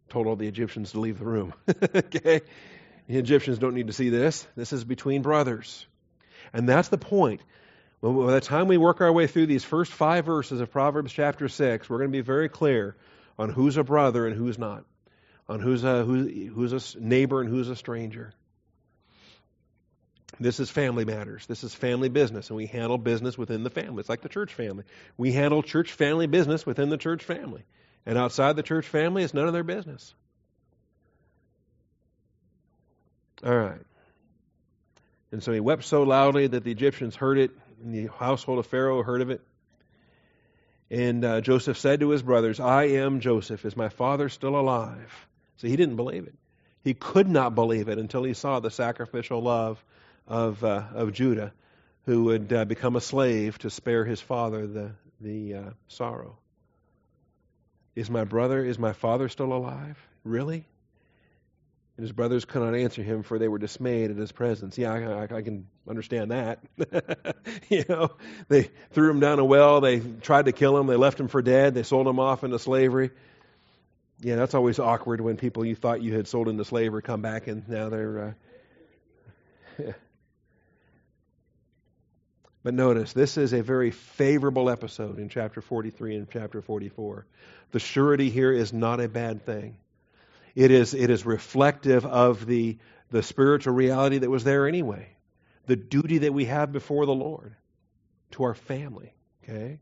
told 0.08 0.26
all 0.26 0.36
the 0.36 0.48
Egyptians 0.48 0.92
to 0.92 1.00
leave 1.00 1.18
the 1.18 1.24
room. 1.24 1.54
okay, 1.94 2.40
the 3.06 3.18
Egyptians 3.18 3.58
don't 3.58 3.74
need 3.74 3.86
to 3.86 3.92
see 3.92 4.08
this. 4.08 4.46
This 4.56 4.72
is 4.72 4.84
between 4.84 5.22
brothers, 5.22 5.86
and 6.52 6.68
that's 6.68 6.88
the 6.88 6.98
point. 6.98 7.40
By 8.02 8.32
the 8.32 8.40
time 8.40 8.68
we 8.68 8.76
work 8.76 9.00
our 9.00 9.12
way 9.12 9.26
through 9.26 9.46
these 9.46 9.64
first 9.64 9.90
five 9.90 10.26
verses 10.26 10.60
of 10.60 10.70
Proverbs 10.70 11.12
chapter 11.12 11.48
six, 11.48 11.88
we're 11.88 11.98
going 11.98 12.10
to 12.10 12.16
be 12.16 12.20
very 12.20 12.48
clear 12.48 12.96
on 13.38 13.50
who's 13.50 13.76
a 13.76 13.84
brother 13.84 14.26
and 14.26 14.36
who's 14.36 14.58
not, 14.58 14.84
on 15.48 15.60
who's 15.60 15.82
a 15.82 16.04
who, 16.04 16.28
who's 16.54 16.94
a 16.94 17.00
neighbor 17.00 17.40
and 17.40 17.48
who's 17.50 17.68
a 17.68 17.76
stranger. 17.76 18.32
This 20.38 20.60
is 20.60 20.68
family 20.68 21.06
matters. 21.06 21.46
This 21.46 21.64
is 21.64 21.74
family 21.74 22.10
business, 22.10 22.50
and 22.50 22.56
we 22.56 22.66
handle 22.66 22.98
business 22.98 23.38
within 23.38 23.62
the 23.62 23.70
family. 23.70 24.00
It's 24.00 24.08
like 24.08 24.20
the 24.20 24.28
church 24.28 24.52
family. 24.52 24.84
We 25.16 25.32
handle 25.32 25.62
church 25.62 25.92
family 25.92 26.26
business 26.26 26.66
within 26.66 26.90
the 26.90 26.98
church 26.98 27.24
family. 27.24 27.64
And 28.04 28.18
outside 28.18 28.54
the 28.54 28.62
church 28.62 28.86
family, 28.86 29.22
it's 29.22 29.32
none 29.32 29.46
of 29.46 29.54
their 29.54 29.64
business. 29.64 30.14
All 33.44 33.56
right. 33.56 33.80
And 35.32 35.42
so 35.42 35.52
he 35.52 35.60
wept 35.60 35.84
so 35.84 36.02
loudly 36.02 36.46
that 36.46 36.64
the 36.64 36.70
Egyptians 36.70 37.16
heard 37.16 37.38
it, 37.38 37.50
and 37.82 37.94
the 37.94 38.12
household 38.12 38.58
of 38.58 38.66
Pharaoh 38.66 39.02
heard 39.02 39.20
of 39.20 39.30
it. 39.30 39.42
And 40.90 41.24
uh, 41.24 41.40
Joseph 41.40 41.78
said 41.78 42.00
to 42.00 42.10
his 42.10 42.22
brothers, 42.22 42.60
I 42.60 42.84
am 42.84 43.20
Joseph. 43.20 43.64
Is 43.64 43.76
my 43.76 43.88
father 43.88 44.28
still 44.28 44.58
alive? 44.58 45.26
So 45.56 45.66
he 45.66 45.76
didn't 45.76 45.96
believe 45.96 46.26
it. 46.26 46.34
He 46.84 46.94
could 46.94 47.28
not 47.28 47.54
believe 47.54 47.88
it 47.88 47.98
until 47.98 48.22
he 48.22 48.34
saw 48.34 48.60
the 48.60 48.70
sacrificial 48.70 49.42
love 49.42 49.82
of, 50.28 50.62
uh, 50.62 50.84
of 50.94 51.12
Judah, 51.12 51.52
who 52.04 52.24
would 52.24 52.52
uh, 52.52 52.64
become 52.64 52.94
a 52.94 53.00
slave 53.00 53.58
to 53.58 53.70
spare 53.70 54.04
his 54.04 54.20
father 54.20 54.66
the, 54.66 54.92
the 55.20 55.54
uh, 55.54 55.70
sorrow. 55.88 56.36
Is 57.96 58.08
my 58.08 58.24
brother, 58.24 58.64
is 58.64 58.78
my 58.78 58.92
father 58.92 59.28
still 59.28 59.52
alive? 59.52 59.98
Really? 60.22 60.64
And 61.96 62.04
his 62.04 62.12
brothers 62.12 62.44
could 62.44 62.62
not 62.62 62.74
answer 62.74 63.02
him, 63.02 63.22
for 63.22 63.38
they 63.38 63.48
were 63.48 63.58
dismayed 63.58 64.10
at 64.10 64.16
his 64.16 64.30
presence. 64.30 64.76
Yeah, 64.76 64.92
I, 64.92 64.98
I, 65.00 65.36
I 65.38 65.42
can 65.42 65.66
understand 65.88 66.30
that. 66.30 66.58
you 67.70 67.84
know, 67.88 68.10
they 68.48 68.70
threw 68.90 69.10
him 69.10 69.20
down 69.20 69.38
a 69.38 69.44
well. 69.44 69.80
They 69.80 70.00
tried 70.00 70.44
to 70.44 70.52
kill 70.52 70.76
him. 70.76 70.86
They 70.86 70.96
left 70.96 71.18
him 71.18 71.28
for 71.28 71.40
dead. 71.40 71.74
They 71.74 71.82
sold 71.82 72.06
him 72.06 72.20
off 72.20 72.44
into 72.44 72.58
slavery. 72.58 73.10
Yeah, 74.20 74.36
that's 74.36 74.54
always 74.54 74.78
awkward 74.78 75.20
when 75.20 75.36
people 75.36 75.64
you 75.64 75.74
thought 75.74 76.02
you 76.02 76.14
had 76.14 76.28
sold 76.28 76.48
into 76.48 76.64
slavery 76.64 77.02
come 77.02 77.22
back 77.22 77.46
and 77.46 77.66
now 77.68 77.88
they're. 77.88 78.36
Uh, 79.78 79.92
But 82.66 82.74
notice, 82.74 83.12
this 83.12 83.36
is 83.36 83.52
a 83.52 83.62
very 83.62 83.92
favorable 83.92 84.68
episode 84.68 85.20
in 85.20 85.28
chapter 85.28 85.60
43 85.60 86.16
and 86.16 86.28
chapter 86.28 86.60
44. 86.60 87.24
The 87.70 87.78
surety 87.78 88.28
here 88.28 88.50
is 88.50 88.72
not 88.72 88.98
a 88.98 89.08
bad 89.08 89.46
thing. 89.46 89.76
It 90.56 90.70
is, 90.70 90.94
it 90.94 91.10
is 91.10 91.26
reflective 91.26 92.06
of 92.06 92.46
the, 92.46 92.78
the 93.10 93.22
spiritual 93.22 93.74
reality 93.74 94.18
that 94.18 94.30
was 94.30 94.42
there 94.42 94.66
anyway. 94.66 95.06
The 95.66 95.76
duty 95.76 96.18
that 96.18 96.32
we 96.32 96.46
have 96.46 96.72
before 96.72 97.04
the 97.04 97.14
Lord 97.14 97.54
to 98.32 98.44
our 98.44 98.54
family. 98.54 99.12
Okay? 99.44 99.78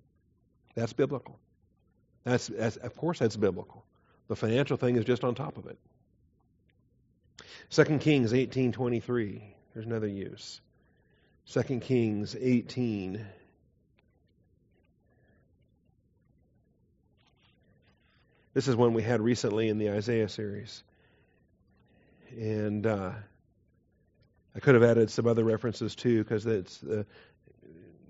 That's 0.75 0.93
biblical. 0.93 1.39
That's, 2.25 2.49
that's 2.49 2.77
of 2.77 2.97
course 2.97 3.21
that's 3.21 3.37
biblical. 3.37 3.85
The 4.27 4.35
financial 4.35 4.77
thing 4.77 4.97
is 4.97 5.05
just 5.05 5.23
on 5.23 5.37
top 5.37 5.57
of 5.59 5.67
it. 5.67 5.79
2 7.71 7.99
Kings 7.99 8.33
18:23. 8.33 9.43
There's 9.73 9.87
another 9.87 10.09
use. 10.09 10.61
2 11.53 11.81
Kings 11.81 12.35
18. 12.39 13.25
This 18.55 18.69
is 18.69 18.77
one 18.77 18.95
we 18.95 19.03
had 19.03 19.21
recently 19.21 19.69
in 19.69 19.79
the 19.79 19.91
Isaiah 19.91 20.29
series. 20.29 20.85
And 22.31 22.87
uh, 22.87 23.11
I 24.55 24.61
could 24.61 24.75
have 24.75 24.85
added 24.85 25.11
some 25.11 25.27
other 25.27 25.43
references 25.43 25.97
too, 25.97 26.23
because 26.23 26.47
it's 26.47 26.81
uh, 26.85 27.03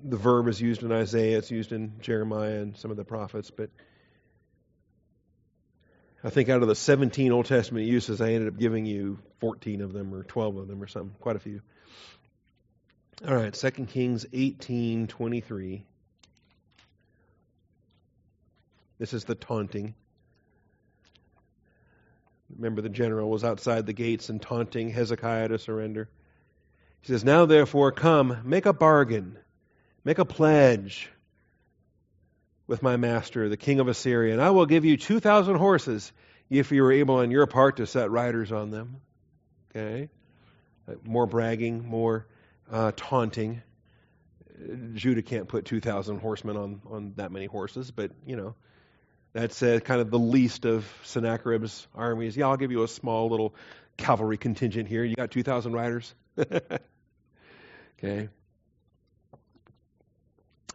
the 0.05 0.18
verb 0.18 0.49
is 0.49 0.61
used 0.61 0.82
in 0.82 0.92
Isaiah, 0.92 1.38
it's 1.38 1.51
used 1.51 1.72
in 1.72 1.95
Jeremiah 2.01 2.61
and 2.61 2.76
some 2.76 2.90
of 2.90 2.99
the 2.99 3.05
prophets. 3.05 3.51
But 3.51 3.70
I 6.22 6.28
think 6.28 6.51
out 6.51 6.61
of 6.61 6.68
the 6.68 6.74
17 6.74 7.32
Old 7.32 7.47
Testament 7.47 7.86
uses, 7.86 8.20
I 8.20 8.32
ended 8.32 8.53
up 8.53 8.59
giving 8.59 8.84
you 8.84 9.18
14 9.40 9.80
of 9.80 9.95
them 9.95 10.14
or 10.14 10.24
12 10.24 10.57
of 10.59 10.68
them 10.68 10.82
or 10.82 10.86
something, 10.86 11.16
quite 11.20 11.36
a 11.36 11.40
few. 11.40 11.62
All 13.26 13.34
right, 13.34 13.55
2 13.55 13.70
Kings 13.86 14.26
18 14.30 15.07
23. 15.07 15.86
This 18.99 19.14
is 19.14 19.24
the 19.24 19.34
taunting. 19.34 19.95
Remember, 22.57 22.80
the 22.80 22.88
general 22.88 23.30
was 23.30 23.44
outside 23.44 23.86
the 23.86 23.92
gates 23.92 24.28
and 24.28 24.40
taunting 24.40 24.90
Hezekiah 24.90 25.48
to 25.48 25.59
surrender. 25.59 26.09
He 27.00 27.09
says, 27.09 27.24
Now 27.24 27.46
therefore, 27.46 27.92
come, 27.92 28.38
make 28.44 28.66
a 28.66 28.72
bargain, 28.72 29.38
make 30.05 30.18
a 30.18 30.24
pledge 30.24 31.11
with 32.66 32.82
my 32.82 32.96
master, 32.96 33.48
the 33.48 33.57
king 33.57 33.80
of 33.80 33.88
Assyria, 33.88 34.32
and 34.32 34.42
I 34.42 34.50
will 34.50 34.66
give 34.66 34.84
you 34.84 34.96
2,000 34.96 35.57
horses 35.57 36.12
if 36.48 36.72
you 36.72 36.84
are 36.84 36.92
able 36.92 37.16
on 37.16 37.30
your 37.30 37.46
part 37.46 37.76
to 37.76 37.86
set 37.86 38.11
riders 38.11 38.52
on 38.52 38.70
them. 38.70 39.00
Okay? 39.70 40.09
More 41.05 41.26
bragging, 41.26 41.86
more 41.86 42.26
uh, 42.70 42.92
taunting. 42.96 43.62
Judah 44.94 45.22
can't 45.22 45.48
put 45.48 45.64
2,000 45.64 46.20
horsemen 46.20 46.57
on, 46.57 46.80
on 46.88 47.12
that 47.16 47.32
many 47.32 47.46
horses, 47.46 47.90
but, 47.90 48.12
you 48.24 48.36
know, 48.36 48.55
that's 49.35 49.62
uh, 49.62 49.80
kind 49.85 50.01
of 50.01 50.11
the 50.11 50.18
least 50.18 50.64
of 50.64 50.91
Sennacherib's 51.03 51.87
armies. 51.95 52.37
Yeah, 52.37 52.49
I'll 52.49 52.57
give 52.57 52.70
you 52.70 52.82
a 52.85 52.89
small 52.89 53.28
little 53.28 53.55
cavalry 53.97 54.39
contingent 54.39 54.89
here. 54.89 55.05
You 55.05 55.14
got 55.14 55.30
2,000 55.30 55.72
riders? 55.72 56.14
okay. 57.99 58.28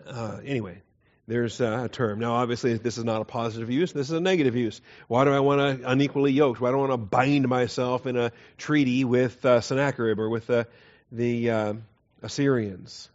Uh, 0.05 0.37
anyway, 0.45 0.81
there's 1.27 1.59
a 1.61 1.89
term. 1.89 2.19
Now, 2.19 2.33
obviously, 2.33 2.77
this 2.77 2.97
is 2.97 3.03
not 3.03 3.21
a 3.21 3.25
positive 3.25 3.71
use. 3.71 3.91
This 3.93 4.09
is 4.09 4.13
a 4.13 4.19
negative 4.19 4.55
use. 4.55 4.81
Why 5.07 5.23
do 5.23 5.31
I 5.31 5.39
want 5.39 5.81
to 5.81 5.89
unequally 5.89 6.33
yoke? 6.33 6.61
Why 6.61 6.69
do 6.69 6.75
I 6.75 6.79
want 6.79 6.91
to 6.91 6.97
bind 6.97 7.47
myself 7.47 8.05
in 8.05 8.17
a 8.17 8.31
treaty 8.57 9.05
with 9.05 9.43
uh, 9.45 9.61
Sennacherib 9.61 10.19
or 10.19 10.29
with 10.29 10.49
uh, 10.49 10.65
the 11.11 11.49
uh, 11.49 11.73
Assyrians. 12.21 13.09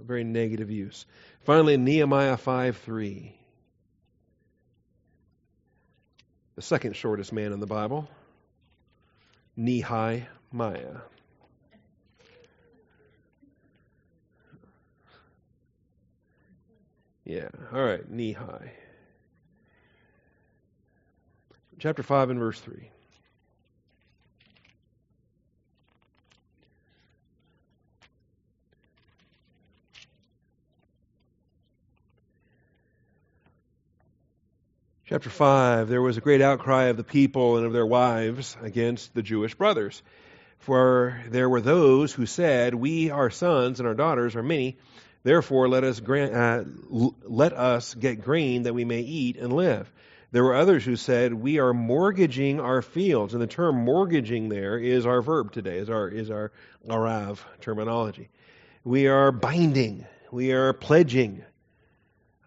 A 0.00 0.04
very 0.04 0.24
negative 0.24 0.70
use. 0.70 1.06
Finally, 1.44 1.76
Nehemiah 1.76 2.36
5 2.36 2.76
3. 2.78 3.34
The 6.54 6.62
second 6.62 6.94
shortest 6.94 7.32
man 7.32 7.52
in 7.52 7.60
the 7.60 7.66
Bible, 7.66 8.08
Nehemiah. 9.56 10.26
Yeah, 17.24 17.48
all 17.72 17.84
right, 17.84 18.12
Nehi. 18.12 18.68
Chapter 21.78 22.02
5 22.02 22.30
and 22.30 22.38
verse 22.38 22.60
3. 22.60 22.90
Chapter 35.12 35.28
5 35.28 35.88
There 35.90 36.00
was 36.00 36.16
a 36.16 36.22
great 36.22 36.40
outcry 36.40 36.84
of 36.84 36.96
the 36.96 37.04
people 37.04 37.58
and 37.58 37.66
of 37.66 37.74
their 37.74 37.84
wives 37.84 38.56
against 38.62 39.12
the 39.12 39.22
Jewish 39.22 39.54
brothers. 39.54 40.02
For 40.60 41.20
there 41.28 41.50
were 41.50 41.60
those 41.60 42.14
who 42.14 42.24
said, 42.24 42.74
We, 42.74 43.10
our 43.10 43.28
sons 43.28 43.78
and 43.78 43.86
our 43.86 43.94
daughters, 43.94 44.36
are 44.36 44.42
many. 44.42 44.78
Therefore, 45.22 45.68
let 45.68 45.84
us, 45.84 46.00
grant, 46.00 46.32
uh, 46.32 46.64
let 47.24 47.52
us 47.52 47.92
get 47.92 48.24
grain 48.24 48.62
that 48.62 48.72
we 48.72 48.86
may 48.86 49.00
eat 49.00 49.36
and 49.36 49.52
live. 49.52 49.92
There 50.30 50.44
were 50.44 50.54
others 50.54 50.82
who 50.82 50.96
said, 50.96 51.34
We 51.34 51.58
are 51.58 51.74
mortgaging 51.74 52.58
our 52.58 52.80
fields. 52.80 53.34
And 53.34 53.42
the 53.42 53.46
term 53.46 53.84
mortgaging 53.84 54.48
there 54.48 54.78
is 54.78 55.04
our 55.04 55.20
verb 55.20 55.52
today, 55.52 55.76
is 55.76 55.90
our, 55.90 56.08
is 56.08 56.30
our 56.30 56.52
arav 56.88 57.38
terminology. 57.60 58.30
We 58.82 59.08
are 59.08 59.30
binding, 59.30 60.06
we 60.30 60.52
are 60.52 60.72
pledging. 60.72 61.44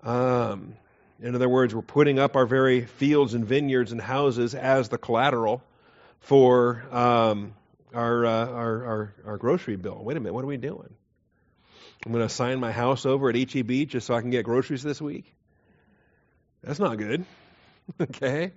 Um, 0.01 0.77
in 1.21 1.35
other 1.35 1.49
words, 1.49 1.73
we're 1.73 1.81
putting 1.81 2.19
up 2.19 2.35
our 2.35 2.45
very 2.45 2.81
fields 2.81 3.33
and 3.33 3.45
vineyards 3.45 3.91
and 3.91 4.01
houses 4.01 4.53
as 4.53 4.89
the 4.89 4.97
collateral 4.97 5.63
for 6.19 6.83
um, 6.91 7.53
our, 7.93 8.25
uh, 8.25 8.47
our, 8.47 8.85
our, 8.85 9.13
our 9.25 9.37
grocery 9.37 9.77
bill. 9.77 9.99
Wait 10.03 10.17
a 10.17 10.19
minute, 10.19 10.33
what 10.33 10.43
are 10.43 10.47
we 10.47 10.57
doing? 10.57 10.93
I'm 12.05 12.11
going 12.11 12.27
to 12.27 12.33
sign 12.33 12.59
my 12.59 12.71
house 12.71 13.05
over 13.05 13.29
at 13.29 13.35
HEB 13.35 13.87
just 13.87 14.07
so 14.07 14.13
I 14.13 14.21
can 14.21 14.29
get 14.29 14.45
groceries 14.45 14.83
this 14.83 15.01
week? 15.01 15.33
That's 16.61 16.79
not 16.79 16.97
good. 16.97 17.25
okay? 18.01 18.51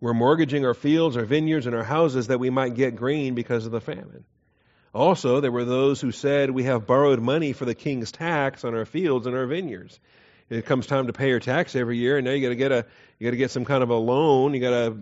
We're 0.00 0.14
mortgaging 0.14 0.64
our 0.64 0.74
fields, 0.74 1.16
our 1.16 1.24
vineyards, 1.24 1.66
and 1.66 1.74
our 1.74 1.82
houses 1.82 2.28
that 2.28 2.38
we 2.38 2.50
might 2.50 2.74
get 2.74 2.94
grain 2.94 3.34
because 3.34 3.66
of 3.66 3.72
the 3.72 3.80
famine. 3.80 4.24
Also, 4.94 5.40
there 5.40 5.52
were 5.52 5.64
those 5.64 6.00
who 6.00 6.12
said, 6.12 6.50
We 6.50 6.64
have 6.64 6.86
borrowed 6.86 7.20
money 7.20 7.52
for 7.52 7.64
the 7.64 7.74
king's 7.74 8.12
tax 8.12 8.64
on 8.64 8.74
our 8.74 8.84
fields 8.84 9.26
and 9.26 9.36
our 9.36 9.46
vineyards. 9.46 9.98
It 10.50 10.64
comes 10.64 10.86
time 10.86 11.08
to 11.08 11.12
pay 11.12 11.28
your 11.28 11.40
tax 11.40 11.76
every 11.76 11.98
year, 11.98 12.16
and 12.16 12.24
now 12.24 12.32
you 12.32 12.42
got 12.42 12.48
to 12.48 12.56
get 12.56 12.72
a 12.72 12.86
you 13.18 13.26
got 13.26 13.32
to 13.32 13.36
get 13.36 13.50
some 13.50 13.64
kind 13.64 13.82
of 13.82 13.90
a 13.90 13.96
loan. 13.96 14.54
You 14.54 14.60
got 14.60 14.70
to, 14.70 14.96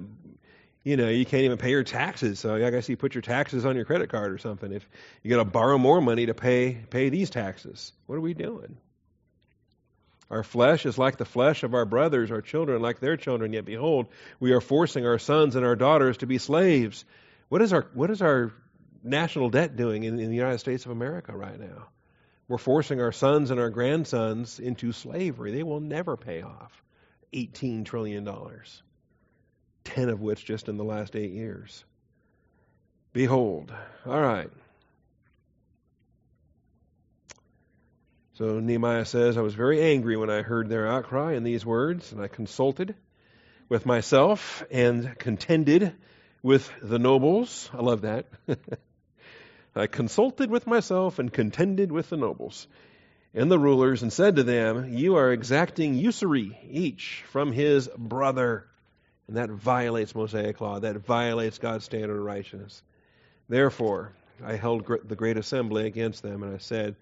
you 0.82 0.96
know, 0.96 1.08
you 1.08 1.24
can't 1.24 1.44
even 1.44 1.58
pay 1.58 1.70
your 1.70 1.84
taxes. 1.84 2.40
So 2.40 2.54
I 2.54 2.70
guess 2.70 2.88
you 2.88 2.96
put 2.96 3.14
your 3.14 3.22
taxes 3.22 3.64
on 3.64 3.76
your 3.76 3.84
credit 3.84 4.10
card 4.10 4.32
or 4.32 4.38
something. 4.38 4.72
If 4.72 4.88
you 5.22 5.30
got 5.30 5.38
to 5.38 5.44
borrow 5.44 5.78
more 5.78 6.00
money 6.00 6.26
to 6.26 6.34
pay 6.34 6.74
pay 6.90 7.10
these 7.10 7.30
taxes, 7.30 7.92
what 8.06 8.16
are 8.16 8.20
we 8.20 8.34
doing? 8.34 8.76
Our 10.28 10.42
flesh 10.42 10.86
is 10.86 10.98
like 10.98 11.18
the 11.18 11.24
flesh 11.24 11.62
of 11.62 11.74
our 11.74 11.84
brothers, 11.84 12.32
our 12.32 12.42
children 12.42 12.82
like 12.82 12.98
their 12.98 13.16
children, 13.16 13.52
yet 13.52 13.64
behold, 13.64 14.08
we 14.40 14.52
are 14.52 14.60
forcing 14.60 15.06
our 15.06 15.18
sons 15.18 15.54
and 15.54 15.64
our 15.64 15.76
daughters 15.76 16.16
to 16.18 16.26
be 16.26 16.38
slaves. 16.38 17.04
What 17.48 17.62
is 17.62 17.72
our, 17.72 17.86
what 17.94 18.10
is 18.10 18.22
our 18.22 18.52
national 19.04 19.50
debt 19.50 19.76
doing 19.76 20.02
in, 20.02 20.18
in 20.18 20.28
the 20.30 20.34
United 20.34 20.58
States 20.58 20.84
of 20.84 20.90
America 20.90 21.36
right 21.36 21.58
now? 21.60 21.86
We're 22.48 22.58
forcing 22.58 23.00
our 23.00 23.12
sons 23.12 23.50
and 23.50 23.58
our 23.58 23.70
grandsons 23.70 24.60
into 24.60 24.92
slavery. 24.92 25.52
They 25.52 25.64
will 25.64 25.80
never 25.80 26.16
pay 26.16 26.42
off 26.42 26.82
$18 27.32 27.84
trillion, 27.84 28.28
10 29.84 30.08
of 30.08 30.20
which 30.20 30.44
just 30.44 30.68
in 30.68 30.76
the 30.76 30.84
last 30.84 31.16
eight 31.16 31.32
years. 31.32 31.84
Behold. 33.12 33.72
All 34.04 34.20
right. 34.20 34.50
So 38.34 38.60
Nehemiah 38.60 39.06
says, 39.06 39.38
I 39.38 39.40
was 39.40 39.54
very 39.54 39.82
angry 39.82 40.16
when 40.16 40.28
I 40.28 40.42
heard 40.42 40.68
their 40.68 40.86
outcry 40.86 41.32
in 41.32 41.42
these 41.42 41.64
words, 41.64 42.12
and 42.12 42.20
I 42.20 42.28
consulted 42.28 42.94
with 43.68 43.86
myself 43.86 44.62
and 44.70 45.18
contended 45.18 45.94
with 46.42 46.70
the 46.82 46.98
nobles. 46.98 47.70
I 47.74 47.80
love 47.80 48.02
that. 48.02 48.26
I 49.76 49.86
consulted 49.86 50.50
with 50.50 50.66
myself 50.66 51.18
and 51.18 51.32
contended 51.32 51.92
with 51.92 52.08
the 52.08 52.16
nobles 52.16 52.66
and 53.34 53.50
the 53.50 53.58
rulers 53.58 54.02
and 54.02 54.12
said 54.12 54.36
to 54.36 54.42
them, 54.42 54.96
You 54.96 55.16
are 55.16 55.30
exacting 55.30 55.94
usury 55.94 56.58
each 56.70 57.22
from 57.28 57.52
his 57.52 57.88
brother. 57.96 58.66
And 59.28 59.36
that 59.36 59.50
violates 59.50 60.14
Mosaic 60.14 60.60
law. 60.60 60.80
That 60.80 60.96
violates 60.96 61.58
God's 61.58 61.84
standard 61.84 62.16
of 62.16 62.24
righteousness. 62.24 62.82
Therefore, 63.48 64.12
I 64.42 64.54
held 64.54 64.86
the 65.04 65.16
great 65.16 65.36
assembly 65.36 65.86
against 65.86 66.22
them, 66.22 66.42
and 66.42 66.54
I 66.54 66.58
said, 66.58 66.96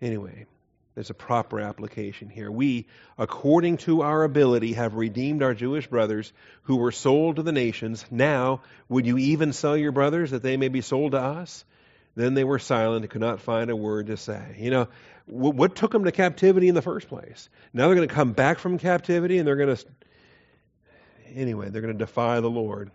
Anyway, 0.00 0.46
there's 0.94 1.10
a 1.10 1.14
proper 1.14 1.60
application 1.60 2.28
here. 2.28 2.50
We, 2.50 2.86
according 3.18 3.78
to 3.78 4.02
our 4.02 4.22
ability, 4.22 4.74
have 4.74 4.94
redeemed 4.94 5.42
our 5.42 5.54
Jewish 5.54 5.88
brothers 5.88 6.32
who 6.62 6.76
were 6.76 6.92
sold 6.92 7.36
to 7.36 7.42
the 7.42 7.52
nations. 7.52 8.04
Now, 8.10 8.60
would 8.88 9.04
you 9.04 9.18
even 9.18 9.52
sell 9.52 9.76
your 9.76 9.90
brothers 9.90 10.30
that 10.30 10.42
they 10.42 10.56
may 10.56 10.68
be 10.68 10.82
sold 10.82 11.12
to 11.12 11.18
us? 11.18 11.64
Then 12.14 12.34
they 12.34 12.44
were 12.44 12.60
silent 12.60 13.02
and 13.02 13.10
could 13.10 13.20
not 13.20 13.40
find 13.40 13.70
a 13.70 13.76
word 13.76 14.06
to 14.06 14.16
say. 14.16 14.56
You 14.58 14.70
know, 14.70 14.88
what 15.26 15.74
took 15.74 15.90
them 15.90 16.04
to 16.04 16.12
captivity 16.12 16.68
in 16.68 16.76
the 16.76 16.82
first 16.82 17.08
place? 17.08 17.48
Now 17.72 17.86
they're 17.86 17.96
going 17.96 18.08
to 18.08 18.14
come 18.14 18.32
back 18.32 18.60
from 18.60 18.78
captivity 18.78 19.38
and 19.38 19.48
they're 19.48 19.56
going 19.56 19.74
to, 19.74 19.84
anyway, 21.34 21.70
they're 21.70 21.82
going 21.82 21.94
to 21.94 21.98
defy 21.98 22.38
the 22.38 22.50
Lord. 22.50 22.92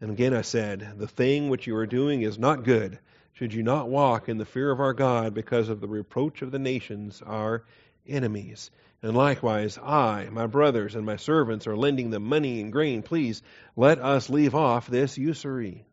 And 0.00 0.10
again 0.10 0.34
I 0.34 0.42
said, 0.42 0.94
the 0.98 1.06
thing 1.06 1.50
which 1.50 1.68
you 1.68 1.76
are 1.76 1.86
doing 1.86 2.22
is 2.22 2.36
not 2.36 2.64
good 2.64 2.98
should 3.36 3.52
you 3.52 3.62
not 3.62 3.90
walk 3.90 4.30
in 4.30 4.38
the 4.38 4.46
fear 4.46 4.70
of 4.70 4.80
our 4.80 4.94
God 4.94 5.34
because 5.34 5.68
of 5.68 5.82
the 5.82 5.88
reproach 5.88 6.40
of 6.40 6.50
the 6.50 6.58
nations, 6.58 7.22
our 7.24 7.64
enemies. 8.08 8.70
And 9.02 9.14
likewise, 9.14 9.76
I, 9.76 10.28
my 10.32 10.46
brothers, 10.46 10.94
and 10.94 11.04
my 11.04 11.16
servants 11.16 11.66
are 11.66 11.76
lending 11.76 12.08
them 12.08 12.22
money 12.22 12.62
and 12.62 12.72
grain. 12.72 13.02
Please 13.02 13.42
let 13.76 13.98
us 13.98 14.30
leave 14.30 14.54
off 14.54 14.86
this 14.86 15.18
usury. 15.18 15.84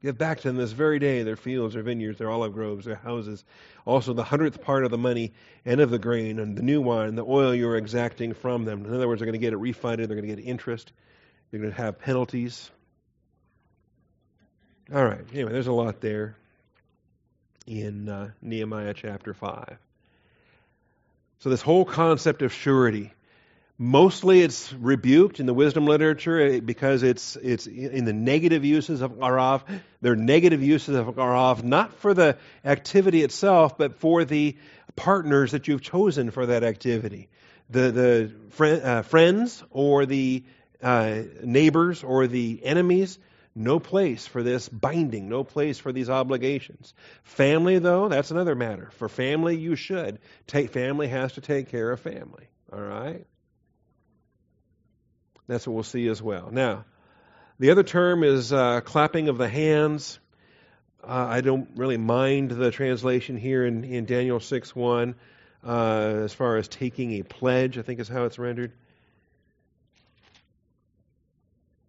Give 0.00 0.16
back 0.16 0.38
to 0.38 0.48
them 0.48 0.56
this 0.56 0.72
very 0.72 0.98
day 0.98 1.22
their 1.22 1.36
fields, 1.36 1.74
their 1.74 1.82
vineyards, 1.82 2.16
their 2.16 2.30
olive 2.30 2.54
groves, 2.54 2.86
their 2.86 2.96
houses, 2.96 3.44
also 3.84 4.14
the 4.14 4.24
hundredth 4.24 4.62
part 4.62 4.86
of 4.86 4.90
the 4.90 4.96
money 4.96 5.34
and 5.66 5.82
of 5.82 5.90
the 5.90 5.98
grain, 5.98 6.38
and 6.38 6.56
the 6.56 6.62
new 6.62 6.80
wine, 6.80 7.14
the 7.14 7.26
oil 7.26 7.54
you 7.54 7.68
are 7.68 7.76
exacting 7.76 8.32
from 8.32 8.64
them. 8.64 8.86
In 8.86 8.94
other 8.94 9.06
words, 9.06 9.20
they're 9.20 9.26
going 9.26 9.38
to 9.38 9.46
get 9.46 9.52
it 9.52 9.58
refunded, 9.58 10.08
they're 10.08 10.16
going 10.16 10.28
to 10.28 10.34
get 10.34 10.42
interest, 10.42 10.92
they're 11.50 11.60
going 11.60 11.74
to 11.74 11.76
have 11.76 11.98
penalties. 11.98 12.70
All 14.94 15.04
right. 15.04 15.20
Anyway, 15.34 15.52
there's 15.52 15.66
a 15.66 15.72
lot 15.72 16.00
there 16.00 16.34
in 17.66 18.08
uh, 18.08 18.30
Nehemiah 18.40 18.94
chapter 18.94 19.34
5. 19.34 19.76
So, 21.40 21.50
this 21.50 21.60
whole 21.60 21.84
concept 21.84 22.40
of 22.40 22.54
surety, 22.54 23.12
mostly 23.76 24.40
it's 24.40 24.72
rebuked 24.72 25.40
in 25.40 25.46
the 25.46 25.52
wisdom 25.52 25.84
literature 25.84 26.40
eh, 26.40 26.60
because 26.60 27.02
it's, 27.02 27.36
it's 27.36 27.66
in 27.66 28.06
the 28.06 28.14
negative 28.14 28.64
uses 28.64 29.02
of 29.02 29.12
arav. 29.18 29.60
They're 30.00 30.16
negative 30.16 30.62
uses 30.62 30.96
of 30.96 31.06
arav, 31.16 31.62
not 31.62 31.92
for 31.96 32.14
the 32.14 32.38
activity 32.64 33.22
itself, 33.22 33.76
but 33.76 33.96
for 33.96 34.24
the 34.24 34.56
partners 34.96 35.52
that 35.52 35.68
you've 35.68 35.82
chosen 35.82 36.30
for 36.30 36.46
that 36.46 36.64
activity. 36.64 37.28
The, 37.68 38.32
the 38.58 38.82
uh, 38.82 39.02
friends 39.02 39.62
or 39.70 40.06
the 40.06 40.44
uh, 40.82 41.20
neighbors 41.44 42.02
or 42.02 42.26
the 42.26 42.60
enemies 42.64 43.18
no 43.58 43.80
place 43.80 44.26
for 44.26 44.42
this 44.42 44.68
binding, 44.68 45.28
no 45.28 45.42
place 45.42 45.78
for 45.78 45.92
these 45.92 46.08
obligations. 46.08 46.94
Family, 47.24 47.78
though, 47.80 48.08
that's 48.08 48.30
another 48.30 48.54
matter. 48.54 48.90
For 48.98 49.08
family, 49.08 49.56
you 49.56 49.74
should. 49.74 50.20
Take, 50.46 50.70
family 50.70 51.08
has 51.08 51.32
to 51.32 51.40
take 51.40 51.68
care 51.68 51.90
of 51.90 52.00
family. 52.00 52.48
All 52.72 52.80
right? 52.80 53.26
That's 55.48 55.66
what 55.66 55.74
we'll 55.74 55.82
see 55.82 56.06
as 56.08 56.22
well. 56.22 56.50
Now, 56.52 56.84
the 57.58 57.70
other 57.70 57.82
term 57.82 58.22
is 58.22 58.52
uh, 58.52 58.80
clapping 58.82 59.28
of 59.28 59.38
the 59.38 59.48
hands. 59.48 60.20
Uh, 61.02 61.26
I 61.28 61.40
don't 61.40 61.68
really 61.74 61.96
mind 61.96 62.52
the 62.52 62.70
translation 62.70 63.36
here 63.36 63.66
in, 63.66 63.82
in 63.82 64.04
Daniel 64.04 64.38
6 64.38 64.76
1 64.76 65.14
uh, 65.66 66.20
as 66.24 66.32
far 66.32 66.58
as 66.58 66.68
taking 66.68 67.12
a 67.18 67.22
pledge, 67.22 67.76
I 67.76 67.82
think 67.82 67.98
is 67.98 68.08
how 68.08 68.24
it's 68.24 68.38
rendered. 68.38 68.70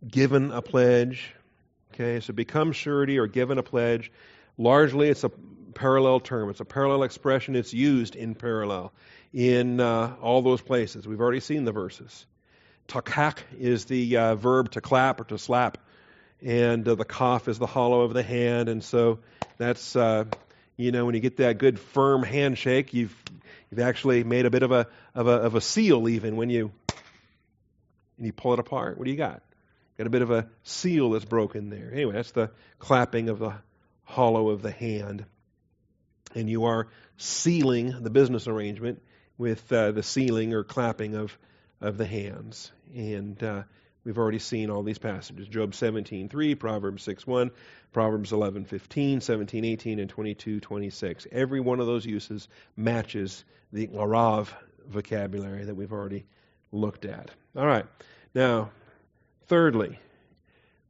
Given 0.07 0.51
a 0.51 0.63
pledge. 0.63 1.35
Okay, 1.99 2.21
so 2.21 2.31
become 2.31 2.71
surety 2.71 3.19
or 3.19 3.27
given 3.27 3.57
a 3.57 3.63
pledge. 3.63 4.09
Largely, 4.57 5.09
it's 5.09 5.25
a 5.25 5.31
parallel 5.73 6.21
term. 6.21 6.49
It's 6.49 6.61
a 6.61 6.65
parallel 6.65 7.03
expression. 7.03 7.57
It's 7.57 7.73
used 7.73 8.15
in 8.15 8.35
parallel 8.35 8.93
in 9.33 9.81
uh, 9.81 10.15
all 10.21 10.41
those 10.41 10.61
places. 10.61 11.05
We've 11.05 11.19
already 11.19 11.41
seen 11.41 11.65
the 11.65 11.73
verses. 11.73 12.25
Takak 12.87 13.39
is 13.59 13.83
the 13.83 14.15
uh, 14.15 14.35
verb 14.35 14.71
to 14.71 14.81
clap 14.81 15.19
or 15.19 15.25
to 15.25 15.37
slap, 15.37 15.77
and 16.41 16.87
uh, 16.87 16.95
the 16.95 17.03
kaf 17.03 17.49
is 17.49 17.59
the 17.59 17.67
hollow 17.67 18.01
of 18.01 18.13
the 18.13 18.23
hand. 18.23 18.69
And 18.69 18.81
so 18.81 19.19
that's 19.57 19.93
uh, 19.97 20.23
you 20.77 20.93
know 20.93 21.05
when 21.05 21.15
you 21.15 21.21
get 21.21 21.35
that 21.37 21.57
good 21.57 21.81
firm 21.81 22.23
handshake, 22.23 22.93
you've 22.93 23.15
you've 23.69 23.81
actually 23.81 24.23
made 24.23 24.45
a 24.45 24.49
bit 24.49 24.63
of 24.63 24.71
a 24.71 24.87
of 25.13 25.27
a 25.27 25.31
of 25.33 25.55
a 25.55 25.61
seal 25.61 26.07
even 26.07 26.37
when 26.37 26.49
you 26.49 26.71
and 28.15 28.25
you 28.25 28.31
pull 28.31 28.53
it 28.53 28.59
apart. 28.59 28.97
What 28.97 29.03
do 29.03 29.11
you 29.11 29.17
got? 29.17 29.43
Got 29.99 30.07
a 30.07 30.09
bit 30.09 30.21
of 30.23 30.31
a 30.31 30.49
seal 30.63 31.11
that's 31.11 31.25
broken 31.25 31.69
there. 31.69 31.91
Anyway, 31.93 32.13
that's 32.13 32.31
the 32.31 32.49
clapping 32.79 33.29
of 33.29 33.37
the 33.37 33.53
hollow 34.05 34.49
of 34.49 34.63
the 34.63 34.71
hand. 34.71 35.25
And 36.33 36.49
you 36.49 36.65
are 36.65 36.87
sealing 37.17 38.01
the 38.01 38.09
business 38.09 38.47
arrangement 38.47 39.03
with 39.37 39.71
uh, 39.71 39.91
the 39.91 40.01
sealing 40.01 40.53
or 40.55 40.63
clapping 40.63 41.15
of, 41.15 41.37
of 41.81 41.97
the 41.97 42.05
hands. 42.05 42.71
And 42.95 43.43
uh, 43.43 43.63
We've 44.05 44.17
already 44.17 44.39
seen 44.39 44.69
all 44.69 44.81
these 44.81 44.97
passages. 44.97 45.47
Job 45.47 45.73
17:3, 45.73 46.57
Proverbs 46.57 47.05
6:1, 47.05 47.51
Proverbs 47.91 48.31
11:15, 48.31 49.17
17:18 49.17 50.01
and 50.01 50.11
22:26. 50.11 51.27
Every 51.31 51.59
one 51.59 51.79
of 51.79 51.85
those 51.85 52.05
uses 52.05 52.47
matches 52.77 53.43
the 53.73 53.87
larav 53.87 54.47
vocabulary 54.87 55.65
that 55.65 55.75
we've 55.75 55.91
already 55.91 56.25
looked 56.71 57.05
at. 57.05 57.29
All 57.55 57.67
right. 57.67 57.85
Now, 58.33 58.71
thirdly, 59.49 59.99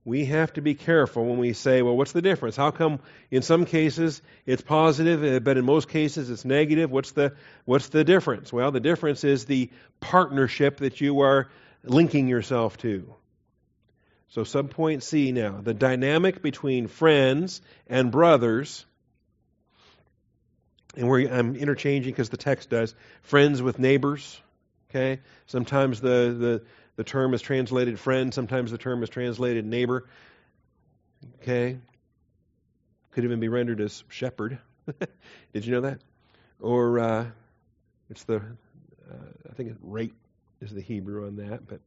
we 0.06 0.26
have 0.26 0.54
to 0.54 0.62
be 0.62 0.76
careful 0.76 1.26
when 1.26 1.38
we 1.38 1.54
say, 1.54 1.82
well, 1.82 1.96
what's 1.96 2.12
the 2.12 2.22
difference? 2.22 2.56
How 2.56 2.72
come 2.72 3.00
in 3.32 3.42
some 3.42 3.66
cases 3.66 4.22
it's 4.46 4.62
positive, 4.62 5.24
eh, 5.24 5.40
but 5.40 5.58
in 5.58 5.66
most 5.66 5.90
cases 5.90 6.30
it's 6.30 6.46
negative? 6.46 6.92
What's 6.92 7.12
the, 7.12 7.34
what's 7.66 7.90
the 7.90 8.04
difference? 8.04 8.54
Well, 8.54 8.72
the 8.72 8.80
difference 8.80 9.24
is 9.24 9.46
the 9.46 9.70
partnership 10.00 10.78
that 10.78 11.02
you 11.02 11.22
are 11.22 11.50
linking 11.84 12.28
yourself 12.28 12.78
to. 12.78 13.14
So, 14.30 14.44
subpoint 14.44 15.02
C 15.02 15.32
now 15.32 15.60
the 15.62 15.74
dynamic 15.74 16.44
between 16.44 16.88
friends 16.88 17.62
and 17.88 18.12
brothers, 18.12 18.86
and 20.96 21.10
I'm 21.10 21.56
interchanging 21.56 22.12
because 22.12 22.30
the 22.30 22.38
text 22.38 22.70
does, 22.70 22.94
friends 23.24 23.62
with 23.62 23.80
neighbors. 23.80 24.40
Okay? 24.90 25.22
Sometimes 25.48 26.02
the, 26.02 26.36
the, 26.40 26.64
the 27.00 27.06
term 27.06 27.34
is 27.34 27.42
translated 27.42 27.98
friend, 27.98 28.34
sometimes 28.34 28.72
the 28.72 28.78
term 28.78 29.02
is 29.04 29.10
translated 29.10 29.66
neighbor. 29.66 30.06
Okay? 31.42 31.78
Could 33.12 33.24
even 33.24 33.40
be 33.40 33.48
rendered 33.48 33.80
as 33.80 34.04
shepherd. 34.10 34.58
Did 35.54 35.66
you 35.66 35.72
know 35.72 35.82
that? 35.82 36.02
Or 36.60 37.00
uh, 37.00 37.26
it's 38.10 38.26
the, 38.26 38.36
uh, 38.36 39.16
I 39.50 39.54
think 39.54 39.70
it's 39.70 39.80
rate 39.82 40.12
is 40.60 40.72
the 40.72 40.82
Hebrew 40.82 41.26
on 41.28 41.38
that. 41.38 41.62
But 41.66 41.80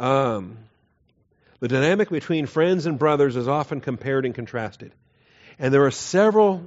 um, 0.00 0.58
the 1.58 1.66
dynamic 1.66 2.08
between 2.08 2.46
friends 2.46 2.86
and 2.86 2.96
brothers 2.96 3.34
is 3.34 3.48
often 3.48 3.80
compared 3.80 4.24
and 4.24 4.36
contrasted. 4.36 4.92
And 5.58 5.74
there 5.74 5.84
are 5.84 5.90
several, 5.90 6.62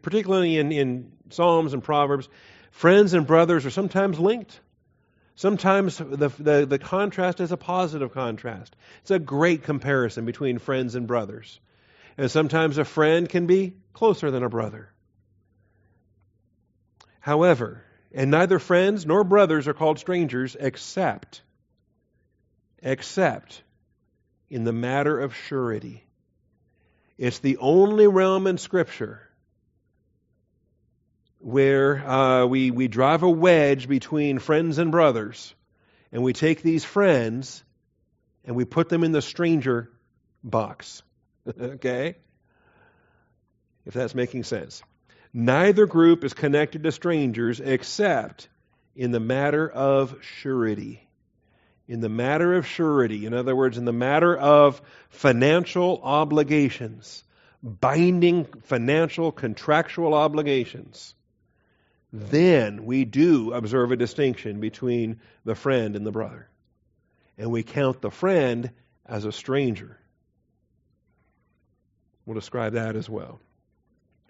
particularly 0.00 0.56
in, 0.56 0.72
in 0.72 1.12
Psalms 1.28 1.74
and 1.74 1.84
Proverbs, 1.84 2.30
friends 2.70 3.12
and 3.12 3.26
brothers 3.26 3.66
are 3.66 3.70
sometimes 3.70 4.18
linked. 4.18 4.58
Sometimes 5.40 5.96
the, 5.96 6.28
the, 6.28 6.66
the, 6.66 6.78
contrast 6.78 7.40
is 7.40 7.50
a 7.50 7.56
positive 7.56 8.12
contrast. 8.12 8.76
It's 9.00 9.10
a 9.10 9.18
great 9.18 9.62
comparison 9.62 10.26
between 10.26 10.58
friends 10.58 10.96
and 10.96 11.06
brothers. 11.06 11.60
And 12.18 12.30
sometimes 12.30 12.76
a 12.76 12.84
friend 12.84 13.26
can 13.26 13.46
be 13.46 13.72
closer 13.94 14.30
than 14.30 14.42
a 14.42 14.50
brother. 14.50 14.90
However, 17.20 17.82
and 18.12 18.30
neither 18.30 18.58
friends 18.58 19.06
nor 19.06 19.24
brothers 19.24 19.66
are 19.66 19.72
called 19.72 19.98
strangers 19.98 20.58
except, 20.60 21.40
except 22.82 23.62
in 24.50 24.64
the 24.64 24.74
matter 24.74 25.18
of 25.18 25.34
surety. 25.34 26.04
It's 27.16 27.38
the 27.38 27.56
only 27.56 28.08
realm 28.08 28.46
in 28.46 28.58
Scripture 28.58 29.29
where 31.40 32.06
uh, 32.06 32.46
we, 32.46 32.70
we 32.70 32.86
drive 32.86 33.22
a 33.22 33.30
wedge 33.30 33.88
between 33.88 34.38
friends 34.38 34.78
and 34.78 34.92
brothers, 34.92 35.54
and 36.12 36.22
we 36.22 36.32
take 36.32 36.62
these 36.62 36.84
friends 36.84 37.64
and 38.44 38.56
we 38.56 38.64
put 38.64 38.88
them 38.88 39.04
in 39.04 39.12
the 39.12 39.22
stranger 39.22 39.90
box. 40.44 41.02
okay? 41.60 42.16
If 43.86 43.94
that's 43.94 44.14
making 44.14 44.44
sense. 44.44 44.82
Neither 45.32 45.86
group 45.86 46.24
is 46.24 46.34
connected 46.34 46.82
to 46.82 46.92
strangers 46.92 47.60
except 47.60 48.48
in 48.94 49.10
the 49.10 49.20
matter 49.20 49.68
of 49.68 50.16
surety. 50.22 51.06
In 51.88 52.00
the 52.00 52.08
matter 52.08 52.54
of 52.54 52.66
surety, 52.66 53.26
in 53.26 53.34
other 53.34 53.56
words, 53.56 53.78
in 53.78 53.84
the 53.84 53.92
matter 53.92 54.36
of 54.36 54.80
financial 55.08 56.00
obligations, 56.02 57.24
binding 57.62 58.44
financial 58.62 59.32
contractual 59.32 60.14
obligations, 60.14 61.14
then 62.12 62.84
we 62.84 63.04
do 63.04 63.52
observe 63.52 63.92
a 63.92 63.96
distinction 63.96 64.60
between 64.60 65.20
the 65.44 65.54
friend 65.54 65.96
and 65.96 66.04
the 66.04 66.10
brother. 66.10 66.48
And 67.38 67.50
we 67.50 67.62
count 67.62 68.00
the 68.00 68.10
friend 68.10 68.70
as 69.06 69.24
a 69.24 69.32
stranger. 69.32 69.98
We'll 72.26 72.34
describe 72.34 72.74
that 72.74 72.96
as 72.96 73.08
well. 73.08 73.40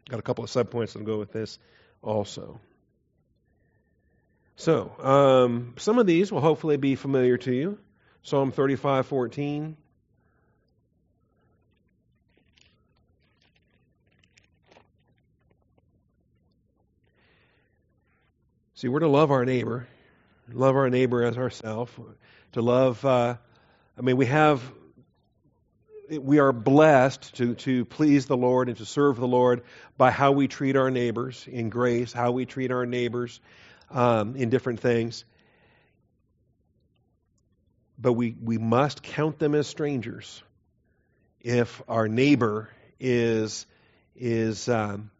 Got 0.09 0.21
a 0.21 0.23
couple 0.23 0.45
of 0.45 0.51
subpoints 0.51 0.93
that 0.93 1.05
go 1.05 1.19
with 1.19 1.33
this 1.33 1.59
also. 2.03 2.61
So, 4.57 4.93
um, 5.01 5.75
some 5.79 5.99
of 5.99 6.07
these 6.07 6.31
will 6.31 6.41
hopefully 6.41 6.77
be 6.77 6.95
familiar 6.95 7.39
to 7.39 7.53
you. 7.53 7.79
Psalm 8.23 8.53
35 8.53 9.07
14. 9.07 9.77
See, 18.81 18.89
we're 18.89 19.01
to 19.01 19.09
love 19.09 19.31
our 19.31 19.45
neighbor, 19.45 19.87
love 20.51 20.75
our 20.75 20.89
neighbor 20.89 21.23
as 21.23 21.37
ourselves, 21.37 21.93
to 22.53 22.63
love. 22.63 23.05
Uh, 23.05 23.37
I 23.99 24.01
mean, 24.01 24.17
we 24.17 24.25
have 24.25 24.63
we 26.09 26.39
are 26.39 26.51
blessed 26.51 27.35
to, 27.35 27.57
to 27.57 27.85
please 27.85 28.25
the 28.25 28.39
Lord 28.39 28.69
and 28.69 28.79
to 28.79 28.87
serve 28.87 29.19
the 29.19 29.29
Lord 29.29 29.65
by 29.99 30.11
how 30.11 30.33
we 30.33 30.49
treat 30.49 30.77
our 30.77 30.91
neighbors 30.91 31.47
in 31.47 31.69
grace, 31.69 32.15
how 32.15 32.31
we 32.31 32.47
treat 32.47 32.71
our 32.71 32.87
neighbors 32.87 33.39
um, 33.91 34.35
in 34.35 34.49
different 34.49 34.81
things. 34.81 35.27
But 37.99 38.15
we, 38.15 38.35
we 38.43 38.57
must 38.57 39.03
count 39.03 39.39
them 39.39 39.55
as 39.55 39.67
strangers 39.67 40.43
if 41.43 41.83
our 41.87 42.09
neighbor 42.09 42.71
is, 42.99 43.67
is 44.17 44.71
um, 44.71 45.11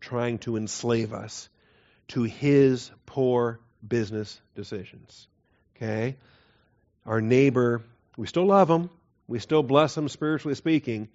trying 0.00 0.38
to 0.38 0.56
enslave 0.56 1.12
us 1.12 1.48
to 2.10 2.22
his 2.22 2.90
poor 3.06 3.60
business 3.86 4.40
decisions. 4.54 5.26
Okay? 5.76 6.16
Our 7.06 7.20
neighbor, 7.20 7.82
we 8.16 8.26
still 8.26 8.46
love 8.46 8.68
him 8.68 8.90
we 9.30 9.38
still 9.38 9.62
bless 9.62 9.96
him 9.96 10.08
spiritually 10.08 10.56
speaking, 10.56 11.08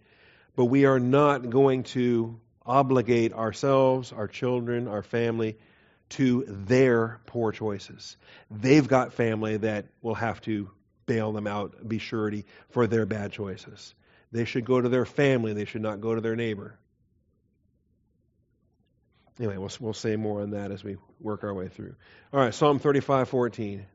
but 0.56 0.66
we 0.66 0.86
are 0.86 1.02
not 1.02 1.50
going 1.50 1.84
to 1.84 2.40
obligate 2.66 3.34
ourselves, 3.34 4.14
our 4.14 4.30
children, 4.30 4.88
our 4.88 5.04
family 5.04 5.58
to 6.12 6.46
their 6.48 7.20
poor 7.26 7.52
choices. 7.52 8.16
They've 8.50 8.88
got 8.88 9.12
family 9.12 9.58
that 9.58 9.88
will 10.02 10.16
have 10.16 10.40
to 10.42 10.72
bail 11.06 11.34
them 11.34 11.46
out, 11.46 11.86
be 11.86 12.00
surety 12.00 12.46
for 12.70 12.88
their 12.88 13.06
bad 13.06 13.34
choices. 13.34 13.94
They 14.32 14.46
should 14.46 14.64
go 14.64 14.80
to 14.80 14.88
their 14.88 15.06
family, 15.06 15.52
they 15.52 15.66
should 15.66 15.82
not 15.82 16.00
go 16.00 16.16
to 16.16 16.22
their 16.22 16.38
neighbor. 16.38 16.80
Anyway, 19.40 19.58
we'll, 19.58 19.72
we'll 19.80 19.94
say 19.94 20.16
more 20.16 20.42
on 20.42 20.52
that 20.52 20.72
as 20.72 20.84
we 20.84 20.98
work 21.20 21.44
our 21.44 21.54
way 21.54 21.68
through. 21.68 21.96
All 22.34 22.40
right, 22.40 22.54
Psalm 22.54 22.80
35 22.80 23.30
14. 23.30 23.86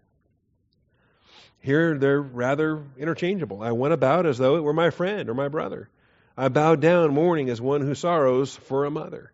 Here 1.62 1.98
they're 1.98 2.20
rather 2.20 2.82
interchangeable. 2.98 3.62
I 3.62 3.72
went 3.72 3.92
about 3.92 4.26
as 4.26 4.38
though 4.38 4.56
it 4.56 4.62
were 4.62 4.72
my 4.72 4.90
friend 4.90 5.28
or 5.28 5.34
my 5.34 5.48
brother. 5.48 5.88
I 6.36 6.48
bowed 6.48 6.80
down 6.80 7.12
mourning 7.12 7.50
as 7.50 7.60
one 7.60 7.82
who 7.82 7.94
sorrows 7.94 8.56
for 8.56 8.86
a 8.86 8.90
mother. 8.90 9.32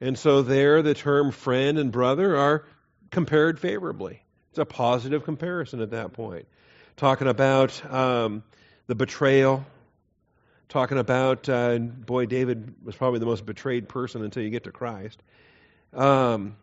And 0.00 0.18
so 0.18 0.42
there 0.42 0.82
the 0.82 0.94
term 0.94 1.32
friend 1.32 1.78
and 1.78 1.90
brother 1.90 2.36
are 2.36 2.64
compared 3.10 3.58
favorably. 3.58 4.22
It's 4.50 4.58
a 4.58 4.64
positive 4.64 5.24
comparison 5.24 5.80
at 5.80 5.90
that 5.90 6.12
point. 6.12 6.46
Talking 6.96 7.28
about 7.28 7.90
um, 7.90 8.42
the 8.86 8.94
betrayal, 8.94 9.64
talking 10.72 10.98
about, 10.98 11.48
uh, 11.48 11.78
boy, 11.78 12.26
David 12.26 12.74
was 12.82 12.96
probably 12.96 13.20
the 13.20 13.26
most 13.26 13.46
betrayed 13.46 13.88
person 13.88 14.24
until 14.24 14.42
you 14.42 14.50
get 14.50 14.64
to 14.64 14.72
Christ. 14.72 15.22
Um, 15.92 16.56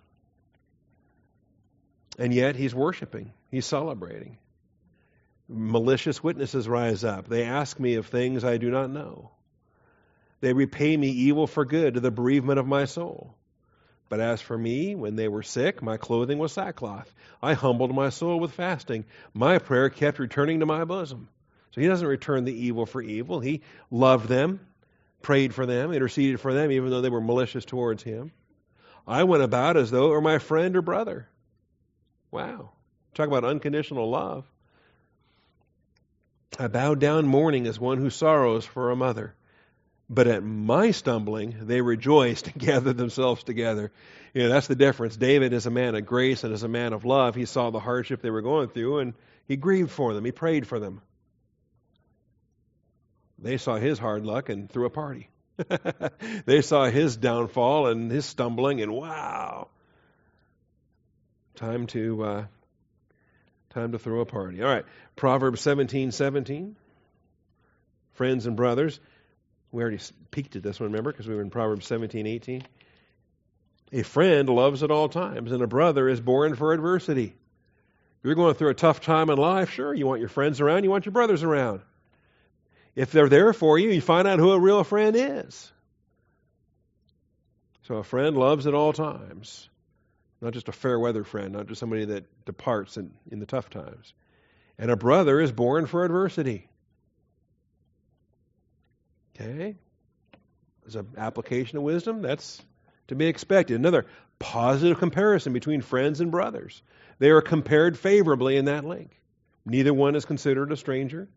and 2.17 2.33
yet 2.33 2.55
he's 2.55 2.75
worshiping, 2.75 3.31
he's 3.49 3.65
celebrating 3.65 4.37
malicious 5.49 6.23
witnesses 6.23 6.69
rise 6.69 7.03
up. 7.03 7.27
They 7.27 7.43
ask 7.43 7.79
me 7.79 7.95
of 7.95 8.05
things 8.05 8.43
I 8.43 8.57
do 8.57 8.69
not 8.69 8.91
know. 8.91 9.31
They 10.41 10.53
repay 10.53 10.95
me 10.95 11.09
evil 11.09 11.47
for 11.47 11.65
good 11.65 11.95
to 11.95 11.99
the 11.99 12.11
bereavement 12.11 12.59
of 12.59 12.67
my 12.67 12.85
soul. 12.85 13.35
But 14.07 14.19
as 14.19 14.41
for 14.41 14.57
me, 14.57 14.95
when 14.95 15.15
they 15.15 15.27
were 15.27 15.43
sick, 15.43 15.81
my 15.81 15.97
clothing 15.97 16.37
was 16.37 16.53
sackcloth. 16.53 17.13
I 17.41 17.53
humbled 17.53 17.93
my 17.93 18.09
soul 18.09 18.39
with 18.39 18.53
fasting. 18.53 19.05
My 19.33 19.57
prayer 19.59 19.89
kept 19.89 20.19
returning 20.19 20.61
to 20.61 20.65
my 20.65 20.85
bosom. 20.85 21.27
So 21.71 21.81
he 21.81 21.87
doesn't 21.87 22.07
return 22.07 22.45
the 22.45 22.65
evil 22.65 22.85
for 22.85 23.01
evil. 23.01 23.39
He 23.39 23.61
loved 23.91 24.27
them, 24.27 24.59
prayed 25.21 25.53
for 25.53 25.65
them, 25.65 25.91
interceded 25.91 26.39
for 26.39 26.53
them, 26.53 26.71
even 26.71 26.89
though 26.89 27.01
they 27.01 27.09
were 27.09 27.21
malicious 27.21 27.65
towards 27.65 28.03
him. 28.03 28.31
I 29.07 29.23
went 29.23 29.43
about 29.43 29.77
as 29.77 29.91
though 29.91 30.07
it 30.07 30.09
were 30.09 30.21
my 30.21 30.39
friend 30.39 30.75
or 30.75 30.81
brother. 30.81 31.27
Wow. 32.31 32.71
Talk 33.13 33.27
about 33.27 33.43
unconditional 33.43 34.09
love. 34.09 34.45
I 36.57 36.67
bowed 36.67 36.99
down 36.99 37.27
mourning 37.27 37.67
as 37.67 37.79
one 37.79 37.97
who 37.97 38.09
sorrows 38.09 38.65
for 38.65 38.91
a 38.91 38.95
mother. 38.95 39.33
But 40.09 40.27
at 40.27 40.43
my 40.43 40.91
stumbling, 40.91 41.55
they 41.61 41.81
rejoiced 41.81 42.47
and 42.53 42.55
gathered 42.55 42.97
themselves 42.97 43.43
together. 43.43 43.91
You 44.33 44.43
know, 44.43 44.49
that's 44.49 44.67
the 44.67 44.75
difference. 44.75 45.15
David 45.15 45.53
is 45.53 45.65
a 45.65 45.71
man 45.71 45.95
of 45.95 46.05
grace 46.05 46.43
and 46.43 46.53
is 46.53 46.63
a 46.63 46.67
man 46.67 46.93
of 46.93 47.05
love. 47.05 47.35
He 47.35 47.45
saw 47.45 47.69
the 47.69 47.79
hardship 47.79 48.21
they 48.21 48.29
were 48.29 48.41
going 48.41 48.69
through 48.69 48.99
and 48.99 49.13
he 49.47 49.55
grieved 49.55 49.91
for 49.91 50.13
them. 50.13 50.25
He 50.25 50.31
prayed 50.31 50.67
for 50.67 50.79
them. 50.79 51.01
They 53.41 53.57
saw 53.57 53.75
his 53.75 53.97
hard 53.99 54.25
luck 54.25 54.49
and 54.49 54.69
threw 54.69 54.85
a 54.85 54.89
party. 54.89 55.29
they 56.45 56.61
saw 56.61 56.85
his 56.85 57.17
downfall 57.17 57.87
and 57.87 58.11
his 58.11 58.25
stumbling, 58.25 58.81
and 58.81 58.91
wow, 58.93 59.67
time 61.55 61.87
to 61.87 62.23
uh, 62.23 62.45
time 63.71 63.91
to 63.91 63.99
throw 63.99 64.21
a 64.21 64.25
party. 64.25 64.61
All 64.61 64.69
right, 64.69 64.85
Proverbs 65.15 65.61
seventeen 65.61 66.11
seventeen. 66.11 66.75
Friends 68.13 68.45
and 68.45 68.57
brothers, 68.57 68.99
we 69.71 69.81
already 69.81 69.99
peeked 70.31 70.57
at 70.57 70.63
this 70.63 70.79
one, 70.79 70.91
remember, 70.91 71.11
because 71.11 71.27
we 71.27 71.35
were 71.35 71.41
in 71.41 71.49
Proverbs 71.49 71.87
seventeen 71.87 72.27
eighteen. 72.27 72.63
A 73.91 74.03
friend 74.03 74.47
loves 74.47 74.83
at 74.83 74.91
all 74.91 75.09
times, 75.09 75.51
and 75.51 75.63
a 75.63 75.67
brother 75.67 76.07
is 76.07 76.21
born 76.21 76.55
for 76.55 76.73
adversity. 76.73 77.33
If 78.19 78.25
you're 78.25 78.35
going 78.35 78.53
through 78.55 78.69
a 78.69 78.75
tough 78.75 78.99
time 79.01 79.29
in 79.29 79.37
life, 79.37 79.71
sure, 79.71 79.93
you 79.93 80.05
want 80.05 80.19
your 80.19 80.29
friends 80.29 80.61
around, 80.61 80.83
you 80.83 80.89
want 80.89 81.05
your 81.05 81.13
brothers 81.13 81.41
around. 81.41 81.81
If 82.99 83.13
they're 83.13 83.29
there 83.29 83.53
for 83.53 83.79
you, 83.79 83.91
you 83.91 84.01
find 84.01 84.27
out 84.27 84.39
who 84.39 84.51
a 84.51 84.59
real 84.59 84.83
friend 84.83 85.15
is. 85.15 85.71
So 87.83 87.95
a 87.95 88.03
friend 88.03 88.35
loves 88.35 88.67
at 88.67 88.73
all 88.73 88.91
times. 88.91 89.69
Not 90.41 90.51
just 90.51 90.67
a 90.67 90.73
fair 90.73 90.99
weather 90.99 91.23
friend, 91.23 91.53
not 91.53 91.67
just 91.67 91.79
somebody 91.79 92.03
that 92.03 92.25
departs 92.43 92.97
in, 92.97 93.13
in 93.31 93.39
the 93.39 93.45
tough 93.45 93.69
times. 93.69 94.13
And 94.77 94.91
a 94.91 94.97
brother 94.97 95.39
is 95.39 95.49
born 95.49 95.85
for 95.85 96.03
adversity. 96.03 96.67
Okay? 99.33 99.77
As 100.85 100.97
an 100.97 101.07
application 101.17 101.77
of 101.77 101.85
wisdom, 101.85 102.21
that's 102.21 102.61
to 103.07 103.15
be 103.15 103.27
expected. 103.27 103.77
Another 103.77 104.07
positive 104.39 104.99
comparison 104.99 105.53
between 105.53 105.79
friends 105.79 106.19
and 106.19 106.31
brothers. 106.31 106.81
They 107.19 107.29
are 107.29 107.41
compared 107.41 107.97
favorably 107.97 108.57
in 108.57 108.65
that 108.65 108.83
link. 108.83 109.17
Neither 109.65 109.93
one 109.93 110.17
is 110.17 110.25
considered 110.25 110.73
a 110.73 110.75
stranger. 110.75 111.29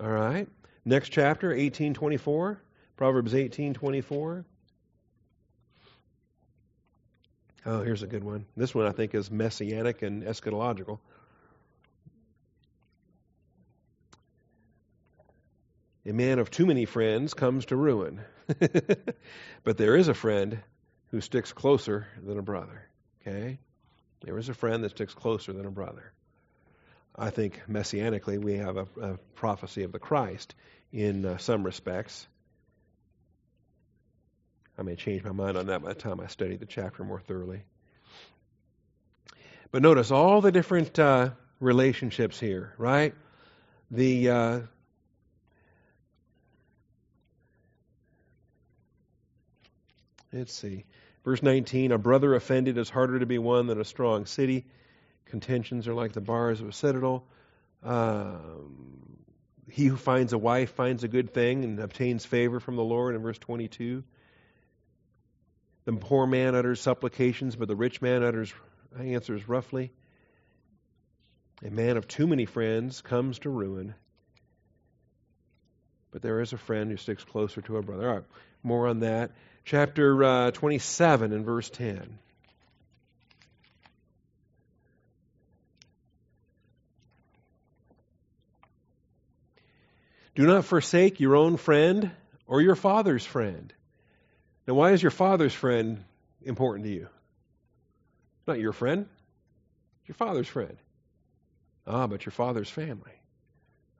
All 0.00 0.08
right. 0.08 0.48
Next 0.86 1.10
chapter, 1.10 1.48
1824. 1.48 2.58
Proverbs 2.96 3.32
1824. 3.34 4.44
Oh, 7.66 7.82
here's 7.82 8.02
a 8.02 8.06
good 8.06 8.24
one. 8.24 8.46
This 8.56 8.74
one 8.74 8.86
I 8.86 8.92
think 8.92 9.14
is 9.14 9.30
messianic 9.30 10.00
and 10.00 10.22
eschatological. 10.22 11.00
A 16.06 16.12
man 16.12 16.38
of 16.38 16.50
too 16.50 16.64
many 16.64 16.86
friends 16.86 17.34
comes 17.34 17.66
to 17.66 17.76
ruin. 17.76 18.22
but 19.64 19.76
there 19.76 19.96
is 19.96 20.08
a 20.08 20.14
friend 20.14 20.60
who 21.10 21.20
sticks 21.20 21.52
closer 21.52 22.06
than 22.24 22.38
a 22.38 22.42
brother. 22.42 22.88
Okay? 23.20 23.58
There 24.22 24.38
is 24.38 24.48
a 24.48 24.54
friend 24.54 24.82
that 24.82 24.92
sticks 24.92 25.12
closer 25.12 25.52
than 25.52 25.66
a 25.66 25.70
brother. 25.70 26.12
I 27.20 27.28
think 27.28 27.60
messianically 27.68 28.42
we 28.42 28.54
have 28.54 28.78
a, 28.78 28.86
a 29.02 29.18
prophecy 29.34 29.82
of 29.82 29.92
the 29.92 29.98
Christ 29.98 30.54
in 30.90 31.26
uh, 31.26 31.36
some 31.36 31.62
respects. 31.64 32.26
I 34.78 34.82
may 34.82 34.96
change 34.96 35.22
my 35.22 35.32
mind 35.32 35.58
on 35.58 35.66
that 35.66 35.82
by 35.82 35.90
the 35.90 36.00
time 36.00 36.18
I 36.18 36.28
study 36.28 36.56
the 36.56 36.64
chapter 36.64 37.04
more 37.04 37.20
thoroughly. 37.20 37.62
But 39.70 39.82
notice 39.82 40.10
all 40.10 40.40
the 40.40 40.50
different 40.50 40.98
uh, 40.98 41.32
relationships 41.60 42.40
here, 42.40 42.72
right? 42.78 43.14
The 43.90 44.30
uh, 44.30 44.60
let's 50.32 50.54
see, 50.54 50.86
verse 51.22 51.42
19: 51.42 51.92
A 51.92 51.98
brother 51.98 52.34
offended 52.34 52.78
is 52.78 52.88
harder 52.88 53.18
to 53.18 53.26
be 53.26 53.38
won 53.38 53.66
than 53.66 53.78
a 53.78 53.84
strong 53.84 54.24
city. 54.24 54.64
Contentions 55.30 55.88
are 55.88 55.94
like 55.94 56.12
the 56.12 56.20
bars 56.20 56.60
of 56.60 56.68
a 56.68 56.72
citadel. 56.72 57.24
Um, 57.82 59.16
he 59.70 59.86
who 59.86 59.96
finds 59.96 60.32
a 60.32 60.38
wife 60.38 60.74
finds 60.74 61.04
a 61.04 61.08
good 61.08 61.32
thing 61.32 61.64
and 61.64 61.78
obtains 61.78 62.26
favor 62.26 62.60
from 62.60 62.76
the 62.76 62.82
Lord 62.82 63.14
in 63.14 63.22
verse 63.22 63.38
22. 63.38 64.02
The 65.84 65.92
poor 65.92 66.26
man 66.26 66.54
utters 66.54 66.80
supplications, 66.80 67.56
but 67.56 67.68
the 67.68 67.76
rich 67.76 68.02
man 68.02 68.22
utters 68.22 68.52
answers 68.98 69.48
roughly. 69.48 69.92
A 71.64 71.70
man 71.70 71.96
of 71.96 72.08
too 72.08 72.26
many 72.26 72.46
friends 72.46 73.00
comes 73.00 73.38
to 73.40 73.50
ruin, 73.50 73.94
but 76.10 76.22
there 76.22 76.40
is 76.40 76.52
a 76.52 76.58
friend 76.58 76.90
who 76.90 76.96
sticks 76.96 77.24
closer 77.24 77.60
to 77.62 77.76
a 77.76 77.82
brother. 77.82 78.08
All 78.08 78.14
right, 78.16 78.24
more 78.62 78.88
on 78.88 79.00
that. 79.00 79.30
Chapter 79.64 80.24
uh, 80.24 80.50
27 80.50 81.32
and 81.32 81.44
verse 81.44 81.70
10. 81.70 82.18
Do 90.40 90.46
not 90.46 90.64
forsake 90.64 91.20
your 91.20 91.36
own 91.36 91.58
friend 91.58 92.12
or 92.46 92.62
your 92.62 92.74
father's 92.74 93.26
friend. 93.26 93.74
Now, 94.66 94.72
why 94.72 94.92
is 94.92 95.02
your 95.02 95.10
father's 95.10 95.52
friend 95.52 96.02
important 96.42 96.86
to 96.86 96.90
you? 96.90 97.08
Not 98.46 98.58
your 98.58 98.72
friend, 98.72 99.06
your 100.06 100.14
father's 100.14 100.48
friend. 100.48 100.78
Ah, 101.86 102.06
but 102.06 102.24
your 102.24 102.32
father's 102.32 102.70
family. 102.70 103.12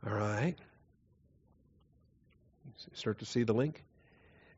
All 0.07 0.15
right. 0.15 0.55
Start 2.95 3.19
to 3.19 3.27
see 3.27 3.43
the 3.43 3.53
link? 3.53 3.85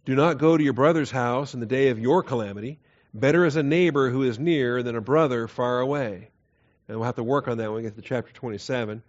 Do 0.05 0.15
not 0.15 0.39
go 0.39 0.57
to 0.57 0.63
your 0.63 0.75
brother's 0.75 1.11
house 1.11 1.53
in 1.53 1.59
the 1.59 1.67
day 1.67 1.89
of 1.89 1.99
your 1.99 2.23
calamity. 2.23 2.79
Better 3.13 3.45
is 3.45 3.57
a 3.57 3.63
neighbor 3.65 4.09
who 4.09 4.23
is 4.23 4.39
near 4.39 4.85
than 4.85 4.95
a 4.95 5.01
brother 5.01 5.49
far 5.49 5.81
away. 5.81 6.31
And 6.87 6.97
we'll 6.97 7.07
have 7.07 7.17
to 7.17 7.25
work 7.25 7.49
on 7.49 7.59
that 7.59 7.73
when 7.73 7.79
we 7.79 7.83
get 7.83 7.97
to 7.97 8.03
chapter 8.03 8.33
27. 8.33 9.03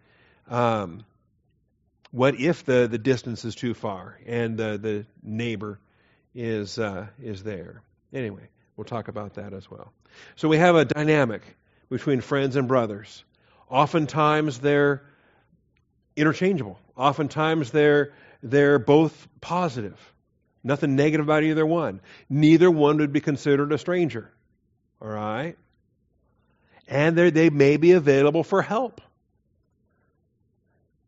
Um, 0.50 1.06
what 2.14 2.39
if 2.39 2.64
the, 2.64 2.88
the 2.88 2.99
distance 2.99 3.43
is 3.43 3.55
too 3.55 3.74
far 3.74 4.20
and 4.28 4.55
the, 4.55 4.78
the 4.78 5.05
neighbor 5.24 5.80
is, 6.36 6.78
uh, 6.78 7.07
is 7.20 7.41
there? 7.41 7.82
Anyway, 8.14 8.47
we'll 8.78 8.86
talk 8.86 9.07
about 9.07 9.34
that 9.34 9.51
as 9.51 9.70
well. 9.70 9.91
So 10.36 10.47
we 10.47 10.57
have 10.57 10.76
a 10.76 10.86
dynamic 10.86 11.41
between 11.89 12.22
friends 12.22 12.55
and 12.55 12.68
brothers. 12.68 13.24
Oftentimes 13.68 14.59
they're 14.59 15.01
interchangeable. 16.16 16.78
Oftentimes 16.95 17.72
they're, 17.72 18.14
they're 18.43 18.78
both 18.78 19.28
positive. 19.41 19.99
Nothing 20.64 20.95
negative 20.95 21.26
about 21.26 21.41
either 21.41 21.66
one. 21.66 21.99
Neither 22.30 22.70
one 22.70 22.97
would 22.97 23.11
be 23.11 23.22
considered 23.22 23.74
a 23.74 23.80
stranger. 23.80 24.32
All 25.01 25.09
right? 25.09 25.57
And 26.88 27.18
they 27.18 27.49
may 27.49 27.78
be 27.78 27.93
available 27.93 28.43
for 28.43 28.61
help. 28.61 29.01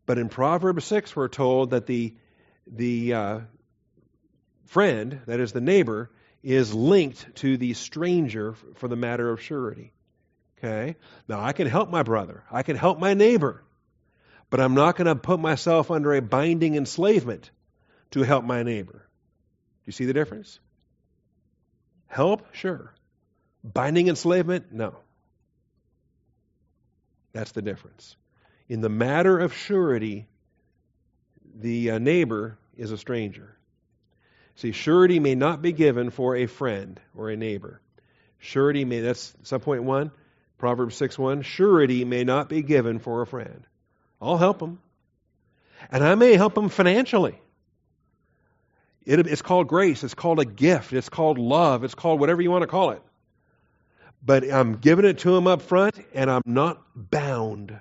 But 0.06 0.18
in 0.18 0.28
Proverbs 0.28 0.84
6, 0.84 1.14
we're 1.16 1.28
told 1.28 1.70
that 1.70 1.86
the, 1.86 2.14
the 2.66 3.14
uh, 3.14 3.40
friend, 4.66 5.20
that 5.26 5.40
is 5.40 5.52
the 5.52 5.60
neighbor, 5.60 6.10
is 6.42 6.72
linked 6.72 7.34
to 7.36 7.56
the 7.56 7.74
stranger 7.74 8.54
for 8.76 8.86
the 8.86 8.96
matter 8.96 9.28
of 9.28 9.42
surety. 9.42 9.92
Okay? 10.58 10.96
Now, 11.28 11.40
I 11.40 11.52
can 11.52 11.66
help 11.66 11.90
my 11.90 12.04
brother, 12.04 12.44
I 12.50 12.62
can 12.62 12.76
help 12.76 13.00
my 13.00 13.14
neighbor, 13.14 13.64
but 14.48 14.60
I'm 14.60 14.74
not 14.74 14.96
going 14.96 15.06
to 15.06 15.16
put 15.16 15.40
myself 15.40 15.90
under 15.90 16.14
a 16.14 16.22
binding 16.22 16.76
enslavement 16.76 17.50
to 18.12 18.22
help 18.22 18.44
my 18.44 18.62
neighbor. 18.62 18.92
Do 18.92 19.82
you 19.86 19.92
see 19.92 20.04
the 20.04 20.12
difference? 20.12 20.60
Help? 22.06 22.54
Sure. 22.54 22.94
Binding 23.64 24.06
enslavement? 24.06 24.72
No. 24.72 24.96
That's 27.32 27.52
the 27.52 27.62
difference. 27.62 28.16
In 28.68 28.80
the 28.80 28.88
matter 28.88 29.38
of 29.38 29.54
surety, 29.54 30.26
the 31.54 31.92
uh, 31.92 31.98
neighbor 31.98 32.58
is 32.76 32.90
a 32.90 32.98
stranger. 32.98 33.56
See, 34.56 34.72
surety 34.72 35.20
may 35.20 35.34
not 35.34 35.62
be 35.62 35.72
given 35.72 36.10
for 36.10 36.34
a 36.34 36.46
friend 36.46 37.00
or 37.14 37.30
a 37.30 37.36
neighbor. 37.36 37.80
Surety 38.38 38.84
may, 38.84 39.00
that's 39.00 39.34
some 39.42 39.60
point 39.60 39.84
one, 39.84 40.10
Proverbs 40.58 40.96
6 40.96 41.18
1. 41.18 41.42
Surety 41.42 42.04
may 42.04 42.24
not 42.24 42.48
be 42.48 42.62
given 42.62 42.98
for 42.98 43.22
a 43.22 43.26
friend. 43.26 43.66
I'll 44.20 44.38
help 44.38 44.58
them. 44.58 44.80
And 45.90 46.02
I 46.02 46.14
may 46.14 46.34
help 46.34 46.54
them 46.54 46.68
financially. 46.68 47.38
It, 49.04 49.26
it's 49.26 49.42
called 49.42 49.68
grace. 49.68 50.02
It's 50.02 50.14
called 50.14 50.40
a 50.40 50.44
gift. 50.44 50.92
It's 50.92 51.08
called 51.08 51.38
love. 51.38 51.84
It's 51.84 51.94
called 51.94 52.18
whatever 52.18 52.42
you 52.42 52.50
want 52.50 52.62
to 52.62 52.66
call 52.66 52.90
it. 52.90 53.02
But 54.24 54.50
I'm 54.50 54.78
giving 54.78 55.04
it 55.04 55.18
to 55.18 55.30
them 55.30 55.46
up 55.46 55.62
front, 55.62 55.98
and 56.14 56.30
I'm 56.30 56.42
not 56.46 56.82
bound 56.96 57.78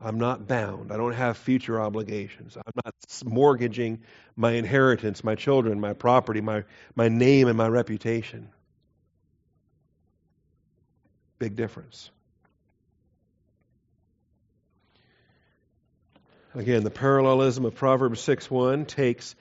I'm 0.00 0.18
not 0.18 0.46
bound. 0.46 0.92
I 0.92 0.96
don't 0.96 1.14
have 1.14 1.36
future 1.36 1.80
obligations. 1.80 2.56
I'm 2.56 2.72
not 2.84 2.94
mortgaging 3.24 4.00
my 4.36 4.52
inheritance, 4.52 5.24
my 5.24 5.34
children, 5.34 5.80
my 5.80 5.92
property, 5.92 6.40
my, 6.40 6.64
my 6.94 7.08
name, 7.08 7.48
and 7.48 7.56
my 7.56 7.66
reputation. 7.66 8.48
Big 11.40 11.56
difference. 11.56 12.10
Again, 16.54 16.84
the 16.84 16.90
parallelism 16.90 17.64
of 17.64 17.74
Proverbs 17.74 18.20
6 18.20 18.50
1 18.50 18.86
takes 18.86 19.34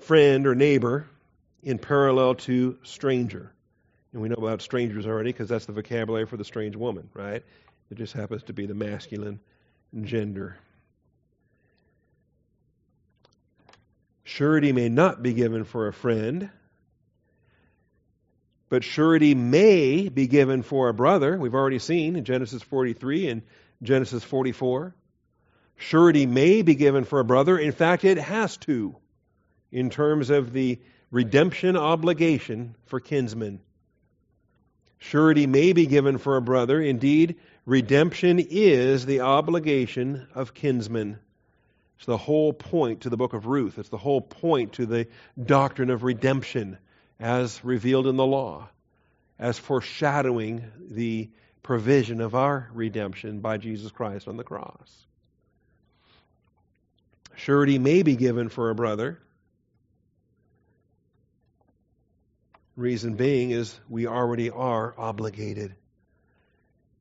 friend 0.00 0.46
or 0.46 0.54
neighbor 0.54 1.06
in 1.62 1.78
parallel 1.78 2.36
to 2.36 2.78
stranger. 2.82 3.52
And 4.12 4.22
we 4.22 4.30
know 4.30 4.36
about 4.36 4.62
strangers 4.62 5.06
already 5.06 5.30
because 5.30 5.50
that's 5.50 5.66
the 5.66 5.72
vocabulary 5.72 6.26
for 6.26 6.38
the 6.38 6.44
strange 6.44 6.74
woman, 6.74 7.10
right? 7.12 7.44
It 7.90 7.98
just 7.98 8.14
happens 8.14 8.42
to 8.44 8.52
be 8.54 8.66
the 8.66 8.74
masculine 8.74 9.40
gender. 10.02 10.56
Surety 14.24 14.72
may 14.72 14.88
not 14.88 15.22
be 15.22 15.32
given 15.32 15.64
for 15.64 15.88
a 15.88 15.92
friend, 15.92 16.50
but 18.68 18.84
surety 18.84 19.34
may 19.34 20.08
be 20.08 20.26
given 20.26 20.62
for 20.62 20.88
a 20.88 20.94
brother. 20.94 21.38
We've 21.38 21.54
already 21.54 21.78
seen 21.78 22.16
in 22.16 22.24
Genesis 22.24 22.62
43 22.62 23.28
and 23.28 23.42
Genesis 23.82 24.22
44. 24.22 24.94
Surety 25.78 26.26
may 26.26 26.62
be 26.62 26.74
given 26.74 27.04
for 27.04 27.20
a 27.20 27.24
brother. 27.24 27.56
In 27.58 27.72
fact, 27.72 28.04
it 28.04 28.18
has 28.18 28.56
to, 28.58 28.96
in 29.72 29.90
terms 29.90 30.28
of 30.28 30.52
the 30.52 30.78
redemption 31.10 31.76
obligation 31.76 32.74
for 32.86 33.00
kinsmen. 33.00 33.60
Surety 34.98 35.46
may 35.46 35.72
be 35.72 35.86
given 35.86 36.18
for 36.18 36.36
a 36.36 36.42
brother. 36.42 36.80
Indeed, 36.80 37.36
redemption 37.68 38.38
is 38.40 39.04
the 39.04 39.20
obligation 39.20 40.26
of 40.34 40.54
kinsmen. 40.54 41.18
It's 41.98 42.06
the 42.06 42.16
whole 42.16 42.54
point 42.54 43.02
to 43.02 43.10
the 43.10 43.18
book 43.18 43.34
of 43.34 43.44
Ruth. 43.46 43.78
It's 43.78 43.90
the 43.90 43.98
whole 43.98 44.22
point 44.22 44.74
to 44.74 44.86
the 44.86 45.06
doctrine 45.40 45.90
of 45.90 46.02
redemption 46.02 46.78
as 47.20 47.62
revealed 47.62 48.06
in 48.06 48.16
the 48.16 48.24
law, 48.24 48.70
as 49.38 49.58
foreshadowing 49.58 50.64
the 50.80 51.28
provision 51.62 52.22
of 52.22 52.34
our 52.34 52.70
redemption 52.72 53.40
by 53.40 53.58
Jesus 53.58 53.92
Christ 53.92 54.28
on 54.28 54.38
the 54.38 54.44
cross. 54.44 55.06
Surety 57.36 57.78
may 57.78 58.02
be 58.02 58.16
given 58.16 58.48
for 58.48 58.70
a 58.70 58.74
brother. 58.74 59.18
Reason 62.76 63.14
being 63.14 63.50
is 63.50 63.78
we 63.90 64.06
already 64.06 64.48
are 64.48 64.94
obligated. 64.96 65.74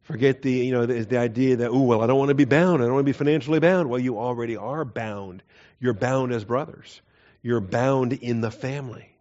Forget 0.08 0.42
the, 0.42 0.54
you 0.54 0.72
know, 0.72 0.86
the, 0.86 1.04
the 1.04 1.18
idea 1.18 1.58
that, 1.58 1.70
oh, 1.70 1.82
well, 1.82 2.02
I 2.02 2.08
don't 2.08 2.18
want 2.18 2.30
to 2.30 2.36
be 2.36 2.46
bound. 2.46 2.82
I 2.82 2.86
don't 2.86 2.94
want 2.94 3.06
to 3.06 3.12
be 3.12 3.18
financially 3.18 3.60
bound. 3.60 3.90
Well, 3.90 4.00
you 4.00 4.18
already 4.18 4.56
are 4.56 4.86
bound. 4.86 5.44
You're 5.82 5.94
bound 5.94 6.32
as 6.32 6.46
brothers. 6.46 7.02
You're 7.42 7.60
bound 7.60 8.14
in 8.14 8.40
the 8.40 8.50
family. 8.50 9.12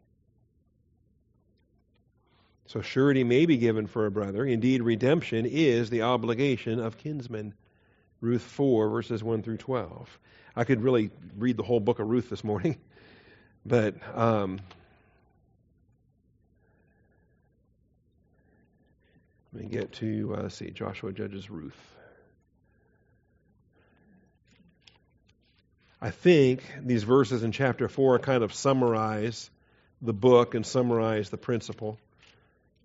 So 2.66 2.82
surety 2.82 3.24
may 3.24 3.46
be 3.46 3.56
given 3.56 3.88
for 3.88 4.06
a 4.06 4.12
brother. 4.12 4.44
Indeed, 4.44 4.80
redemption 4.80 5.44
is 5.44 5.90
the 5.90 6.02
obligation 6.02 6.78
of 6.78 6.98
kinsmen. 6.98 7.54
Ruth 8.20 8.42
4, 8.42 8.88
verses 8.88 9.24
1 9.24 9.42
through 9.42 9.56
12. 9.56 10.18
I 10.54 10.62
could 10.62 10.84
really 10.84 11.10
read 11.36 11.56
the 11.56 11.64
whole 11.64 11.80
book 11.80 11.98
of 11.98 12.06
Ruth 12.08 12.30
this 12.30 12.44
morning, 12.44 12.78
but 13.66 13.96
um, 14.16 14.60
Let 19.52 19.62
me 19.62 19.68
get 19.68 19.92
to, 19.94 20.34
uh, 20.36 20.42
let's 20.42 20.56
see, 20.56 20.70
Joshua 20.70 21.12
Judges 21.12 21.48
Ruth. 21.48 21.76
I 26.00 26.10
think 26.10 26.62
these 26.82 27.04
verses 27.04 27.42
in 27.42 27.52
chapter 27.52 27.88
4 27.88 28.18
kind 28.18 28.42
of 28.42 28.52
summarize 28.52 29.50
the 30.02 30.12
book 30.12 30.54
and 30.54 30.66
summarize 30.66 31.30
the 31.30 31.38
principle. 31.38 31.98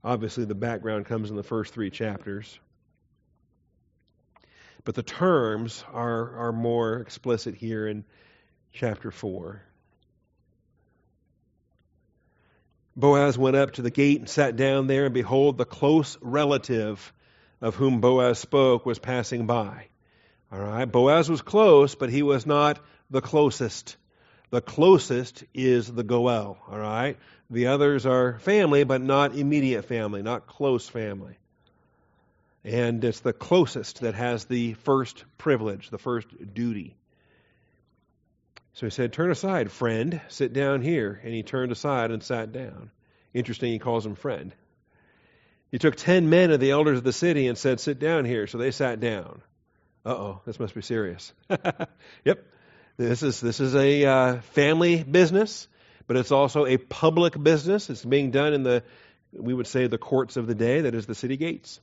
Obviously, 0.03 0.45
the 0.45 0.55
background 0.55 1.05
comes 1.05 1.29
in 1.29 1.35
the 1.35 1.43
first 1.43 1.73
three 1.73 1.89
chapters. 1.89 2.57
But 4.83 4.95
the 4.95 5.03
terms 5.03 5.83
are, 5.91 6.37
are 6.37 6.51
more 6.51 6.97
explicit 6.97 7.55
here 7.55 7.87
in 7.87 8.05
chapter 8.71 9.11
4. 9.11 9.61
Boaz 13.01 13.37
went 13.37 13.57
up 13.57 13.73
to 13.73 13.81
the 13.81 13.89
gate 13.89 14.19
and 14.19 14.29
sat 14.29 14.55
down 14.55 14.87
there, 14.87 15.05
and 15.05 15.13
behold, 15.13 15.57
the 15.57 15.65
close 15.65 16.17
relative 16.21 17.11
of 17.59 17.75
whom 17.75 17.99
Boaz 17.99 18.39
spoke 18.39 18.85
was 18.85 18.99
passing 18.99 19.47
by. 19.47 19.87
All 20.51 20.59
right, 20.59 20.85
Boaz 20.85 21.29
was 21.29 21.41
close, 21.41 21.95
but 21.95 22.09
he 22.09 22.23
was 22.23 22.45
not 22.45 22.79
the 23.09 23.21
closest. 23.21 23.97
The 24.51 24.61
closest 24.61 25.43
is 25.53 25.91
the 25.91 26.03
Goel. 26.03 26.57
All 26.69 26.77
right, 26.77 27.17
the 27.49 27.67
others 27.67 28.05
are 28.05 28.39
family, 28.39 28.83
but 28.83 29.01
not 29.01 29.35
immediate 29.35 29.85
family, 29.85 30.21
not 30.21 30.47
close 30.47 30.87
family. 30.87 31.37
And 32.63 33.03
it's 33.03 33.21
the 33.21 33.33
closest 33.33 34.01
that 34.01 34.13
has 34.13 34.45
the 34.45 34.73
first 34.73 35.25
privilege, 35.37 35.89
the 35.89 35.97
first 35.97 36.27
duty. 36.53 36.95
So 38.73 38.85
he 38.85 38.89
said, 38.89 39.13
Turn 39.13 39.31
aside, 39.31 39.71
friend, 39.71 40.21
sit 40.27 40.53
down 40.53 40.81
here. 40.81 41.19
And 41.23 41.33
he 41.33 41.43
turned 41.43 41.71
aside 41.71 42.11
and 42.11 42.23
sat 42.23 42.51
down. 42.51 42.91
Interesting, 43.33 43.71
he 43.71 43.79
calls 43.79 44.05
him 44.05 44.15
friend. 44.15 44.53
He 45.71 45.79
took 45.79 45.95
ten 45.95 46.29
men 46.29 46.51
of 46.51 46.59
the 46.59 46.71
elders 46.71 46.97
of 46.97 47.03
the 47.03 47.13
city 47.13 47.47
and 47.47 47.57
said, 47.57 47.79
Sit 47.79 47.99
down 47.99 48.25
here. 48.25 48.47
So 48.47 48.57
they 48.57 48.71
sat 48.71 48.99
down. 48.99 49.41
Uh 50.05 50.09
oh, 50.09 50.41
this 50.45 50.59
must 50.59 50.73
be 50.73 50.81
serious. 50.81 51.31
yep, 52.25 52.45
this 52.97 53.23
is, 53.23 53.39
this 53.39 53.59
is 53.59 53.75
a 53.75 54.05
uh, 54.05 54.41
family 54.53 55.03
business, 55.03 55.67
but 56.07 56.17
it's 56.17 56.31
also 56.31 56.65
a 56.65 56.77
public 56.77 57.41
business. 57.41 57.89
It's 57.89 58.03
being 58.03 58.31
done 58.31 58.53
in 58.53 58.63
the, 58.63 58.83
we 59.31 59.53
would 59.53 59.67
say, 59.67 59.87
the 59.87 59.99
courts 59.99 60.37
of 60.37 60.47
the 60.47 60.55
day, 60.55 60.81
that 60.81 60.95
is 60.95 61.05
the 61.05 61.15
city 61.15 61.37
gates. 61.37 61.79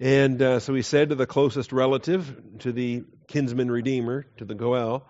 And 0.00 0.40
uh, 0.40 0.60
so 0.60 0.74
he 0.74 0.82
said 0.82 1.10
to 1.10 1.14
the 1.14 1.26
closest 1.26 1.72
relative, 1.72 2.58
to 2.60 2.72
the 2.72 3.04
kinsman 3.28 3.70
redeemer, 3.70 4.26
to 4.38 4.44
the 4.44 4.54
Goel, 4.54 5.06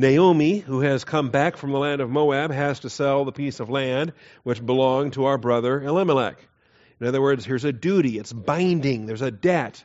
Naomi, 0.00 0.58
who 0.58 0.80
has 0.80 1.04
come 1.04 1.28
back 1.28 1.58
from 1.58 1.72
the 1.72 1.78
land 1.78 2.00
of 2.00 2.10
Moab, 2.10 2.50
has 2.50 2.80
to 2.80 2.90
sell 2.90 3.24
the 3.24 3.32
piece 3.32 3.60
of 3.60 3.68
land 3.68 4.14
which 4.42 4.64
belonged 4.64 5.12
to 5.12 5.26
our 5.26 5.36
brother 5.36 5.82
Elimelech. 5.82 6.38
In 7.00 7.06
other 7.06 7.20
words, 7.20 7.44
here's 7.44 7.64
a 7.64 7.72
duty, 7.72 8.18
it's 8.18 8.32
binding, 8.32 9.04
there's 9.04 9.22
a 9.22 9.30
debt. 9.30 9.84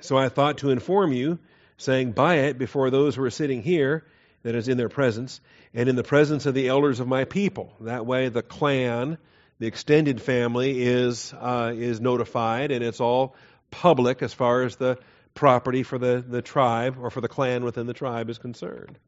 So 0.00 0.16
I 0.16 0.30
thought 0.30 0.58
to 0.58 0.70
inform 0.70 1.12
you, 1.12 1.38
saying, 1.76 2.12
Buy 2.12 2.36
it 2.36 2.58
before 2.58 2.90
those 2.90 3.14
who 3.14 3.22
are 3.24 3.30
sitting 3.30 3.62
here, 3.62 4.06
that 4.42 4.54
is, 4.54 4.68
in 4.68 4.78
their 4.78 4.88
presence, 4.88 5.40
and 5.74 5.88
in 5.88 5.96
the 5.96 6.02
presence 6.02 6.46
of 6.46 6.54
the 6.54 6.68
elders 6.68 6.98
of 6.98 7.06
my 7.06 7.24
people. 7.26 7.74
That 7.80 8.06
way, 8.06 8.30
the 8.30 8.42
clan, 8.42 9.18
the 9.58 9.66
extended 9.66 10.20
family, 10.20 10.82
is, 10.82 11.34
uh, 11.38 11.74
is 11.76 12.00
notified, 12.00 12.70
and 12.70 12.82
it's 12.82 13.00
all 13.00 13.36
public 13.70 14.22
as 14.22 14.32
far 14.32 14.62
as 14.62 14.76
the 14.76 14.98
property 15.34 15.82
for 15.82 15.98
the, 15.98 16.24
the 16.26 16.42
tribe 16.42 16.96
or 17.00 17.10
for 17.10 17.20
the 17.20 17.28
clan 17.28 17.64
within 17.64 17.86
the 17.86 17.94
tribe 17.94 18.30
is 18.30 18.38
concerned. 18.38 18.98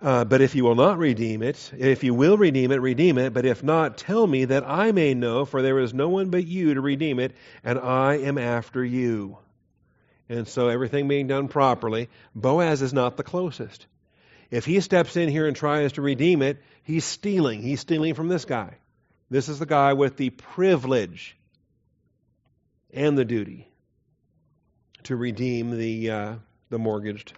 Uh, 0.00 0.24
but 0.24 0.40
if 0.40 0.56
you 0.56 0.64
will 0.64 0.74
not 0.74 0.98
redeem 0.98 1.42
it, 1.42 1.70
if 1.78 2.02
you 2.02 2.12
will 2.12 2.36
redeem 2.36 2.72
it, 2.72 2.80
redeem 2.80 3.18
it. 3.18 3.32
But 3.32 3.46
if 3.46 3.62
not, 3.62 3.98
tell 3.98 4.26
me 4.26 4.46
that 4.46 4.64
I 4.66 4.90
may 4.90 5.14
know, 5.14 5.44
for 5.44 5.62
there 5.62 5.78
is 5.78 5.94
no 5.94 6.08
one 6.08 6.30
but 6.30 6.44
you 6.44 6.74
to 6.74 6.80
redeem 6.80 7.20
it, 7.20 7.32
and 7.62 7.78
I 7.78 8.14
am 8.14 8.36
after 8.36 8.84
you. 8.84 9.38
And 10.28 10.48
so 10.48 10.68
everything 10.68 11.06
being 11.06 11.28
done 11.28 11.46
properly, 11.46 12.08
Boaz 12.34 12.82
is 12.82 12.92
not 12.92 13.16
the 13.16 13.22
closest. 13.22 13.86
If 14.50 14.64
he 14.64 14.80
steps 14.80 15.16
in 15.16 15.28
here 15.28 15.46
and 15.46 15.56
tries 15.56 15.92
to 15.92 16.02
redeem 16.02 16.42
it, 16.42 16.60
he's 16.82 17.04
stealing. 17.04 17.62
He's 17.62 17.80
stealing 17.80 18.14
from 18.14 18.28
this 18.28 18.44
guy. 18.44 18.74
This 19.30 19.48
is 19.48 19.60
the 19.60 19.66
guy 19.66 19.92
with 19.92 20.16
the 20.16 20.30
privilege 20.30 21.36
and 22.92 23.16
the 23.16 23.24
duty 23.24 23.71
to 25.04 25.16
redeem 25.16 25.76
the, 25.76 26.10
uh, 26.10 26.34
the 26.70 26.78
mortgaged 26.78 27.32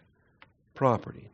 property. 0.75 1.31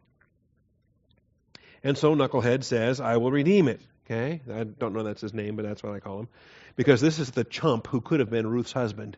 And 1.82 1.96
so 1.96 2.14
Knucklehead 2.14 2.64
says, 2.64 3.00
I 3.00 3.16
will 3.16 3.30
redeem 3.30 3.68
it. 3.68 3.80
Okay? 4.06 4.40
I 4.52 4.64
don't 4.64 4.92
know 4.92 5.02
that's 5.02 5.20
his 5.20 5.34
name, 5.34 5.56
but 5.56 5.64
that's 5.64 5.82
what 5.82 5.94
I 5.94 6.00
call 6.00 6.20
him. 6.20 6.28
Because 6.76 7.00
this 7.00 7.18
is 7.18 7.30
the 7.30 7.44
chump 7.44 7.86
who 7.86 8.00
could 8.00 8.20
have 8.20 8.30
been 8.30 8.46
Ruth's 8.46 8.72
husband. 8.72 9.16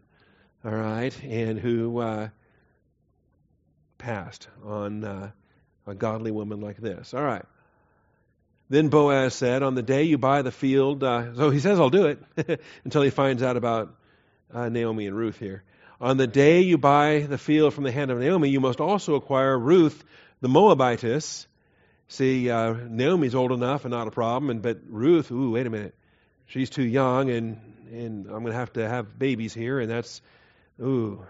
All 0.65 0.73
right? 0.73 1.17
And 1.25 1.59
who 1.59 1.99
uh, 1.99 2.29
passed 3.99 4.49
on 4.65 5.05
uh, 5.05 5.31
a 5.87 5.95
godly 5.95 6.31
woman 6.31 6.61
like 6.61 6.77
this. 6.77 7.15
All 7.15 7.23
right. 7.23 7.45
Then 8.69 8.89
Boaz 8.89 9.35
said, 9.35 9.63
On 9.63 9.75
the 9.75 9.83
day 9.83 10.05
you 10.05 10.19
buy 10.19 10.43
the 10.43 10.53
field, 10.53 11.03
uh, 11.03 11.35
so 11.35 11.51
he 11.51 11.61
says, 11.61 11.79
I'll 11.79 11.91
do 11.91 12.07
it 12.07 12.61
until 12.85 13.03
he 13.03 13.11
finds 13.11 13.43
out 13.43 13.57
about 13.57 13.95
uh, 14.53 14.69
Naomi 14.69 15.07
and 15.07 15.17
Ruth 15.17 15.39
here. 15.39 15.63
On 16.03 16.17
the 16.17 16.27
day 16.27 16.63
you 16.63 16.79
buy 16.79 17.21
the 17.21 17.39
field 17.39 17.75
from 17.75 17.85
the 17.85 17.93
hand 17.93 18.11
of 18.11 18.19
Naomi, 18.19 18.49
you 18.49 18.59
must 18.59 18.81
also 18.81 19.15
acquire 19.15 19.57
Ruth 19.57 20.03
the 20.41 20.49
Moabitess. 20.49 21.47
See, 22.09 22.51
uh, 22.51 22.73
Naomi's 22.73 23.37
old 23.37 23.53
enough 23.53 23.85
and 23.85 23.93
not 23.93 24.09
a 24.09 24.11
problem, 24.11 24.51
and 24.51 24.61
but 24.61 24.81
Ruth, 24.89 25.31
ooh, 25.31 25.53
wait 25.53 25.65
a 25.65 25.71
minute, 25.71 25.95
she's 26.47 26.71
too 26.71 26.83
young, 26.83 27.31
and 27.31 27.61
and 27.93 28.27
I'm 28.27 28.41
going 28.41 28.47
to 28.47 28.55
have 28.55 28.73
to 28.73 28.89
have 28.89 29.17
babies 29.17 29.55
here, 29.55 29.79
and 29.79 29.89
that's, 29.89 30.21
ooh. 30.81 31.25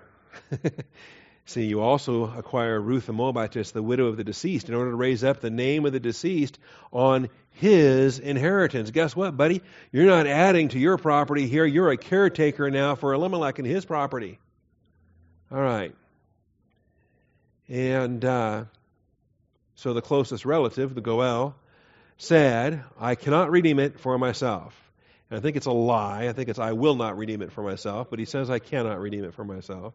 See, 1.44 1.64
you 1.64 1.82
also 1.82 2.32
acquire 2.34 2.80
Ruth 2.80 3.04
the 3.04 3.12
Moabitess, 3.12 3.72
the 3.72 3.82
widow 3.82 4.06
of 4.06 4.16
the 4.16 4.24
deceased, 4.24 4.70
in 4.70 4.74
order 4.74 4.92
to 4.92 4.96
raise 4.96 5.22
up 5.22 5.40
the 5.40 5.50
name 5.50 5.84
of 5.84 5.92
the 5.92 6.00
deceased 6.00 6.58
on 6.92 7.28
his 7.50 8.18
inheritance. 8.18 8.90
Guess 8.90 9.14
what, 9.14 9.36
buddy? 9.36 9.60
You're 9.90 10.06
not 10.06 10.26
adding 10.26 10.68
to 10.68 10.78
your 10.78 10.96
property 10.96 11.46
here. 11.46 11.66
You're 11.66 11.90
a 11.90 11.98
caretaker 11.98 12.70
now 12.70 12.94
for 12.94 13.12
Elimelech 13.12 13.58
and 13.58 13.68
his 13.68 13.84
property. 13.84 14.38
All 15.52 15.60
right. 15.60 15.94
And 17.68 18.24
uh, 18.24 18.64
so 19.74 19.92
the 19.92 20.00
closest 20.00 20.46
relative, 20.46 20.94
the 20.94 21.02
Goel, 21.02 21.54
said, 22.16 22.84
I 22.98 23.16
cannot 23.16 23.50
redeem 23.50 23.78
it 23.78 24.00
for 24.00 24.16
myself. 24.16 24.74
And 25.28 25.38
I 25.38 25.42
think 25.42 25.56
it's 25.56 25.66
a 25.66 25.72
lie. 25.72 26.28
I 26.28 26.32
think 26.32 26.48
it's, 26.48 26.58
I 26.58 26.72
will 26.72 26.94
not 26.94 27.18
redeem 27.18 27.42
it 27.42 27.52
for 27.52 27.62
myself. 27.62 28.08
But 28.08 28.18
he 28.18 28.24
says, 28.24 28.48
I 28.48 28.60
cannot 28.60 28.98
redeem 28.98 29.24
it 29.24 29.34
for 29.34 29.44
myself 29.44 29.92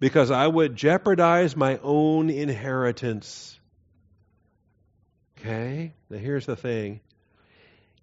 because 0.00 0.30
I 0.30 0.46
would 0.46 0.76
jeopardize 0.76 1.56
my 1.56 1.78
own 1.82 2.28
inheritance. 2.28 3.58
Okay? 5.38 5.94
Now 6.10 6.18
here's 6.18 6.44
the 6.44 6.56
thing. 6.56 7.00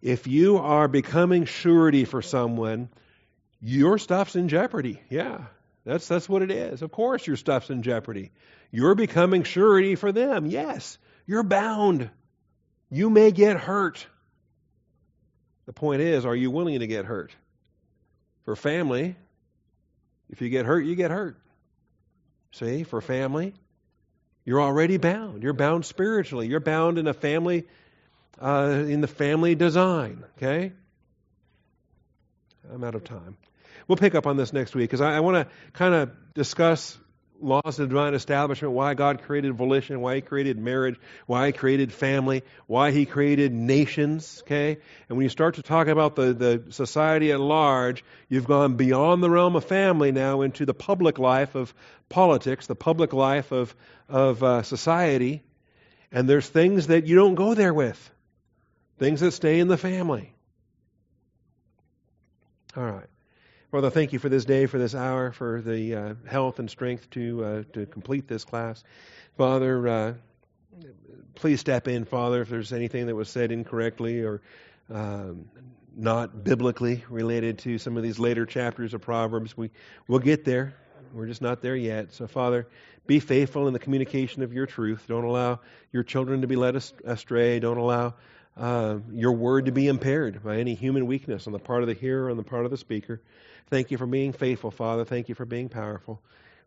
If 0.02 0.26
you 0.26 0.58
are 0.58 0.88
becoming 0.88 1.46
surety 1.46 2.06
for 2.06 2.24
someone, 2.24 2.90
your 3.62 4.00
stuff's 4.00 4.36
in 4.36 4.48
jeopardy. 4.48 5.00
Yeah. 5.10 5.46
That's 5.88 6.06
that's 6.06 6.28
what 6.28 6.42
it 6.42 6.52
is. 6.52 6.82
Of 6.82 6.92
course 6.92 7.26
your 7.26 7.38
stuff's 7.38 7.70
in 7.70 7.82
jeopardy. 7.82 8.32
You're 8.72 8.94
becoming 8.94 9.44
surety 9.44 9.96
for 9.96 10.12
them. 10.12 10.46
Yes. 10.46 10.98
You're 11.26 11.44
bound. 11.44 12.10
You 12.90 13.10
may 13.10 13.32
get 13.32 13.56
hurt. 13.56 14.06
The 15.66 15.72
point 15.72 16.02
is, 16.02 16.26
are 16.26 16.36
you 16.36 16.52
willing 16.52 16.82
to 16.82 16.88
get 16.88 17.06
hurt? 17.06 17.32
For 18.44 18.58
family, 18.58 19.16
if 20.30 20.42
you 20.42 20.50
get 20.50 20.66
hurt, 20.66 20.82
you 20.82 20.96
get 20.96 21.10
hurt. 21.10 21.38
See, 22.52 22.84
for 22.84 23.00
family, 23.00 23.54
you're 24.44 24.62
already 24.62 24.98
bound. 24.98 25.42
You're 25.42 25.54
bound 25.54 25.86
spiritually. 25.86 26.48
You're 26.48 26.60
bound 26.60 26.98
in 26.98 27.08
a 27.08 27.14
family, 27.14 27.66
uh, 28.42 28.84
in 28.88 29.00
the 29.00 29.08
family 29.08 29.56
design. 29.56 30.26
Okay? 30.38 30.74
I'm 32.74 32.84
out 32.84 32.96
of 32.96 33.06
time. 33.06 33.38
We'll 33.88 33.98
pick 33.98 34.16
up 34.16 34.28
on 34.28 34.38
this 34.38 34.54
next 34.54 34.76
week 34.76 34.90
because 34.90 35.02
I, 35.02 35.16
I 35.16 35.20
want 35.22 35.48
to 35.48 35.54
kind 35.74 35.94
of 35.94 36.12
discuss 36.34 36.98
laws 37.40 37.80
of 37.80 37.90
divine 37.90 38.14
establishment, 38.14 38.74
why 38.74 38.94
God 38.94 39.22
created 39.22 39.54
volition, 39.54 40.02
why 40.02 40.16
He 40.16 40.22
created 40.22 40.58
marriage, 40.58 41.00
why 41.26 41.48
He 41.48 41.54
created 41.54 41.92
family, 41.94 42.44
why 42.66 42.92
He 42.92 43.06
created 43.06 43.54
nations, 43.54 44.42
okay? 44.44 44.78
And 45.08 45.18
when 45.18 45.24
you 45.24 45.30
start 45.30 45.56
to 45.56 45.64
talk 45.64 45.88
about 45.88 46.16
the, 46.16 46.34
the 46.34 46.64
society 46.72 47.32
at 47.32 47.40
large, 47.40 48.04
you've 48.30 48.48
gone 48.48 48.76
beyond 48.76 49.22
the 49.22 49.30
realm 49.30 49.56
of 49.56 49.66
family 49.66 50.12
now 50.12 50.42
into 50.42 50.66
the 50.66 50.74
public 50.74 51.20
life 51.20 51.56
of 51.56 51.74
politics, 52.10 52.68
the 52.68 52.76
public 52.76 53.14
life 53.14 53.52
of, 53.52 53.76
of 54.10 54.44
uh, 54.44 54.64
society, 54.64 55.44
and 56.12 56.28
there's 56.28 56.48
things 56.48 56.88
that 56.88 57.06
you 57.06 57.16
don't 57.16 57.36
go 57.36 57.54
there 57.54 57.74
with, 57.74 58.12
things 58.98 59.20
that 59.20 59.32
stay 59.32 59.60
in 59.60 59.68
the 59.68 59.78
family. 59.78 60.34
All 62.76 62.84
right. 62.84 63.08
Father, 63.70 63.90
thank 63.90 64.14
you 64.14 64.20
for 64.20 64.30
this 64.30 64.46
day, 64.46 64.66
for 64.66 64.78
this 64.78 64.96
hour, 64.96 65.34
for 65.34 65.62
the 65.62 65.94
uh, 65.94 66.14
health 66.26 66.60
and 66.60 66.70
strength 66.70 67.10
to 67.10 67.44
uh, 67.44 67.64
to 67.74 67.86
complete 67.86 68.26
this 68.26 68.46
class. 68.46 68.82
Father, 69.38 69.88
uh, 69.90 70.14
please 71.36 71.60
step 71.60 71.90
in, 71.90 72.06
Father, 72.06 72.42
if 72.42 72.48
there's 72.48 72.72
anything 72.72 73.08
that 73.08 73.16
was 73.16 73.28
said 73.28 73.52
incorrectly 73.52 74.22
or 74.22 74.42
um, 74.90 75.50
not 75.98 76.46
biblically 76.46 77.04
related 77.10 77.60
to 77.60 77.78
some 77.78 77.98
of 77.98 78.04
these 78.04 78.20
later 78.20 78.46
chapters 78.46 78.94
of 78.94 79.02
Proverbs. 79.02 79.58
We 79.58 79.70
we'll 80.08 80.20
get 80.20 80.46
there. 80.46 80.74
We're 81.14 81.28
just 81.28 81.42
not 81.42 81.62
there 81.62 81.76
yet. 81.76 82.14
So, 82.14 82.26
Father, 82.26 82.70
be 83.06 83.20
faithful 83.20 83.68
in 83.68 83.74
the 83.74 83.80
communication 83.80 84.44
of 84.44 84.54
your 84.54 84.66
truth. 84.66 85.04
Don't 85.10 85.26
allow 85.26 85.60
your 85.92 86.04
children 86.04 86.40
to 86.40 86.48
be 86.48 86.56
led 86.56 86.82
astray. 87.04 87.60
Don't 87.60 87.78
allow 87.78 88.14
uh, 88.56 89.00
your 89.12 89.34
word 89.34 89.66
to 89.66 89.72
be 89.72 89.88
impaired 89.88 90.42
by 90.42 90.58
any 90.58 90.74
human 90.74 91.06
weakness 91.06 91.48
on 91.48 91.54
the 91.54 91.60
part 91.60 91.82
of 91.82 91.88
the 91.88 91.94
hearer, 91.94 92.26
or 92.26 92.32
on 92.32 92.38
the 92.38 92.44
part 92.44 92.66
of 92.66 92.72
the 92.72 92.78
speaker. 92.78 93.22
Thank 93.70 93.92
you 93.92 93.98
for 93.98 94.06
being 94.08 94.34
faithful, 94.34 94.72
Father. 94.72 95.06
Thank 95.06 95.30
you 95.30 95.36
for 95.36 95.46
being 95.46 95.70
powerful. 95.70 96.22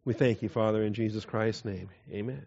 We 0.05 0.15
thank 0.15 0.43
you, 0.43 0.49
Father, 0.49 0.83
in 0.83 0.95
Jesus 0.95 1.25
Christ's 1.25 1.65
name. 1.65 1.89
Amen. 2.11 2.47